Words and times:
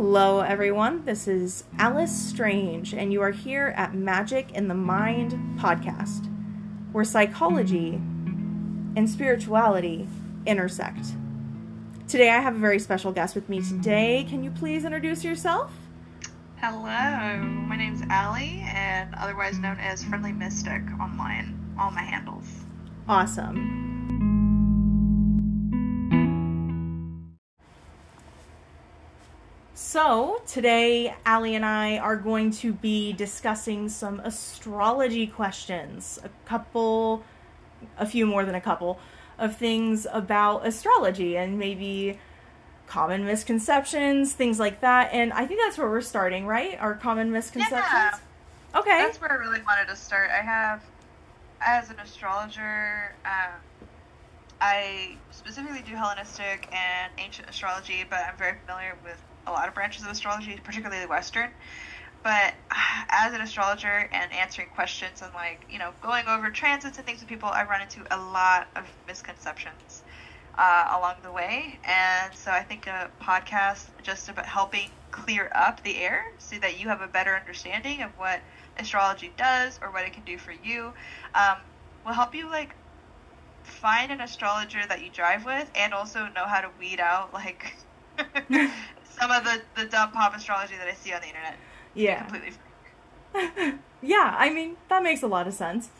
Hello, 0.00 0.38
everyone. 0.42 1.04
This 1.06 1.26
is 1.26 1.64
Alice 1.76 2.16
Strange, 2.16 2.94
and 2.94 3.12
you 3.12 3.20
are 3.20 3.32
here 3.32 3.74
at 3.76 3.94
Magic 3.94 4.48
and 4.54 4.70
the 4.70 4.74
Mind 4.74 5.32
podcast, 5.58 6.30
where 6.92 7.04
psychology 7.04 7.94
and 8.94 9.10
spirituality 9.10 10.06
intersect. 10.46 11.04
Today, 12.06 12.30
I 12.30 12.38
have 12.38 12.54
a 12.54 12.60
very 12.60 12.78
special 12.78 13.10
guest 13.10 13.34
with 13.34 13.48
me 13.48 13.60
today. 13.60 14.24
Can 14.30 14.44
you 14.44 14.52
please 14.52 14.84
introduce 14.84 15.24
yourself? 15.24 15.72
Hello, 16.58 17.42
my 17.42 17.74
name's 17.76 18.02
Aly, 18.02 18.62
and 18.72 19.12
otherwise 19.16 19.58
known 19.58 19.78
as 19.80 20.04
Friendly 20.04 20.30
Mystic 20.30 20.82
online, 21.00 21.58
all 21.76 21.90
my 21.90 22.02
handles. 22.02 22.46
Awesome. 23.08 23.87
So, 29.88 30.42
today, 30.46 31.14
Aly 31.26 31.54
and 31.54 31.64
I 31.64 31.96
are 31.96 32.14
going 32.14 32.50
to 32.60 32.74
be 32.74 33.14
discussing 33.14 33.88
some 33.88 34.20
astrology 34.20 35.26
questions. 35.26 36.18
A 36.22 36.28
couple, 36.46 37.24
a 37.96 38.04
few 38.04 38.26
more 38.26 38.44
than 38.44 38.54
a 38.54 38.60
couple, 38.60 39.00
of 39.38 39.56
things 39.56 40.06
about 40.12 40.66
astrology 40.66 41.38
and 41.38 41.58
maybe 41.58 42.18
common 42.86 43.24
misconceptions, 43.24 44.34
things 44.34 44.58
like 44.58 44.82
that. 44.82 45.14
And 45.14 45.32
I 45.32 45.46
think 45.46 45.58
that's 45.64 45.78
where 45.78 45.88
we're 45.88 46.02
starting, 46.02 46.46
right? 46.46 46.78
Our 46.78 46.92
common 46.92 47.32
misconceptions? 47.32 47.82
Yeah. 47.90 48.10
Okay. 48.76 48.90
That's 48.90 49.22
where 49.22 49.32
I 49.32 49.36
really 49.36 49.62
wanted 49.62 49.88
to 49.88 49.96
start. 49.96 50.28
I 50.30 50.42
have, 50.42 50.82
as 51.62 51.88
an 51.88 51.98
astrologer, 51.98 53.14
um, 53.24 53.54
I 54.60 55.16
specifically 55.30 55.80
do 55.80 55.94
Hellenistic 55.94 56.68
and 56.74 57.10
ancient 57.16 57.48
astrology, 57.48 58.04
but 58.10 58.18
I'm 58.28 58.36
very 58.36 58.58
familiar 58.66 58.94
with 59.02 59.18
a 59.48 59.52
lot 59.52 59.68
of 59.68 59.74
branches 59.74 60.04
of 60.04 60.10
astrology, 60.10 60.58
particularly 60.62 61.02
the 61.02 61.08
Western. 61.08 61.50
But 62.22 62.54
as 63.10 63.32
an 63.32 63.40
astrologer 63.40 64.08
and 64.12 64.32
answering 64.32 64.68
questions 64.74 65.22
and 65.22 65.32
like 65.34 65.64
you 65.70 65.78
know 65.78 65.92
going 66.02 66.26
over 66.28 66.50
transits 66.50 66.98
and 66.98 67.06
things 67.06 67.20
with 67.20 67.28
people, 67.28 67.48
I 67.48 67.64
run 67.64 67.82
into 67.82 68.02
a 68.10 68.18
lot 68.18 68.68
of 68.76 68.84
misconceptions 69.06 70.02
uh, 70.56 70.98
along 70.98 71.16
the 71.22 71.32
way, 71.32 71.78
and 71.84 72.34
so 72.34 72.50
I 72.50 72.62
think 72.62 72.86
a 72.86 73.10
podcast 73.22 73.86
just 74.02 74.28
about 74.28 74.46
helping 74.46 74.90
clear 75.10 75.50
up 75.54 75.82
the 75.84 75.96
air 75.96 76.22
so 76.38 76.56
that 76.58 76.78
you 76.78 76.88
have 76.88 77.00
a 77.00 77.08
better 77.08 77.34
understanding 77.34 78.02
of 78.02 78.10
what 78.18 78.40
astrology 78.78 79.32
does 79.36 79.78
or 79.82 79.90
what 79.90 80.04
it 80.04 80.12
can 80.12 80.22
do 80.24 80.38
for 80.38 80.52
you 80.52 80.92
um, 81.34 81.56
will 82.04 82.12
help 82.12 82.34
you 82.34 82.50
like 82.50 82.74
find 83.62 84.12
an 84.12 84.20
astrologer 84.20 84.80
that 84.88 85.02
you 85.02 85.10
drive 85.10 85.44
with 85.44 85.70
and 85.74 85.94
also 85.94 86.28
know 86.34 86.44
how 86.46 86.60
to 86.60 86.70
weed 86.78 87.00
out 87.00 87.32
like 87.32 87.74
some 89.18 89.30
of 89.30 89.44
the, 89.44 89.60
the 89.76 89.84
dumb 89.86 90.12
pop 90.12 90.36
astrology 90.36 90.74
that 90.76 90.88
I 90.88 90.94
see 90.94 91.12
on 91.12 91.20
the 91.20 91.28
internet. 91.28 91.56
Yeah. 91.94 92.24
Completely. 92.24 92.58
yeah, 94.02 94.34
I 94.38 94.50
mean, 94.52 94.76
that 94.88 95.02
makes 95.02 95.22
a 95.22 95.26
lot 95.26 95.46
of 95.46 95.54
sense. 95.54 95.90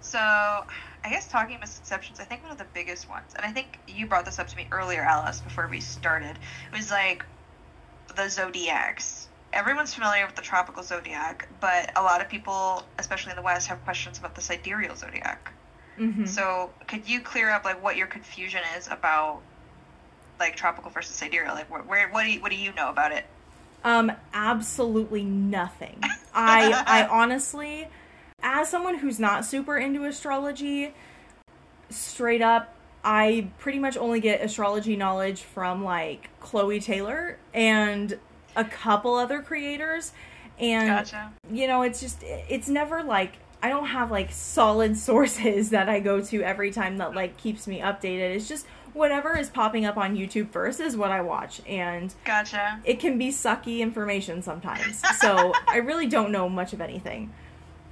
So, 0.00 0.18
I 0.18 1.08
guess 1.08 1.28
talking 1.28 1.58
misconceptions, 1.60 2.18
I 2.18 2.24
think 2.24 2.42
one 2.42 2.50
of 2.50 2.58
the 2.58 2.66
biggest 2.74 3.08
ones, 3.08 3.32
and 3.36 3.46
I 3.46 3.52
think 3.52 3.78
you 3.86 4.06
brought 4.06 4.24
this 4.24 4.40
up 4.40 4.48
to 4.48 4.56
me 4.56 4.66
earlier, 4.72 5.02
Alice, 5.02 5.40
before 5.40 5.68
we 5.68 5.80
started, 5.80 6.36
was 6.72 6.90
like 6.90 7.24
the 8.16 8.28
zodiacs. 8.28 9.28
Everyone's 9.52 9.94
familiar 9.94 10.26
with 10.26 10.34
the 10.34 10.42
tropical 10.42 10.82
zodiac, 10.82 11.48
but 11.60 11.92
a 11.96 12.02
lot 12.02 12.20
of 12.20 12.28
people, 12.28 12.82
especially 12.98 13.30
in 13.30 13.36
the 13.36 13.42
West, 13.42 13.68
have 13.68 13.82
questions 13.84 14.18
about 14.18 14.34
the 14.34 14.40
sidereal 14.40 14.96
zodiac. 14.96 15.52
Mm-hmm. 15.98 16.26
So, 16.26 16.70
could 16.86 17.08
you 17.08 17.20
clear 17.20 17.50
up 17.50 17.64
like 17.64 17.82
what 17.82 17.96
your 17.96 18.06
confusion 18.06 18.60
is 18.76 18.88
about 18.88 19.40
like 20.38 20.56
tropical 20.56 20.90
versus 20.90 21.16
sidereal? 21.16 21.54
Like, 21.54 21.70
where, 21.70 21.82
where 21.82 22.08
what 22.10 22.24
do 22.24 22.30
you, 22.30 22.40
what 22.40 22.50
do 22.50 22.56
you 22.56 22.72
know 22.74 22.88
about 22.90 23.12
it? 23.12 23.26
Um, 23.84 24.12
absolutely 24.32 25.24
nothing. 25.24 26.00
I 26.34 26.84
I 26.86 27.06
honestly, 27.08 27.88
as 28.42 28.68
someone 28.68 28.98
who's 28.98 29.18
not 29.18 29.44
super 29.44 29.76
into 29.78 30.04
astrology, 30.04 30.94
straight 31.90 32.42
up, 32.42 32.74
I 33.02 33.50
pretty 33.58 33.78
much 33.78 33.96
only 33.96 34.20
get 34.20 34.42
astrology 34.42 34.96
knowledge 34.96 35.42
from 35.42 35.82
like 35.82 36.28
Chloe 36.40 36.80
Taylor 36.80 37.38
and 37.54 38.18
a 38.56 38.64
couple 38.64 39.14
other 39.14 39.42
creators. 39.42 40.12
And 40.58 40.88
Gotcha. 40.88 41.32
you 41.50 41.66
know, 41.66 41.82
it's 41.82 42.00
just 42.00 42.22
it's 42.22 42.68
never 42.68 43.02
like 43.02 43.34
I 43.62 43.68
don't 43.68 43.86
have 43.86 44.10
like 44.10 44.30
solid 44.32 44.96
sources 45.08 45.70
that 45.70 45.88
I 45.88 46.00
go 46.00 46.20
to 46.20 46.42
every 46.42 46.70
time 46.70 46.98
that 46.98 47.14
like 47.14 47.36
keeps 47.36 47.66
me 47.66 47.80
updated. 47.80 48.34
It's 48.34 48.48
just 48.48 48.66
whatever 48.92 49.36
is 49.36 49.48
popping 49.48 49.84
up 49.84 49.96
on 49.96 50.16
YouTube 50.16 50.50
first 50.50 50.80
is 50.80 50.96
what 50.96 51.10
I 51.10 51.20
watch 51.20 51.60
and 51.66 52.12
Gotcha. 52.24 52.80
it 52.84 52.98
can 52.98 53.18
be 53.18 53.28
sucky 53.28 53.78
information 53.78 54.42
sometimes. 54.42 55.02
So 55.20 55.52
I 55.68 55.76
really 55.76 56.06
don't 56.06 56.32
know 56.32 56.48
much 56.48 56.72
of 56.72 56.80
anything. 56.80 57.32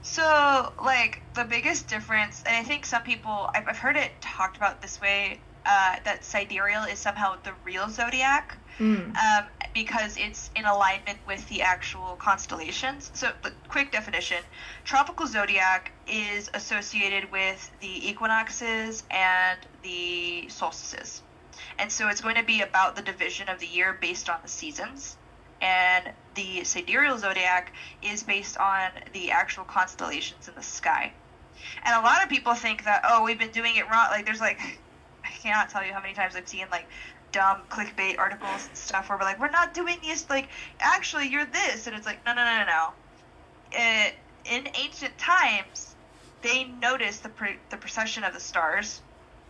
So, 0.02 0.72
like, 0.82 1.20
the 1.34 1.44
biggest 1.44 1.88
difference, 1.88 2.42
and 2.46 2.56
I 2.56 2.62
think 2.62 2.86
some 2.86 3.02
people, 3.02 3.50
I've, 3.54 3.68
I've 3.68 3.76
heard 3.76 3.96
it 3.96 4.10
talked 4.20 4.56
about 4.56 4.80
this 4.80 5.00
way, 5.00 5.40
uh, 5.66 5.96
that 6.04 6.24
sidereal 6.24 6.84
is 6.84 6.98
somehow 6.98 7.36
the 7.42 7.52
real 7.64 7.90
zodiac, 7.90 8.56
Mm. 8.78 9.16
um, 9.16 9.46
because 9.74 10.16
it's 10.16 10.50
in 10.54 10.64
alignment 10.64 11.18
with 11.26 11.46
the 11.48 11.62
actual 11.62 12.16
constellations. 12.16 13.10
So, 13.14 13.32
quick 13.68 13.90
definition 13.90 14.38
tropical 14.84 15.26
zodiac 15.26 15.92
is 16.06 16.48
associated 16.54 17.30
with 17.32 17.70
the 17.80 18.08
equinoxes 18.08 19.02
and 19.10 19.58
the 19.82 20.48
solstices. 20.48 21.22
And 21.78 21.90
so, 21.90 22.08
it's 22.08 22.20
going 22.20 22.36
to 22.36 22.44
be 22.44 22.60
about 22.60 22.94
the 22.94 23.02
division 23.02 23.48
of 23.48 23.58
the 23.58 23.66
year 23.66 23.98
based 24.00 24.28
on 24.30 24.38
the 24.42 24.48
seasons. 24.48 25.16
And 25.60 26.12
the 26.36 26.62
sidereal 26.62 27.18
zodiac 27.18 27.72
is 28.00 28.22
based 28.22 28.56
on 28.58 28.90
the 29.12 29.32
actual 29.32 29.64
constellations 29.64 30.46
in 30.46 30.54
the 30.54 30.62
sky. 30.62 31.12
And 31.84 31.96
a 31.96 32.00
lot 32.00 32.22
of 32.22 32.28
people 32.28 32.54
think 32.54 32.84
that, 32.84 33.02
oh, 33.04 33.24
we've 33.24 33.38
been 33.38 33.50
doing 33.50 33.74
it 33.74 33.90
wrong. 33.90 34.06
Like, 34.10 34.24
there's 34.24 34.40
like, 34.40 34.60
I 35.24 35.30
cannot 35.42 35.68
tell 35.68 35.84
you 35.84 35.92
how 35.92 36.00
many 36.00 36.14
times 36.14 36.36
I've 36.36 36.48
seen 36.48 36.66
like 36.70 36.86
dumb 37.32 37.62
clickbait 37.70 38.18
articles 38.18 38.66
and 38.66 38.76
stuff 38.76 39.08
where 39.08 39.18
we're 39.18 39.24
like, 39.24 39.40
we're 39.40 39.50
not 39.50 39.74
doing 39.74 39.96
this. 40.02 40.28
Like, 40.28 40.48
actually, 40.80 41.28
you're 41.28 41.46
this, 41.46 41.86
and 41.86 41.96
it's 41.96 42.06
like, 42.06 42.24
no, 42.26 42.34
no, 42.34 42.44
no, 42.44 42.64
no, 42.64 42.66
no. 42.66 44.10
In 44.50 44.68
ancient 44.74 45.16
times, 45.18 45.94
they 46.42 46.64
noticed 46.64 47.22
the 47.22 47.28
pre- 47.28 47.58
the 47.70 47.76
precession 47.76 48.24
of 48.24 48.32
the 48.32 48.40
stars, 48.40 49.00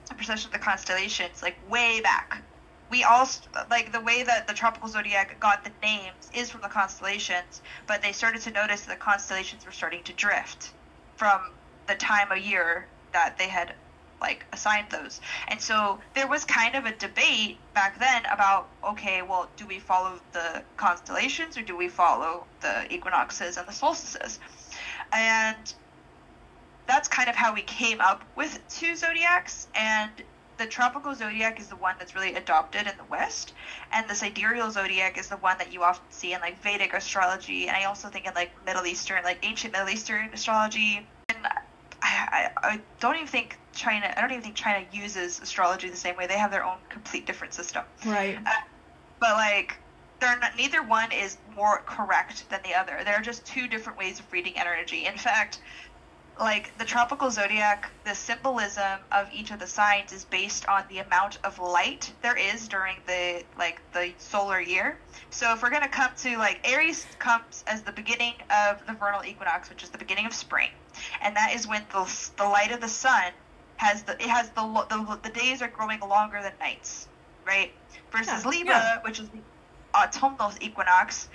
the 0.09 0.15
precession 0.15 0.49
of 0.49 0.53
the 0.53 0.59
constellations, 0.59 1.43
like 1.43 1.57
way 1.71 2.01
back. 2.01 2.43
We 2.91 3.05
all 3.05 3.29
like 3.71 3.93
the 3.93 4.01
way 4.01 4.23
that 4.23 4.49
the 4.49 4.55
tropical 4.55 4.89
zodiac 4.89 5.39
got 5.41 5.63
the 5.63 5.71
names 5.83 6.31
is 6.35 6.51
from 6.51 6.63
the 6.63 6.69
constellations, 6.69 7.61
but 7.87 8.03
they 8.03 8.13
started 8.13 8.41
to 8.43 8.51
notice 8.51 8.83
that 8.83 8.99
the 8.99 9.05
constellations 9.05 9.67
were 9.67 9.73
starting 9.73 10.03
to 10.05 10.13
drift 10.15 10.71
from 11.17 11.41
the 11.87 11.95
time 11.95 12.33
of 12.33 12.39
year 12.39 12.87
that 13.13 13.37
they 13.39 13.49
had 13.49 13.75
like 14.21 14.45
assigned 14.53 14.91
those. 14.91 15.21
And 15.49 15.61
so 15.61 15.99
there 16.15 16.27
was 16.27 16.45
kind 16.45 16.75
of 16.75 16.87
a 16.87 16.93
debate 16.93 17.59
back 17.75 17.99
then 17.99 18.25
about 18.33 18.69
okay, 18.85 19.23
well, 19.23 19.49
do 19.57 19.67
we 19.67 19.79
follow 19.79 20.21
the 20.33 20.63
constellations 20.77 21.57
or 21.57 21.63
do 21.63 21.77
we 21.77 21.89
follow 21.89 22.45
the 22.61 22.93
equinoxes 22.93 23.57
and 23.57 23.67
the 23.67 23.73
solstices? 23.73 24.39
And 25.13 25.75
that's 26.87 27.09
kind 27.09 27.29
of 27.29 27.37
how 27.37 27.55
we 27.55 27.63
came 27.63 28.01
up 28.01 28.25
with 28.35 28.61
two 28.69 28.97
zodiacs 28.97 29.69
and 29.75 30.11
the 30.59 30.67
tropical 30.67 31.15
zodiac 31.15 31.61
is 31.61 31.69
the 31.69 31.77
one 31.77 31.95
that's 31.99 32.15
really 32.15 32.35
adopted 32.35 32.87
in 32.89 32.93
the 32.97 33.05
West, 33.05 33.55
and 33.93 34.09
the 34.09 34.15
sidereal 34.15 34.71
zodiac 34.71 35.17
is 35.17 35.29
the 35.29 35.37
one 35.37 35.57
that 35.59 35.73
you 35.73 35.85
often 35.85 36.05
see 36.11 36.33
in 36.33 36.41
like 36.41 36.61
Vedic 36.63 36.93
astrology, 36.93 37.69
and 37.69 37.77
I 37.77 37.85
also 37.85 38.09
think 38.09 38.27
in 38.27 38.35
like 38.35 38.51
Middle 38.67 38.85
Eastern, 38.85 39.23
like 39.23 39.39
ancient 39.45 39.73
Middle 39.73 39.89
Eastern 39.89 40.31
astrology. 40.33 41.07
I, 42.31 42.51
I, 42.57 42.69
I 42.69 42.81
don't 43.01 43.17
even 43.17 43.27
think 43.27 43.59
China. 43.73 44.13
I 44.17 44.21
don't 44.21 44.31
even 44.31 44.43
think 44.43 44.55
China 44.55 44.85
uses 44.93 45.41
astrology 45.41 45.89
the 45.89 45.97
same 45.97 46.17
way. 46.17 46.27
They 46.27 46.39
have 46.39 46.51
their 46.51 46.65
own 46.65 46.79
complete 46.89 47.27
different 47.27 47.55
system. 47.55 47.85
Right. 48.05 48.39
Uh, 48.39 48.51
but 49.21 49.35
like, 49.35 49.77
they're 50.21 50.39
not, 50.39 50.57
neither 50.57 50.83
one 50.83 51.13
is 51.13 51.39
more 51.55 51.83
correct 51.87 52.49
than 52.51 52.61
the 52.65 52.75
other. 52.75 53.01
They're 53.05 53.21
just 53.21 53.47
two 53.47 53.69
different 53.69 53.99
ways 53.99 54.19
of 54.19 54.33
reading 54.33 54.55
energy. 54.57 55.07
In 55.07 55.17
fact, 55.17 55.61
like 56.41 56.77
the 56.79 56.85
tropical 56.85 57.31
zodiac, 57.31 57.91
the 58.05 58.15
symbolism 58.15 58.99
of 59.13 59.29
each 59.33 59.51
of 59.51 59.59
the 59.59 59.67
signs 59.67 60.13
is 60.13 60.25
based 60.25 60.67
on 60.69 60.85
the 60.89 60.99
amount 60.99 61.39
of 61.45 61.59
light 61.59 62.13
there 62.23 62.37
is 62.37 62.69
during 62.69 62.97
the 63.07 63.43
like 63.59 63.81
the 63.93 64.13
solar 64.19 64.61
year. 64.61 64.97
So 65.31 65.53
if 65.53 65.63
we're 65.63 65.71
gonna 65.71 65.89
come 65.89 66.11
to 66.19 66.37
like 66.39 66.61
Aries 66.65 67.07
comes 67.19 67.65
as 67.67 67.83
the 67.83 67.93
beginning 67.93 68.35
of 68.51 68.85
the 68.87 68.93
vernal 68.93 69.25
equinox, 69.25 69.69
which 69.69 69.83
is 69.83 69.91
the 69.91 69.99
beginning 69.99 70.27
of 70.27 70.33
spring, 70.33 70.71
and 71.23 71.35
that 71.37 71.55
is 71.55 71.67
when 71.67 71.83
the 71.93 72.05
the 72.37 72.45
light 72.45 72.73
of 72.73 72.81
the 72.81 72.89
sun 72.89 73.33
has 73.77 74.03
the 74.03 74.13
it 74.15 74.29
has 74.29 74.51
the 74.51 74.63
lo- 74.63 74.87
the, 74.89 75.19
the 75.23 75.31
days 75.31 75.61
are 75.63 75.69
growing 75.69 76.01
longer 76.01 76.41
than 76.43 76.53
nights, 76.61 77.09
right? 77.47 77.73
Versus 78.13 78.45
Yeah, 78.45 78.51
Libra, 78.51 78.75
yeah. 78.75 79.01
which 79.03 79.19
is 79.21 79.29
the 79.31 79.41
autumnal 79.95 80.53
equinox, 80.61 81.29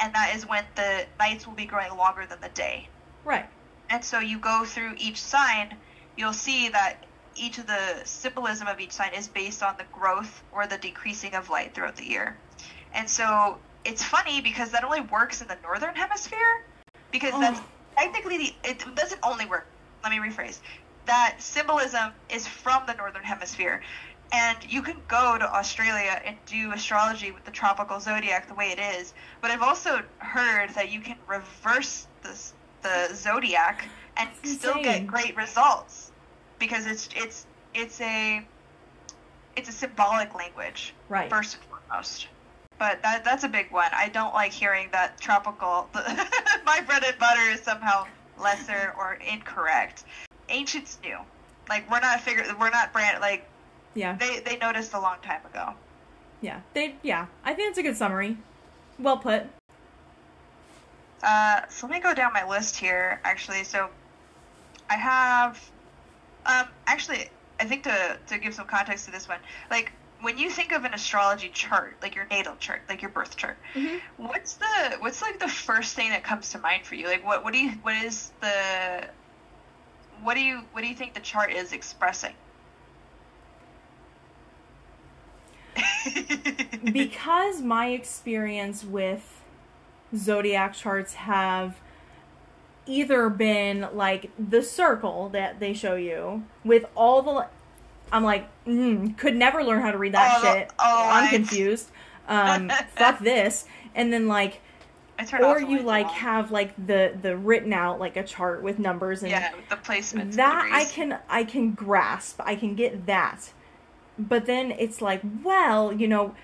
and 0.00 0.14
that 0.14 0.34
is 0.34 0.46
when 0.46 0.64
the 0.76 1.04
nights 1.18 1.46
will 1.46 1.54
be 1.54 1.66
growing 1.66 1.94
longer 1.96 2.26
than 2.26 2.40
the 2.40 2.48
day. 2.50 2.88
Right. 3.24 3.46
And 3.90 4.04
so 4.04 4.18
you 4.18 4.38
go 4.38 4.64
through 4.64 4.94
each 4.98 5.22
sign, 5.22 5.74
you'll 6.16 6.32
see 6.32 6.68
that 6.70 7.04
each 7.36 7.58
of 7.58 7.66
the 7.66 8.00
symbolism 8.04 8.66
of 8.66 8.80
each 8.80 8.92
sign 8.92 9.12
is 9.14 9.28
based 9.28 9.62
on 9.62 9.74
the 9.78 9.84
growth 9.92 10.42
or 10.52 10.66
the 10.66 10.78
decreasing 10.78 11.34
of 11.34 11.50
light 11.50 11.74
throughout 11.74 11.96
the 11.96 12.08
year. 12.08 12.36
And 12.94 13.08
so 13.08 13.58
it's 13.84 14.02
funny 14.02 14.40
because 14.40 14.70
that 14.70 14.84
only 14.84 15.02
works 15.02 15.42
in 15.42 15.48
the 15.48 15.56
northern 15.62 15.94
hemisphere 15.94 16.64
because 17.12 17.32
Oh. 17.34 17.40
that's 17.40 17.60
technically 17.96 18.38
the 18.38 18.54
it 18.64 18.84
doesn't 18.94 19.20
only 19.22 19.46
work. 19.46 19.66
Let 20.02 20.12
me 20.12 20.18
rephrase. 20.18 20.58
That 21.06 21.36
symbolism 21.38 22.12
is 22.30 22.46
from 22.46 22.84
the 22.86 22.94
northern 22.94 23.22
hemisphere. 23.22 23.82
And 24.32 24.58
you 24.68 24.82
can 24.82 24.96
go 25.06 25.38
to 25.38 25.44
Australia 25.54 26.20
and 26.24 26.36
do 26.46 26.72
astrology 26.72 27.30
with 27.30 27.44
the 27.44 27.52
tropical 27.52 28.00
zodiac 28.00 28.48
the 28.48 28.54
way 28.54 28.72
it 28.72 28.80
is. 28.80 29.14
But 29.40 29.52
I've 29.52 29.62
also 29.62 30.02
heard 30.18 30.70
that 30.70 30.90
you 30.90 31.00
can 31.00 31.16
reverse 31.28 32.08
this, 32.22 32.52
the 32.86 33.14
zodiac 33.14 33.88
and 34.16 34.28
That's 34.42 34.52
still 34.52 34.78
insane. 34.78 34.84
get 34.84 35.06
great 35.06 35.36
results 35.36 36.12
because 36.58 36.86
it's 36.86 37.08
it's 37.14 37.46
it's 37.74 38.00
a 38.00 38.44
it's 39.56 39.68
a 39.68 39.72
symbolic 39.72 40.34
language 40.34 40.94
Right. 41.08 41.30
first 41.30 41.56
and 41.56 41.64
foremost. 41.64 42.28
But 42.78 43.02
that 43.02 43.24
that's 43.24 43.44
a 43.44 43.48
big 43.48 43.70
one. 43.70 43.90
I 43.92 44.08
don't 44.08 44.34
like 44.34 44.52
hearing 44.52 44.88
that 44.92 45.18
tropical 45.20 45.88
my 46.66 46.80
bread 46.86 47.04
and 47.04 47.18
butter 47.18 47.40
is 47.50 47.60
somehow 47.60 48.06
lesser 48.38 48.94
or 48.98 49.14
incorrect. 49.14 50.04
Ancients 50.48 50.98
knew. 51.02 51.18
Like 51.68 51.90
we're 51.90 52.00
not 52.00 52.20
figure 52.20 52.44
we're 52.60 52.70
not 52.70 52.92
brand 52.92 53.20
like 53.20 53.46
Yeah. 53.94 54.16
they 54.16 54.40
they 54.40 54.56
noticed 54.58 54.92
a 54.94 55.00
long 55.00 55.16
time 55.22 55.40
ago. 55.46 55.72
Yeah. 56.42 56.60
They 56.74 56.94
yeah. 57.02 57.26
I 57.44 57.54
think 57.54 57.70
it's 57.70 57.78
a 57.78 57.82
good 57.82 57.96
summary. 57.96 58.36
Well 58.98 59.16
put. 59.18 59.44
Uh, 61.22 61.62
so 61.68 61.86
let 61.86 61.94
me 61.94 62.00
go 62.00 62.14
down 62.14 62.32
my 62.32 62.46
list 62.46 62.76
here. 62.76 63.20
Actually, 63.24 63.64
so 63.64 63.88
I 64.90 64.94
have, 64.96 65.60
um, 66.46 66.66
actually, 66.86 67.30
I 67.60 67.64
think 67.64 67.82
to 67.84 68.18
to 68.26 68.38
give 68.38 68.54
some 68.54 68.66
context 68.66 69.06
to 69.06 69.10
this 69.10 69.28
one, 69.28 69.40
like 69.70 69.92
when 70.20 70.38
you 70.38 70.50
think 70.50 70.72
of 70.72 70.84
an 70.84 70.94
astrology 70.94 71.48
chart, 71.52 71.96
like 72.02 72.14
your 72.14 72.26
natal 72.30 72.56
chart, 72.56 72.82
like 72.88 73.02
your 73.02 73.10
birth 73.10 73.36
chart, 73.36 73.58
Mhm. 73.74 74.00
what's 74.16 74.54
the 74.54 74.96
what's 75.00 75.22
like 75.22 75.38
the 75.38 75.48
first 75.48 75.94
thing 75.94 76.10
that 76.10 76.22
comes 76.24 76.50
to 76.50 76.58
mind 76.58 76.86
for 76.86 76.94
you? 76.94 77.06
Like 77.06 77.24
what 77.24 77.44
what 77.44 77.52
do 77.52 77.58
you 77.58 77.70
what 77.82 77.94
is 77.96 78.32
the 78.40 79.08
what 80.22 80.34
do 80.34 80.40
you 80.40 80.62
what 80.72 80.82
do 80.82 80.88
you 80.88 80.94
think 80.94 81.14
the 81.14 81.20
chart 81.20 81.50
is 81.52 81.72
expressing? 81.72 82.34
because 86.92 87.60
my 87.62 87.88
experience 87.88 88.84
with 88.84 89.42
zodiac 90.14 90.74
charts 90.74 91.14
have 91.14 91.76
either 92.86 93.28
been 93.28 93.88
like 93.92 94.30
the 94.38 94.62
circle 94.62 95.28
that 95.30 95.58
they 95.58 95.72
show 95.72 95.96
you 95.96 96.44
with 96.64 96.84
all 96.94 97.22
the 97.22 97.46
I'm 98.12 98.22
like 98.24 98.48
mm, 98.64 99.16
could 99.18 99.34
never 99.34 99.64
learn 99.64 99.82
how 99.82 99.90
to 99.90 99.98
read 99.98 100.12
that 100.14 100.40
the- 100.40 100.52
shit. 100.52 100.68
the 100.68 100.74
I'm 100.78 101.28
confused. 101.28 101.90
Um, 102.28 102.70
fuck 102.96 103.18
this. 103.20 103.66
And 103.94 104.12
then 104.12 104.28
like 104.28 104.60
or 105.40 105.60
you 105.60 105.80
like 105.82 106.06
all. 106.06 106.12
have 106.12 106.50
like 106.50 106.74
the 106.86 107.16
the 107.20 107.36
written 107.36 107.72
out 107.72 107.98
like 107.98 108.16
a 108.16 108.22
chart 108.22 108.62
with 108.62 108.78
numbers 108.78 109.22
and 109.22 109.30
yeah 109.30 109.52
the 109.70 109.76
placements. 109.76 110.34
that 110.34 110.68
I 110.70 110.84
can 110.84 111.18
I 111.28 111.44
can 111.44 111.72
grasp. 111.72 112.40
I 112.44 112.54
can 112.54 112.74
get 112.74 113.06
that. 113.06 113.52
But 114.18 114.46
then 114.46 114.70
it's 114.72 115.02
like, 115.02 115.20
well, 115.42 115.92
you 115.92 116.08
know, 116.08 116.34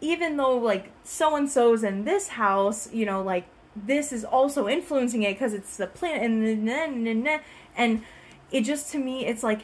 even 0.00 0.36
though 0.36 0.56
like 0.56 0.90
so 1.04 1.36
and 1.36 1.50
so's 1.50 1.84
in 1.84 2.04
this 2.04 2.28
house, 2.28 2.92
you 2.92 3.04
know, 3.06 3.22
like 3.22 3.46
this 3.76 4.12
is 4.12 4.24
also 4.24 4.68
influencing 4.68 5.22
it 5.22 5.34
because 5.34 5.54
it's 5.54 5.76
the 5.76 5.86
planet 5.86 6.22
and 6.22 6.66
then 6.68 7.06
and, 7.06 7.26
and, 7.26 7.40
and 7.76 8.02
it 8.50 8.62
just 8.62 8.90
to 8.92 8.98
me 8.98 9.24
it's 9.24 9.42
like 9.44 9.62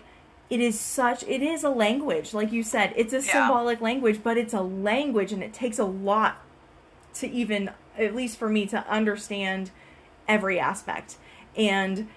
it 0.49 0.61
is 0.61 0.79
such 0.79 1.25
it 1.25 1.43
is 1.43 1.65
a 1.65 1.69
language 1.69 2.33
like 2.33 2.53
you 2.53 2.63
said 2.63 2.93
it's 2.95 3.13
a 3.13 3.17
Yeah. 3.17 3.23
symbolic 3.47 3.81
language 3.81 4.21
but 4.23 4.39
it's 4.39 4.55
a 4.55 4.61
language 4.61 5.33
and 5.33 5.43
it 5.43 5.53
takes 5.53 5.79
a 5.81 5.85
lot 5.85 6.37
to 7.15 7.29
even 7.29 7.71
at 7.99 8.15
least 8.15 8.39
for 8.39 8.49
me 8.49 8.65
to 8.67 8.87
understand 8.89 9.73
every 10.29 10.61
aspect 10.61 11.17
and 11.57 12.09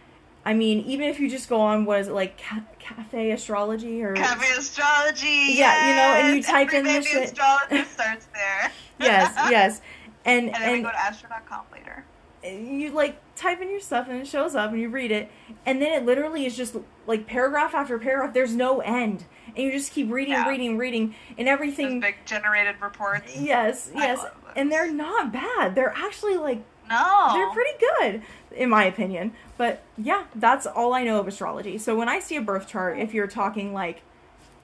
i 0.46 0.54
mean 0.54 0.82
even 0.82 1.08
if 1.10 1.20
you 1.20 1.28
just 1.28 1.50
go 1.50 1.60
on 1.60 1.86
what 1.86 2.00
is 2.02 2.08
it 2.08 2.14
like 2.14 2.40
cafe 2.80 3.32
astrology 3.32 4.02
or 4.04 4.14
Cafe 4.14 4.58
astrology. 4.58 5.54
Yeah, 5.54 5.90
you 5.90 5.96
know, 5.96 6.28
and 6.28 6.36
you 6.38 6.44
type 6.44 6.68
Every 6.68 6.80
in 6.80 6.84
the 6.86 6.92
baby 6.92 7.06
shit. 7.06 7.24
astrologist 7.26 7.92
starts 7.92 8.28
there. 8.34 8.72
yes 9.00 9.34
yes 9.52 9.82
and 10.26 10.48
and 10.48 10.56
then 10.56 10.68
we 10.70 10.74
and 10.76 10.84
go 10.84 10.92
to 10.92 10.98
astro.com 11.00 11.62
later. 11.72 12.04
you 12.44 12.92
like 12.92 13.18
type 13.36 13.62
in 13.62 13.70
your 13.70 13.80
stuff 13.80 14.08
and 14.10 14.20
it 14.20 14.28
shows 14.28 14.56
up 14.56 14.72
and 14.72 14.82
you 14.82 14.90
read 14.90 15.12
it 15.12 15.32
and 15.66 15.82
then 15.82 15.92
it 15.94 16.06
literally 16.06 16.46
is 16.46 16.58
just 16.58 16.76
like 17.08 17.26
paragraph 17.26 17.74
after 17.74 17.98
paragraph 17.98 18.34
there's 18.34 18.54
no 18.54 18.80
end 18.82 19.24
and 19.48 19.58
you 19.58 19.72
just 19.72 19.94
keep 19.94 20.12
reading 20.12 20.34
Yeah. 20.34 20.50
reading 20.50 20.78
reading 20.78 21.16
and 21.38 21.48
Those 21.48 21.54
everything 21.54 22.00
big 22.02 22.16
generated 22.26 22.76
reports. 22.82 23.34
yes 23.40 23.90
yes 23.96 24.20
and 24.58 24.70
they're 24.72 24.92
not 24.92 25.32
bad 25.32 25.76
they're 25.76 25.94
actually 25.96 26.36
like 26.38 26.62
No. 26.90 27.30
they're 27.34 27.52
pretty 27.52 27.78
good 27.80 28.22
in 28.52 28.70
my 28.70 28.84
opinion 28.86 29.32
but 29.58 29.84
yeah 29.98 30.24
that's 30.36 30.66
all 30.66 30.94
i 30.94 31.04
know 31.04 31.20
of 31.20 31.28
astrology 31.28 31.78
so 31.78 31.96
when 31.96 32.10
i 32.10 32.20
see 32.20 32.36
a 32.36 32.42
birth 32.42 32.68
chart 32.68 32.98
if 32.98 33.14
you're 33.14 33.28
talking 33.28 33.74
like 33.74 34.02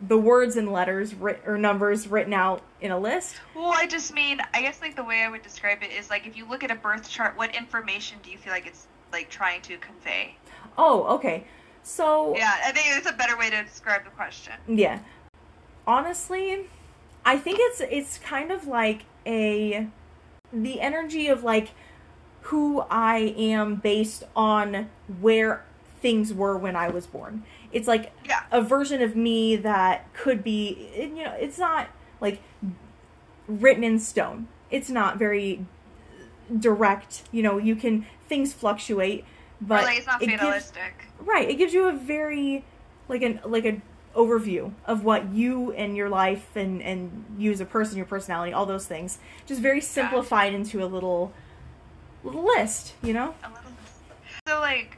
the 0.01 0.17
words 0.17 0.55
and 0.57 0.71
letters 0.71 1.13
writ- 1.15 1.41
or 1.45 1.57
numbers 1.57 2.07
written 2.07 2.33
out 2.33 2.61
in 2.81 2.91
a 2.91 2.99
list 2.99 3.37
Well, 3.55 3.71
I 3.73 3.87
just 3.87 4.13
mean, 4.13 4.39
I 4.53 4.61
guess 4.61 4.81
like 4.81 4.95
the 4.97 5.03
way 5.05 5.21
I 5.23 5.29
would 5.29 5.41
describe 5.41 5.83
it 5.83 5.91
is 5.91 6.09
like 6.09 6.27
if 6.27 6.35
you 6.35 6.45
look 6.45 6.65
at 6.65 6.69
a 6.71 6.75
birth 6.75 7.07
chart, 7.09 7.37
what 7.37 7.55
information 7.55 8.17
do 8.21 8.29
you 8.29 8.37
feel 8.37 8.51
like 8.51 8.67
it's 8.67 8.87
like 9.13 9.29
trying 9.29 9.61
to 9.61 9.77
convey? 9.77 10.35
oh 10.77 11.03
okay 11.15 11.45
so 11.81 12.35
Yeah, 12.35 12.51
I 12.65 12.71
think 12.73 12.87
it's 12.89 13.09
a 13.09 13.13
better 13.13 13.37
way 13.37 13.49
to 13.51 13.63
describe 13.63 14.03
the 14.03 14.09
question. 14.09 14.53
Yeah. 14.67 14.99
Honestly, 15.87 16.67
I 17.25 17.37
think 17.37 17.57
it's 17.61 17.79
it's 17.81 18.17
kind 18.17 18.51
of 18.51 18.67
like 18.67 19.03
a 19.25 19.87
the 20.51 20.81
energy 20.81 21.27
of 21.27 21.43
like 21.43 21.69
who 22.49 22.83
I 22.91 23.33
am 23.37 23.75
based 23.75 24.23
on 24.35 24.89
where 25.19 25.63
things 26.01 26.33
were 26.33 26.55
when 26.57 26.75
I 26.75 26.89
was 26.89 27.07
born. 27.07 27.43
It's 27.71 27.87
like 27.87 28.11
Yeah. 28.27 28.41
a 28.51 28.61
version 28.61 29.01
of 29.01 29.15
me 29.15 29.55
that 29.55 30.11
could 30.13 30.43
be 30.43 30.89
you 30.95 31.23
know, 31.23 31.33
it's 31.39 31.57
not 31.57 31.87
like 32.21 32.39
written 33.47 33.83
in 33.83 33.99
stone. 33.99 34.47
It's 34.69 34.89
not 34.89 35.17
very 35.17 35.65
direct, 36.59 37.23
you 37.31 37.41
know, 37.41 37.57
you 37.57 37.75
can 37.75 38.05
things 38.29 38.53
fluctuate, 38.53 39.25
but 39.61 39.83
like 39.83 39.97
it's 39.97 40.07
not 40.07 40.21
it 40.21 40.27
gives- 40.27 40.41
fatalistic. 40.41 41.05
Right. 41.19 41.49
It 41.49 41.55
gives 41.55 41.73
you 41.73 41.87
a 41.87 41.93
very 41.93 42.63
like 43.07 43.21
an 43.21 43.39
like 43.45 43.65
an 43.65 43.81
overview 44.15 44.71
of 44.85 45.03
what 45.03 45.29
you 45.33 45.71
and 45.73 45.95
your 45.97 46.09
life 46.09 46.55
and 46.55 46.81
and 46.81 47.25
you 47.37 47.51
as 47.51 47.59
a 47.59 47.65
person, 47.65 47.97
your 47.97 48.05
personality, 48.05 48.53
all 48.53 48.65
those 48.65 48.85
things. 48.85 49.17
Just 49.47 49.61
very 49.61 49.81
simplified 49.81 50.53
into 50.53 50.83
a 50.83 50.87
little 50.87 51.33
list, 52.33 52.93
you 53.03 53.13
know? 53.13 53.33
A 53.43 53.49
little. 53.49 53.71
So 54.47 54.59
like, 54.59 54.97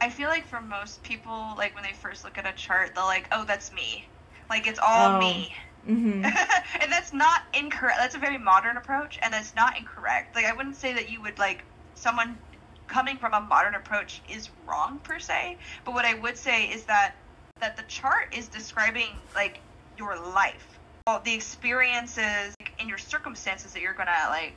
I 0.00 0.10
feel 0.10 0.28
like 0.28 0.46
for 0.46 0.60
most 0.60 1.02
people, 1.02 1.54
like 1.56 1.74
when 1.74 1.84
they 1.84 1.92
first 1.92 2.24
look 2.24 2.38
at 2.38 2.46
a 2.46 2.52
chart, 2.52 2.94
they're 2.94 3.04
like, 3.04 3.26
"Oh, 3.32 3.44
that's 3.44 3.72
me." 3.72 4.06
Like 4.50 4.66
it's 4.66 4.78
all 4.78 5.14
Oh. 5.14 5.18
me. 5.18 5.54
Mhm. 5.86 6.24
and 6.80 6.92
that's 6.92 7.12
not 7.12 7.42
incorrect. 7.54 7.98
That's 7.98 8.14
a 8.14 8.18
very 8.18 8.38
modern 8.38 8.76
approach, 8.76 9.18
and 9.22 9.32
that's 9.32 9.54
not 9.54 9.76
incorrect. 9.78 10.34
Like 10.36 10.44
I 10.44 10.52
wouldn't 10.52 10.76
say 10.76 10.92
that 10.92 11.10
you 11.10 11.20
would 11.22 11.38
like 11.38 11.64
someone 11.94 12.38
coming 12.86 13.16
from 13.16 13.34
a 13.34 13.40
modern 13.40 13.74
approach 13.74 14.22
is 14.28 14.48
wrong 14.66 14.98
per 15.00 15.18
se. 15.18 15.58
But 15.84 15.94
what 15.94 16.04
I 16.04 16.14
would 16.14 16.36
say 16.36 16.66
is 16.66 16.84
that 16.84 17.14
that 17.60 17.76
the 17.76 17.82
chart 17.84 18.34
is 18.36 18.48
describing 18.48 19.08
like 19.34 19.60
your 19.98 20.16
life, 20.16 20.78
all 21.06 21.20
the 21.20 21.34
experiences 21.34 22.54
and 22.78 22.88
your 22.88 22.98
circumstances 22.98 23.72
that 23.72 23.82
you're 23.82 23.94
gonna 23.94 24.12
like. 24.28 24.54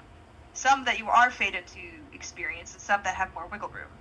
Some 0.53 0.83
that 0.85 0.99
you 0.99 1.07
are 1.07 1.31
fated 1.31 1.65
to 1.67 1.79
experience, 2.21 2.73
and 2.73 2.81
some 2.81 3.01
that 3.03 3.15
have 3.15 3.29
more 3.33 3.47
wiggle 3.51 3.69
room. 3.69 3.91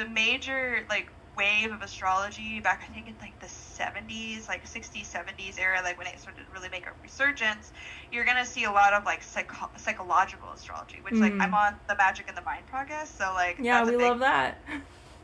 The 0.00 0.06
major 0.08 0.80
like 0.88 1.08
wave 1.36 1.70
of 1.70 1.82
astrology 1.82 2.58
back 2.60 2.82
I 2.88 2.92
think 2.92 3.06
in 3.06 3.14
like 3.20 3.38
the 3.40 3.46
70s, 3.46 4.48
like 4.48 4.64
60s, 4.66 5.06
70s 5.06 5.58
era, 5.58 5.78
like 5.84 5.96
when 5.98 6.06
it 6.08 6.18
started 6.18 6.44
to 6.46 6.52
really 6.52 6.70
make 6.70 6.86
a 6.86 6.94
resurgence, 7.02 7.70
you're 8.10 8.24
gonna 8.24 8.46
see 8.46 8.64
a 8.64 8.70
lot 8.72 8.92
of 8.94 9.04
like 9.04 9.22
psycho- 9.22 9.70
psychological 9.76 10.48
astrology, 10.52 10.98
which 11.02 11.20
like 11.20 11.34
Mm. 11.34 11.42
I'm 11.42 11.54
on 11.54 11.72
the 11.88 11.96
Magic 11.96 12.26
and 12.28 12.36
the 12.36 12.42
Mind 12.42 12.64
podcast, 12.72 13.10
so 13.18 13.32
like 13.34 13.56
Yeah, 13.60 13.84
we 13.84 13.92
big, 13.92 14.00
love 14.00 14.18
that. 14.20 14.58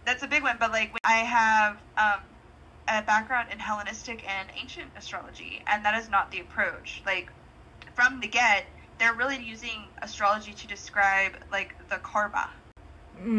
that's 0.05 0.23
a 0.23 0.29
big 0.29 0.43
one. 0.43 0.57
But 0.61 0.71
like 0.71 0.93
I 1.05 1.19
have 1.41 1.77
um, 1.97 2.21
a 2.89 3.03
background 3.03 3.49
in 3.53 3.59
Hellenistic 3.59 4.23
and 4.29 4.49
ancient 4.61 4.91
astrology, 4.97 5.63
and 5.67 5.85
that 5.85 5.95
is 6.01 6.09
not 6.09 6.31
the 6.31 6.41
approach. 6.41 7.03
Like 7.07 7.31
from 7.95 8.21
the 8.21 8.29
get, 8.29 8.67
they're 9.05 9.13
really 9.13 9.37
using 9.45 9.85
astrology 10.01 10.55
to 10.55 10.67
describe 10.67 11.33
like 11.53 11.75
the 11.91 11.97
karma 11.99 12.49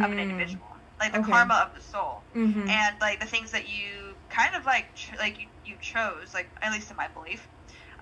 of 0.03 0.11
an 0.11 0.19
Mm. 0.19 0.29
individual, 0.29 0.67
like 0.99 1.11
the 1.11 1.19
Okay. 1.19 1.31
karma 1.31 1.55
of 1.67 1.73
the 1.73 1.81
soul 1.81 2.21
Mhm. 2.35 2.69
and 2.69 2.95
like 3.01 3.19
the 3.19 3.25
things 3.25 3.51
that 3.51 3.67
you 3.67 4.15
kind 4.29 4.53
of 4.55 4.65
like 4.65 4.93
ch- 4.93 5.17
like 5.17 5.39
you, 5.39 5.47
you 5.65 5.75
chose 5.81 6.35
like 6.35 6.47
at 6.61 6.71
least 6.71 6.91
in 6.91 6.97
my 6.97 7.07
belief 7.07 7.47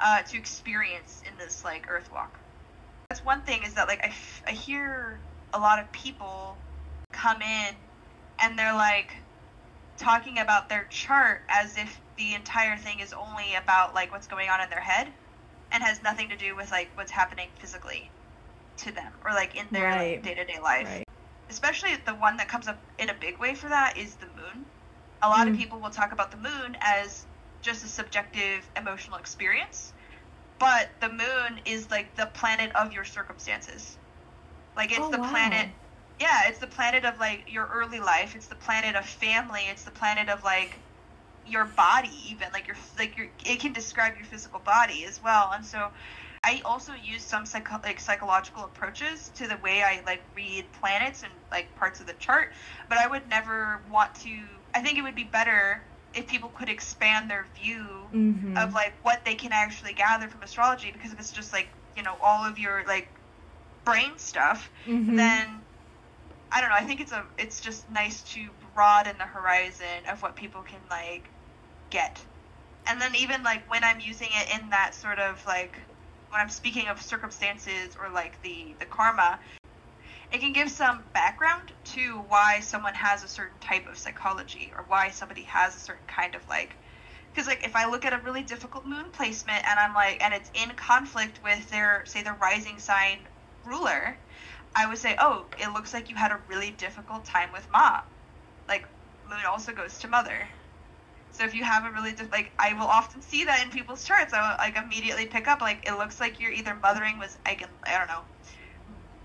uh, 0.02 0.22
to 0.24 0.38
experience 0.38 1.22
in 1.26 1.38
this 1.38 1.64
like 1.64 1.86
earth 1.90 2.12
walk 2.12 2.38
that's 3.10 3.24
one 3.24 3.42
thing 3.44 3.64
is 3.64 3.76
that 3.76 3.88
like 3.88 4.04
I, 4.04 4.08
f- 4.08 4.44
I 4.48 4.52
hear 4.52 5.20
a 5.54 5.60
lot 5.60 5.80
of 5.80 5.90
people 5.94 6.58
come 7.14 7.42
in 7.42 7.76
and 8.42 8.60
they're 8.60 8.74
like 8.74 9.16
talking 9.98 10.40
about 10.40 10.70
their 10.70 10.86
chart 10.90 11.44
as 11.50 11.78
if 11.78 12.02
the 12.18 12.34
entire 12.34 12.78
thing 12.78 13.00
is 13.00 13.14
only 13.14 13.56
about 13.56 13.96
like 13.96 14.12
what's 14.12 14.28
going 14.28 14.50
on 14.50 14.62
in 14.62 14.70
their 14.70 14.82
head 14.82 15.08
and 15.74 15.84
has 15.84 16.04
nothing 16.04 16.30
to 16.30 16.38
do 16.38 16.56
with 16.56 16.72
like 16.72 16.92
what's 16.96 17.12
happening 17.12 17.50
physically 17.60 18.14
to 18.78 18.92
them 18.92 19.20
or 19.26 19.34
like 19.34 19.56
in 19.56 19.72
their 19.74 19.92
Right. 19.92 20.24
like, 20.24 20.24
day-to-day 20.24 20.60
life 20.62 20.90
Right. 20.90 21.06
especially 21.50 21.96
the 21.98 22.16
one 22.16 22.38
that 22.38 22.50
comes 22.50 22.68
up 22.68 22.92
in 23.00 23.10
a 23.10 23.14
big 23.16 23.40
way 23.40 23.56
for 23.56 23.70
that 23.70 23.98
is 23.98 24.18
the 24.18 24.28
moon 24.28 24.68
a 25.22 25.30
lot 25.30 25.48
of 25.48 25.54
Mm. 25.54 25.56
people 25.56 25.82
will 25.82 25.92
talk 25.92 26.12
about 26.12 26.32
the 26.32 26.38
moon 26.38 26.78
as 26.82 27.28
just 27.62 27.84
a 27.86 27.88
subjective 27.88 28.70
emotional 28.78 29.18
experience 29.18 29.94
but 30.60 30.92
the 31.02 31.10
moon 31.10 31.62
is 31.66 31.92
like 31.92 32.16
the 32.16 32.28
planet 32.36 32.72
of 32.76 32.94
your 32.94 33.06
circumstances 33.06 34.00
like 34.76 34.92
it's 34.92 35.08
Oh, 35.08 35.10
the 35.10 35.20
wow. 35.20 35.20
planet 35.20 35.70
yeah 36.20 36.44
it's 36.48 36.60
the 36.60 36.68
planet 36.68 37.06
of 37.06 37.20
like 37.20 37.46
your 37.48 37.68
early 37.68 38.00
life 38.00 38.36
it's 38.36 38.48
the 38.48 38.56
planet 38.56 38.96
of 38.96 39.06
family 39.06 39.62
it's 39.70 39.84
the 39.84 39.92
planet 39.92 40.30
of 40.30 40.44
like 40.44 40.82
your 41.46 41.66
body 41.66 42.10
even 42.30 42.48
like 42.54 42.68
your 42.68 42.76
like 42.98 43.18
your 43.18 43.28
it 43.46 43.60
can 43.60 43.74
describe 43.74 44.16
your 44.16 44.26
physical 44.26 44.60
body 44.60 45.06
as 45.06 45.22
well 45.24 45.52
and 45.54 45.66
so 45.66 45.90
i 46.44 46.62
also 46.66 46.94
use 46.94 47.24
some 47.24 47.46
psycho- 47.46 47.80
like 47.84 48.00
psychological 48.00 48.64
approaches 48.64 49.30
to 49.36 49.48
the 49.48 49.58
way 49.58 49.84
i 49.84 50.02
like 50.06 50.22
read 50.36 50.66
planets 50.80 51.24
and 51.24 51.32
like 51.52 51.74
parts 51.76 52.00
of 52.00 52.08
the 52.08 52.14
chart 52.14 52.50
but 52.90 52.98
i 52.98 53.08
would 53.08 53.28
never 53.30 53.82
want 53.92 54.14
to 54.16 54.30
i 54.74 54.82
think 54.82 54.98
it 54.98 55.02
would 55.02 55.16
be 55.16 55.24
better 55.26 55.82
if 56.14 56.28
people 56.28 56.50
could 56.50 56.70
expand 56.70 57.30
their 57.30 57.46
view 57.62 58.08
Mhm. 58.14 58.58
of 58.64 58.74
like 58.74 58.94
what 59.04 59.26
they 59.26 59.36
can 59.36 59.52
actually 59.52 59.94
gather 59.94 60.28
from 60.28 60.42
astrology 60.44 60.92
because 60.92 61.12
if 61.12 61.20
it's 61.20 61.32
just 61.32 61.52
like 61.54 61.70
you 61.98 62.04
know 62.04 62.16
all 62.22 62.44
of 62.46 62.58
your 62.60 62.84
like 62.88 63.10
brain 63.86 64.18
stuff 64.18 64.70
Mhm. 64.88 65.18
then 65.18 65.48
I 66.52 66.62
don't 66.62 66.70
know. 66.70 66.76
I 66.76 66.84
think 66.84 67.02
it's 67.02 67.12
a 67.12 67.26
it's 67.38 67.60
just 67.62 67.90
nice 67.90 68.22
to 68.34 68.50
broaden 68.76 69.18
the 69.18 69.26
horizon 69.26 70.06
of 70.12 70.22
what 70.22 70.36
people 70.36 70.62
can 70.62 70.80
like 70.90 71.30
get, 71.90 72.20
and 72.88 73.00
then 73.02 73.16
even 73.16 73.44
like 73.44 73.70
when 73.70 73.84
I'm 73.84 74.00
using 74.00 74.30
it 74.32 74.60
in 74.60 74.70
that 74.70 74.96
sort 74.96 75.20
of 75.20 75.44
like 75.46 75.80
when 76.30 76.42
I'm 76.42 76.50
speaking 76.50 76.88
of 76.88 77.02
circumstances 77.02 77.96
or 78.00 78.10
like 78.10 78.42
the 78.42 78.76
the 78.80 78.86
karma, 78.86 79.40
it 80.32 80.40
can 80.40 80.54
give 80.54 80.70
some 80.70 81.04
background 81.14 81.72
to 81.94 82.20
why 82.28 82.60
someone 82.60 82.96
has 82.96 83.24
a 83.24 83.28
certain 83.28 83.60
type 83.60 83.88
of 83.88 83.98
psychology 83.98 84.72
or 84.76 84.86
why 84.88 85.10
somebody 85.10 85.44
has 85.44 85.76
a 85.76 85.80
certain 85.80 86.06
kind 86.08 86.36
of 86.36 86.48
like 86.50 86.76
because 87.32 87.48
like 87.48 87.66
if 87.66 87.76
I 87.76 87.90
look 87.90 88.06
at 88.06 88.14
a 88.14 88.20
really 88.20 88.44
difficult 88.44 88.86
moon 88.86 89.06
placement 89.12 89.66
and 89.68 89.80
I'm 89.80 89.94
like 89.94 90.24
and 90.24 90.34
it's 90.34 90.52
in 90.54 90.70
conflict 90.76 91.40
with 91.44 91.70
their 91.70 92.04
say 92.06 92.24
their 92.24 92.38
rising 92.42 92.80
sign 92.80 93.20
ruler, 93.66 94.18
I 94.76 94.88
would 94.88 94.98
say, 94.98 95.16
oh, 95.20 95.46
it 95.60 95.72
looks 95.74 95.94
like 95.94 96.10
you 96.10 96.16
had 96.16 96.32
a 96.32 96.40
really 96.48 96.72
difficult 96.72 97.26
time 97.26 97.50
with 97.54 97.68
Ma. 97.72 98.02
Moon 99.34 99.46
also 99.48 99.74
goes 99.74 99.98
to 100.00 100.08
mother. 100.08 100.48
So 101.32 101.44
if 101.44 101.56
you 101.56 101.64
have 101.64 101.86
a 101.86 101.92
really 101.92 102.12
diff- 102.12 102.32
like, 102.32 102.52
I 102.60 102.74
will 102.74 102.86
often 102.86 103.22
see 103.22 103.46
that 103.46 103.64
in 103.64 103.72
people's 103.72 104.04
charts. 104.06 104.34
I 104.34 104.42
will 104.42 104.58
like 104.60 104.78
immediately 104.78 105.26
pick 105.26 105.48
up 105.48 105.62
like 105.62 105.88
it 105.88 105.98
looks 105.98 106.20
like 106.20 106.40
you're 106.40 106.52
either 106.52 106.76
mothering 106.76 107.18
was 107.18 107.38
I 107.46 107.56
can 107.56 107.70
I 107.84 107.98
don't 107.98 108.08
know, 108.08 108.24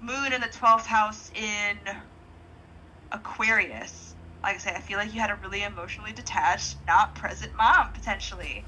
moon 0.00 0.32
in 0.32 0.40
the 0.40 0.48
twelfth 0.48 0.86
house 0.86 1.30
in 1.34 1.78
Aquarius. 3.12 4.14
Like 4.42 4.54
I 4.54 4.58
say, 4.58 4.72
I 4.74 4.80
feel 4.80 4.96
like 4.98 5.12
you 5.12 5.20
had 5.20 5.30
a 5.30 5.38
really 5.42 5.62
emotionally 5.62 6.12
detached, 6.12 6.76
not 6.86 7.14
present 7.14 7.52
mom 7.58 7.92
potentially. 7.92 8.64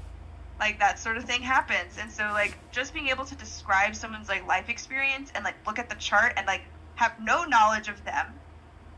Like 0.59 0.77
that 0.77 0.99
sort 0.99 1.17
of 1.17 1.23
thing 1.23 1.41
happens, 1.41 1.97
and 1.99 2.11
so 2.11 2.23
like 2.33 2.55
just 2.71 2.93
being 2.93 3.07
able 3.07 3.25
to 3.25 3.35
describe 3.35 3.95
someone's 3.95 4.29
like 4.29 4.45
life 4.47 4.69
experience 4.69 5.31
and 5.33 5.43
like 5.43 5.55
look 5.65 5.79
at 5.79 5.89
the 5.89 5.95
chart 5.95 6.33
and 6.37 6.45
like 6.45 6.61
have 6.95 7.13
no 7.19 7.45
knowledge 7.45 7.87
of 7.89 8.05
them, 8.05 8.27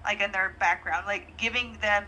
like 0.03 0.19
in 0.19 0.33
their 0.33 0.55
background, 0.59 1.05
like 1.07 1.37
giving 1.37 1.77
them 1.81 2.03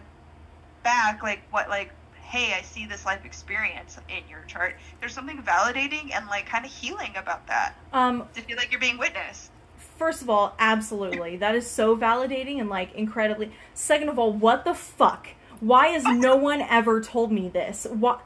back 0.86 1.22
like 1.22 1.42
what 1.51 1.68
like 1.68 1.92
hey 2.22 2.54
i 2.58 2.62
see 2.62 2.86
this 2.86 3.06
life 3.06 3.25
experience 3.25 3.98
in 4.08 4.24
your 4.30 4.44
chart 4.48 4.75
there's 5.01 5.13
something 5.13 5.38
validating 5.44 6.15
and 6.15 6.25
like 6.27 6.46
kind 6.46 6.63
of 6.63 6.72
healing 6.72 7.12
about 7.18 7.46
that 7.48 7.75
um 7.92 8.25
to 8.34 8.42
feel 8.42 8.56
like 8.56 8.72
you're 8.72 8.80
being 8.80 8.98
witnessed 8.98 9.51
First 9.98 10.22
of 10.22 10.30
all, 10.30 10.56
absolutely. 10.60 11.38
That 11.38 11.56
is 11.56 11.70
so 11.70 11.96
validating 11.96 12.60
and 12.60 12.70
like 12.70 12.94
incredibly. 12.96 13.51
Second 13.74 14.10
of 14.10 14.20
all, 14.20 14.32
what 14.34 14.65
the 14.65 14.74
fuck? 14.74 15.30
Why 15.62 15.88
has 15.88 16.04
no 16.04 16.36
one 16.51 16.62
ever 16.62 17.01
told 17.01 17.32
me 17.32 17.48
this? 17.48 17.88
Why? 17.89 18.20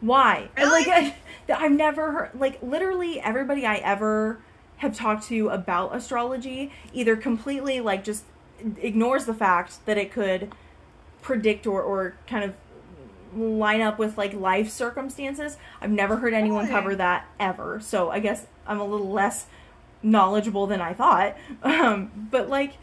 Why? 0.00 0.48
Really? 0.56 0.84
Like 0.84 0.88
I, 1.48 1.54
I've 1.54 1.72
never 1.72 2.12
heard. 2.12 2.30
Like 2.34 2.62
literally 2.62 3.18
everybody 3.20 3.64
I 3.64 3.76
ever 3.76 4.38
have 4.78 4.94
talked 4.94 5.26
to 5.28 5.48
about 5.48 5.96
astrology 5.96 6.70
either 6.92 7.16
completely 7.16 7.80
like 7.80 8.04
just 8.04 8.24
ignores 8.78 9.24
the 9.24 9.32
fact 9.32 9.84
that 9.86 9.96
it 9.96 10.12
could 10.12 10.52
predict 11.26 11.66
or 11.66 11.82
or 11.82 12.14
kind 12.28 12.44
of 12.44 12.54
line 13.36 13.80
up 13.80 13.98
with 13.98 14.16
like 14.16 14.32
life 14.32 14.70
circumstances. 14.70 15.58
I've 15.80 15.90
never 15.90 16.16
heard 16.18 16.32
anyone 16.34 16.66
Really? 16.66 16.70
cover 16.70 16.94
that 16.96 17.26
ever. 17.40 17.80
So 17.80 18.10
I 18.10 18.20
guess 18.20 18.46
I'm 18.66 18.80
a 18.80 18.84
little 18.84 19.10
less 19.10 19.46
knowledgeable 20.02 20.66
than 20.66 20.80
I 20.80 20.94
thought. 20.94 21.36
Um, 21.62 22.28
but 22.30 22.48
like 22.48 22.78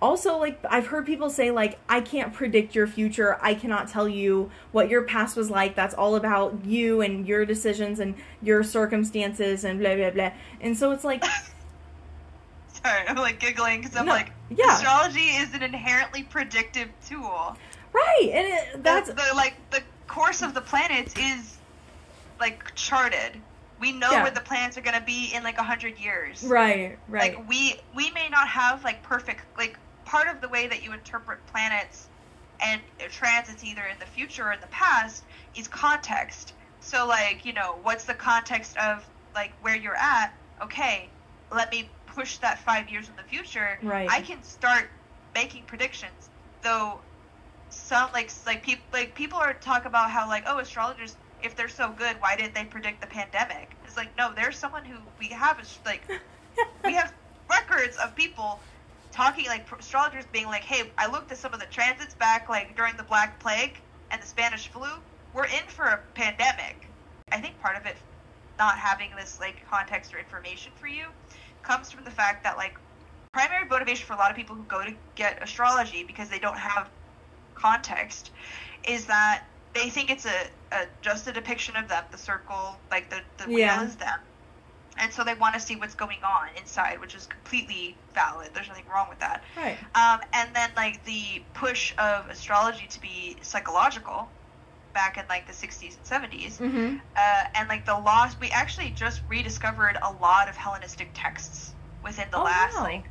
also 0.00 0.36
like 0.38 0.58
I've 0.70 0.88
heard 0.88 1.06
people 1.06 1.30
say 1.30 1.50
like 1.50 1.78
I 1.88 2.00
can't 2.00 2.32
predict 2.32 2.74
your 2.74 2.86
future. 2.86 3.38
I 3.42 3.54
cannot 3.54 3.88
tell 3.88 4.08
you 4.08 4.50
what 4.72 4.88
your 4.90 5.02
past 5.02 5.36
was 5.36 5.50
like. 5.50 5.74
That's 5.74 5.94
all 5.94 6.16
about 6.16 6.64
you 6.64 7.00
and 7.02 7.26
your 7.28 7.46
decisions 7.46 8.00
and 8.00 8.14
your 8.42 8.62
circumstances 8.64 9.64
and 9.64 9.78
blah 9.80 9.94
blah 9.96 10.10
blah. 10.10 10.32
And 10.60 10.76
so 10.76 10.92
it's 10.92 11.04
like 11.04 11.24
sorry 12.68 13.02
i'm 13.08 13.16
like 13.16 13.40
giggling 13.40 13.80
because 13.80 13.96
i'm 13.96 14.06
No, 14.06 14.12
like 14.12 14.32
yeah. 14.50 14.76
astrology 14.76 15.20
is 15.20 15.54
an 15.54 15.62
inherently 15.62 16.22
predictive 16.22 16.88
tool 17.06 17.56
right, 17.92 18.30
and 18.32 18.46
it, 18.46 18.82
that's 18.82 19.08
the, 19.08 19.14
the 19.14 19.34
like 19.34 19.54
the 19.70 19.82
course 20.06 20.42
of 20.42 20.54
the 20.54 20.60
planets 20.60 21.14
is 21.18 21.56
like 22.38 22.74
charted 22.74 23.40
we 23.80 23.92
know 23.92 24.10
Yeah. 24.10 24.22
where 24.22 24.30
the 24.30 24.40
planets 24.40 24.78
are 24.78 24.80
going 24.80 24.98
to 24.98 25.04
be 25.04 25.32
in 25.34 25.42
like 25.42 25.58
a 25.58 25.62
hundred 25.62 25.98
years 25.98 26.42
right, 26.44 26.98
right. 27.08 27.36
like 27.36 27.48
we 27.48 27.80
we 27.94 28.10
may 28.12 28.28
not 28.28 28.48
have 28.48 28.84
like 28.84 29.02
perfect 29.02 29.42
like 29.58 29.78
part 30.04 30.28
of 30.28 30.40
the 30.40 30.48
way 30.48 30.66
that 30.68 30.82
you 30.82 30.92
interpret 30.92 31.44
planets 31.48 32.08
and 32.60 32.80
transits 33.10 33.64
either 33.64 33.82
in 33.82 33.98
the 33.98 34.06
future 34.06 34.44
or 34.44 34.52
in 34.52 34.60
the 34.60 34.66
past 34.68 35.24
is 35.56 35.68
context 35.68 36.54
so 36.80 37.06
like 37.06 37.44
you 37.44 37.52
know 37.52 37.78
what's 37.82 38.04
the 38.04 38.14
context 38.14 38.76
of 38.78 39.06
like 39.34 39.52
where 39.62 39.76
you're 39.76 39.96
at 39.96 40.32
okay 40.62 41.08
let 41.52 41.70
me 41.70 41.88
push 42.16 42.38
that 42.38 42.58
five 42.58 42.90
years 42.90 43.08
in 43.08 43.14
the 43.16 43.22
future 43.22 43.78
Right. 43.82 44.08
i 44.10 44.20
can 44.20 44.42
start 44.42 44.90
making 45.36 45.64
predictions. 45.66 46.30
Though 46.62 47.02
some 47.68 48.08
like 48.12 48.30
like 48.46 48.62
people 48.64 48.84
like 48.92 49.14
people 49.14 49.38
are 49.38 49.52
talk 49.52 49.84
about 49.84 50.10
how 50.10 50.26
like 50.26 50.44
oh 50.46 50.58
astrologers 50.58 51.14
if 51.44 51.54
they're 51.54 51.68
so 51.68 51.92
good 51.92 52.16
why 52.20 52.34
didn't 52.36 52.54
they 52.54 52.64
predict 52.64 53.00
the 53.02 53.06
pandemic? 53.06 53.76
It's 53.84 53.96
like 53.96 54.16
no 54.16 54.32
there's 54.34 54.58
someone 54.58 54.84
who 54.84 54.96
we 55.20 55.28
have 55.28 55.56
like 55.84 56.08
we 56.84 56.94
have 56.94 57.12
records 57.50 57.96
of 58.02 58.16
people 58.16 58.60
talking 59.12 59.46
like 59.46 59.70
astrologers 59.78 60.24
being 60.32 60.46
like 60.46 60.64
hey 60.64 60.90
i 60.98 61.06
looked 61.06 61.30
at 61.30 61.38
some 61.38 61.52
of 61.52 61.60
the 61.60 61.66
transits 61.66 62.14
back 62.14 62.48
like 62.48 62.74
during 62.76 62.96
the 62.96 63.04
black 63.04 63.38
plague 63.38 63.76
and 64.10 64.22
the 64.22 64.26
spanish 64.26 64.68
flu. 64.68 64.88
We're 65.34 65.44
in 65.44 65.66
for 65.68 65.84
a 65.84 66.00
pandemic. 66.14 66.76
I 67.30 67.40
think 67.42 67.60
part 67.60 67.76
of 67.76 67.84
it 67.84 67.96
not 68.58 68.78
having 68.78 69.10
this 69.18 69.38
like 69.38 69.56
context 69.70 70.14
or 70.14 70.18
information 70.18 70.72
for 70.80 70.86
you 70.86 71.04
comes 71.66 71.90
from 71.90 72.04
the 72.04 72.10
fact 72.10 72.44
that 72.44 72.56
like 72.56 72.74
primary 73.32 73.66
motivation 73.68 74.06
for 74.06 74.14
a 74.14 74.16
lot 74.16 74.30
of 74.30 74.36
people 74.36 74.56
who 74.56 74.64
go 74.64 74.84
to 74.84 74.94
get 75.16 75.42
astrology 75.42 76.04
because 76.04 76.28
they 76.30 76.38
don't 76.38 76.58
have 76.58 76.90
context 77.54 78.30
is 78.88 79.06
that 79.06 79.44
they 79.74 79.90
think 79.90 80.10
it's 80.10 80.26
a, 80.26 80.50
a 80.72 80.86
just 81.02 81.26
a 81.26 81.32
depiction 81.32 81.76
of 81.76 81.88
them 81.88 82.04
the 82.12 82.18
circle 82.18 82.82
like 82.90 83.10
the, 83.10 83.20
the 83.38 83.50
Yeah. 83.50 83.78
wheel 83.78 83.88
is 83.88 83.96
them 83.96 84.18
and 84.98 85.12
so 85.12 85.24
they 85.24 85.34
want 85.34 85.54
to 85.54 85.60
see 85.60 85.76
what's 85.76 85.94
going 85.94 86.22
on 86.24 86.48
inside 86.58 87.00
which 87.00 87.14
is 87.14 87.26
completely 87.26 88.00
valid 88.14 88.50
there's 88.54 88.68
nothing 88.68 88.86
wrong 88.92 89.06
with 89.10 89.18
that 89.20 89.44
right. 89.56 89.78
um, 89.94 90.20
and 90.32 90.54
then 90.54 90.70
like 90.76 91.04
the 91.04 91.44
push 91.54 91.94
of 91.98 92.28
astrology 92.28 92.86
to 92.88 93.00
be 93.00 93.38
psychological 93.42 94.35
back 94.96 95.18
in 95.18 95.24
like 95.28 95.46
the 95.46 95.52
60s 95.52 95.96
and 95.96 96.06
70s 96.06 96.58
Mm-hmm. 96.58 96.96
uh, 97.16 97.44
and 97.54 97.68
like 97.68 97.84
the 97.86 97.94
lost 97.98 98.40
we 98.40 98.50
actually 98.50 98.90
just 98.90 99.22
rediscovered 99.28 99.96
a 100.02 100.12
lot 100.12 100.48
of 100.48 100.56
hellenistic 100.56 101.10
texts 101.14 101.74
within 102.02 102.26
the 102.32 102.38
Oh, 102.38 102.44
last 102.44 102.76
wow. 102.76 102.84
like 102.84 103.10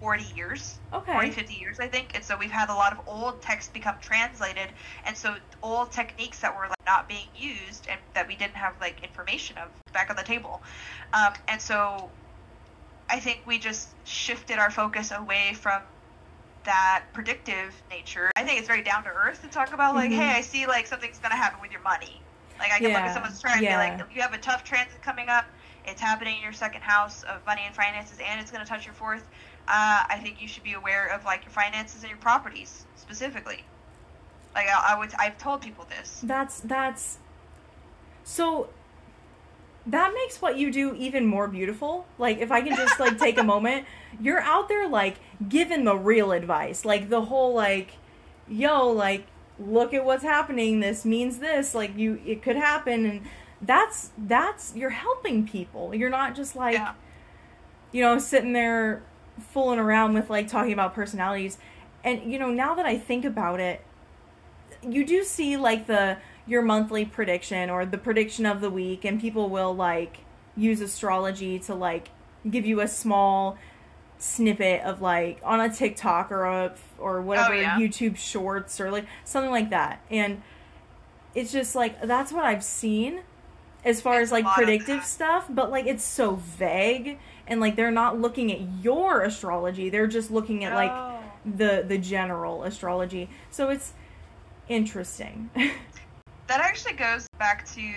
40 0.00 0.24
years 0.36 0.80
Okay. 0.92 1.12
40 1.12 1.30
50 1.30 1.54
years 1.54 1.78
i 1.80 1.88
think 1.88 2.12
and 2.14 2.24
so 2.24 2.36
we've 2.36 2.50
had 2.50 2.70
a 2.70 2.74
lot 2.74 2.92
of 2.92 3.00
old 3.06 3.42
texts 3.42 3.70
become 3.72 3.96
translated 4.00 4.68
and 5.06 5.16
so 5.16 5.36
old 5.62 5.92
techniques 5.92 6.40
that 6.40 6.54
were 6.56 6.68
like 6.68 6.86
not 6.86 7.08
being 7.08 7.28
used 7.34 7.86
and 7.90 8.00
that 8.14 8.28
we 8.28 8.36
didn't 8.36 8.56
have 8.56 8.74
like 8.80 9.02
information 9.02 9.56
of 9.58 9.70
back 9.92 10.10
on 10.10 10.16
the 10.16 10.22
table 10.22 10.62
um, 11.12 11.32
and 11.48 11.60
so 11.60 12.12
i 13.08 13.20
think 13.20 13.42
we 13.46 13.58
just 13.58 13.94
shifted 14.04 14.58
our 14.58 14.70
focus 14.70 15.12
away 15.12 15.54
from 15.54 15.82
that 16.64 17.04
predictive 17.12 17.74
nature 17.90 18.30
i 18.36 18.42
think 18.42 18.58
it's 18.58 18.66
very 18.68 18.82
down 18.82 19.02
to 19.04 19.10
earth 19.10 19.42
to 19.42 19.48
talk 19.48 19.72
about 19.72 19.94
like 19.94 20.10
Mhm. 20.10 20.16
hey 20.16 20.30
i 20.30 20.40
see 20.40 20.66
like 20.66 20.86
something's 20.86 21.18
going 21.18 21.30
to 21.30 21.36
happen 21.36 21.60
with 21.60 21.70
your 21.70 21.82
money 21.82 22.20
like 22.58 22.72
i 22.72 22.78
can 22.78 22.92
look 22.92 23.02
at 23.02 23.12
someone's 23.14 23.40
chart 23.40 23.54
and 23.56 23.62
yeah. 23.64 23.94
be 23.96 23.98
like 23.98 24.14
you 24.14 24.22
have 24.22 24.32
a 24.32 24.38
tough 24.38 24.64
transit 24.64 25.00
coming 25.02 25.28
up 25.28 25.44
it's 25.86 26.00
happening 26.00 26.36
in 26.36 26.42
your 26.42 26.52
second 26.52 26.80
house 26.82 27.22
of 27.24 27.44
money 27.44 27.62
and 27.66 27.74
finances 27.74 28.18
and 28.26 28.40
it's 28.40 28.50
going 28.50 28.64
to 28.64 28.68
touch 28.68 28.84
your 28.86 28.94
fourth 28.94 29.28
uh, 29.66 30.04
I 30.10 30.18
think 30.22 30.42
you 30.42 30.48
should 30.48 30.62
be 30.62 30.74
aware 30.74 31.06
of 31.06 31.24
like 31.24 31.42
your 31.44 31.50
finances 31.50 32.02
and 32.02 32.10
your 32.10 32.18
properties 32.18 32.84
specifically. 32.96 33.64
Like 34.54 34.66
I, 34.68 34.92
I 34.92 34.98
would, 34.98 35.10
I've 35.18 35.38
told 35.38 35.62
people 35.62 35.86
this. 35.88 36.20
That's 36.22 36.60
that's 36.60 37.16
so 38.24 38.68
that 39.86 40.14
makes 40.14 40.40
what 40.40 40.56
you 40.56 40.70
do 40.72 40.94
even 40.94 41.26
more 41.26 41.46
beautiful. 41.48 42.06
Like 42.18 42.38
if 42.38 42.50
I 42.50 42.60
can 42.62 42.76
just 42.76 42.98
like 42.98 43.18
take 43.18 43.38
a 43.38 43.42
moment, 43.54 43.86
you're 44.20 44.40
out 44.40 44.68
there 44.68 44.88
like 44.88 45.16
giving 45.48 45.84
the 45.84 45.96
real 45.96 46.32
advice. 46.32 46.84
Like 46.84 47.10
the 47.10 47.22
whole 47.22 47.54
like 47.54 47.92
yo, 48.48 48.88
like 48.88 49.26
look 49.58 49.92
at 49.94 50.04
what's 50.04 50.22
happening. 50.22 50.80
This 50.80 51.04
means 51.04 51.38
this. 51.38 51.74
Like 51.74 51.96
you 51.96 52.20
it 52.24 52.42
could 52.42 52.56
happen 52.56 53.04
and 53.06 53.20
that's 53.60 54.10
that's 54.16 54.74
you're 54.74 54.90
helping 54.90 55.46
people. 55.46 55.94
You're 55.94 56.10
not 56.10 56.34
just 56.34 56.56
like 56.56 56.74
Yeah. 56.74 56.94
you 57.92 58.02
know 58.02 58.18
sitting 58.18 58.52
there 58.52 59.02
fooling 59.52 59.78
around 59.78 60.14
with 60.14 60.30
like 60.30 60.48
talking 60.48 60.72
about 60.72 60.94
personalities. 60.94 61.58
And 62.02 62.30
you 62.30 62.38
know, 62.38 62.50
now 62.50 62.74
that 62.74 62.86
I 62.86 62.98
think 62.98 63.24
about 63.24 63.60
it, 63.60 63.82
you 64.82 65.04
do 65.06 65.24
see 65.24 65.56
like 65.56 65.86
the 65.86 66.18
your 66.46 66.62
monthly 66.62 67.04
prediction 67.04 67.70
or 67.70 67.86
the 67.86 67.98
prediction 67.98 68.44
of 68.46 68.60
the 68.60 68.70
week 68.70 69.04
and 69.04 69.20
people 69.20 69.48
will 69.48 69.74
like 69.74 70.18
use 70.56 70.80
astrology 70.80 71.58
to 71.58 71.74
like 71.74 72.10
give 72.48 72.66
you 72.66 72.80
a 72.80 72.88
small 72.88 73.56
snippet 74.18 74.80
of 74.82 75.00
like 75.02 75.40
on 75.42 75.60
a 75.60 75.72
TikTok 75.72 76.30
or 76.30 76.44
a 76.44 76.74
or 76.98 77.20
whatever 77.22 77.54
Oh, 77.54 77.60
yeah. 77.60 77.78
YouTube 77.78 78.16
shorts 78.16 78.80
or 78.80 78.90
like 78.90 79.06
something 79.24 79.50
like 79.50 79.70
that. 79.70 80.00
And 80.10 80.42
it's 81.34 81.50
just 81.52 81.74
like 81.74 82.00
that's 82.02 82.32
what 82.32 82.44
I've 82.44 82.62
seen 82.64 83.22
as 83.84 84.00
far 84.00 84.20
It's 84.20 84.28
as 84.28 84.32
like 84.32 84.46
predictive 84.46 85.04
stuff, 85.04 85.46
but 85.50 85.70
like 85.70 85.86
it's 85.86 86.04
so 86.04 86.36
vague 86.36 87.18
and 87.46 87.60
like 87.60 87.76
they're 87.76 87.90
not 87.90 88.18
looking 88.20 88.52
at 88.52 88.60
your 88.82 89.22
astrology. 89.22 89.90
They're 89.90 90.06
just 90.06 90.30
looking 90.30 90.64
at 90.64 90.74
like 90.74 90.90
Oh. 90.92 91.18
the 91.44 91.84
the 91.86 91.98
general 91.98 92.62
astrology. 92.64 93.28
So 93.50 93.68
it's 93.70 93.92
interesting. 94.68 95.50
That 96.46 96.60
actually 96.60 96.94
goes 96.94 97.26
back 97.38 97.66
to 97.74 97.92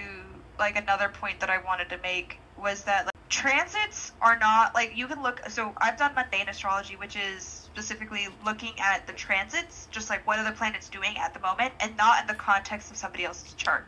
like 0.60 0.78
another 0.78 1.10
point 1.10 1.40
that 1.40 1.50
I 1.50 1.60
wanted 1.60 1.90
to 1.90 2.00
make 2.02 2.40
was 2.62 2.84
that 2.84 3.06
like, 3.06 3.14
transits 3.30 4.12
are 4.22 4.38
not 4.40 4.74
like 4.74 4.96
you 4.96 5.08
can 5.08 5.22
look. 5.22 5.42
So 5.50 5.74
I've 5.80 5.98
done 5.98 6.14
mundane 6.16 6.50
astrology, 6.50 6.96
which 6.96 7.16
is 7.16 7.44
specifically 7.44 8.28
looking 8.46 8.74
at 8.80 9.06
the 9.06 9.14
transits, 9.14 9.88
just 9.92 10.10
like 10.10 10.26
what 10.26 10.40
are 10.40 10.46
the 10.46 10.56
planets 10.56 10.90
doing 10.90 11.18
at 11.18 11.34
the 11.34 11.40
moment, 11.40 11.74
and 11.80 11.96
not 11.98 12.22
in 12.22 12.28
the 12.28 12.34
context 12.34 12.90
of 12.90 12.98
somebody 12.98 13.26
else's 13.26 13.54
chart. 13.54 13.86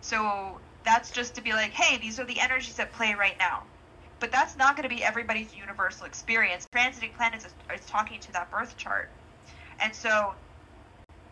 So 0.00 0.58
that's 0.84 1.10
just 1.10 1.34
to 1.34 1.42
be 1.42 1.52
like, 1.52 1.72
hey, 1.72 1.98
these 1.98 2.18
are 2.18 2.24
the 2.24 2.40
energies 2.40 2.78
at 2.78 2.92
play 2.92 3.14
right 3.14 3.36
now. 3.38 3.62
But 4.20 4.32
that's 4.32 4.56
not 4.56 4.76
going 4.76 4.88
to 4.88 4.94
be 4.94 5.02
everybody's 5.02 5.54
universal 5.56 6.06
experience. 6.06 6.66
Transiting 6.72 7.12
planets 7.16 7.44
is, 7.44 7.54
is 7.74 7.84
talking 7.86 8.20
to 8.20 8.32
that 8.32 8.50
birth 8.50 8.76
chart. 8.76 9.10
And 9.80 9.94
so 9.94 10.34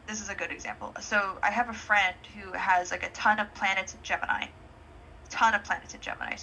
this 0.06 0.20
is 0.20 0.28
a 0.28 0.34
good 0.34 0.50
example. 0.50 0.94
So 1.00 1.38
I 1.42 1.50
have 1.50 1.68
a 1.68 1.74
friend 1.74 2.16
who 2.36 2.52
has 2.52 2.90
like 2.90 3.04
a 3.04 3.10
ton 3.10 3.38
of 3.38 3.52
planets 3.54 3.94
in 3.94 4.00
Gemini, 4.02 4.46
ton 5.28 5.54
of 5.54 5.64
planets 5.64 5.94
in 5.94 6.00
Gemini, 6.00 6.36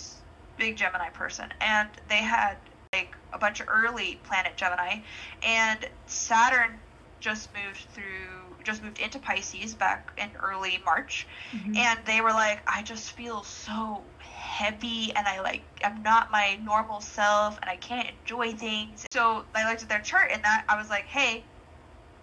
big 0.57 0.75
Gemini 0.77 1.09
person, 1.09 1.53
and 1.61 1.89
they 2.09 2.17
had 2.17 2.57
like 2.93 3.15
a 3.33 3.37
bunch 3.37 3.59
of 3.59 3.67
early 3.69 4.19
planet 4.23 4.53
Gemini, 4.55 4.99
and 5.43 5.87
Saturn 6.05 6.79
just 7.19 7.49
moved 7.53 7.85
through, 7.93 8.55
just 8.63 8.83
moved 8.83 8.99
into 8.99 9.19
Pisces 9.19 9.73
back 9.73 10.11
in 10.17 10.29
early 10.41 10.81
March, 10.85 11.27
mm-hmm. 11.51 11.75
and 11.75 11.99
they 12.05 12.21
were 12.21 12.31
like, 12.31 12.61
I 12.67 12.83
just 12.83 13.11
feel 13.11 13.43
so 13.43 14.01
heavy, 14.19 15.11
and 15.15 15.27
I 15.27 15.41
like 15.41 15.63
I'm 15.83 16.01
not 16.03 16.31
my 16.31 16.57
normal 16.63 17.01
self, 17.01 17.59
and 17.61 17.69
I 17.69 17.75
can't 17.75 18.09
enjoy 18.21 18.53
things. 18.53 19.05
So 19.11 19.43
I 19.53 19.69
looked 19.69 19.83
at 19.83 19.89
their 19.89 19.99
chart, 19.99 20.31
and 20.31 20.41
that 20.43 20.63
I 20.69 20.77
was 20.77 20.89
like, 20.89 21.05
hey 21.05 21.43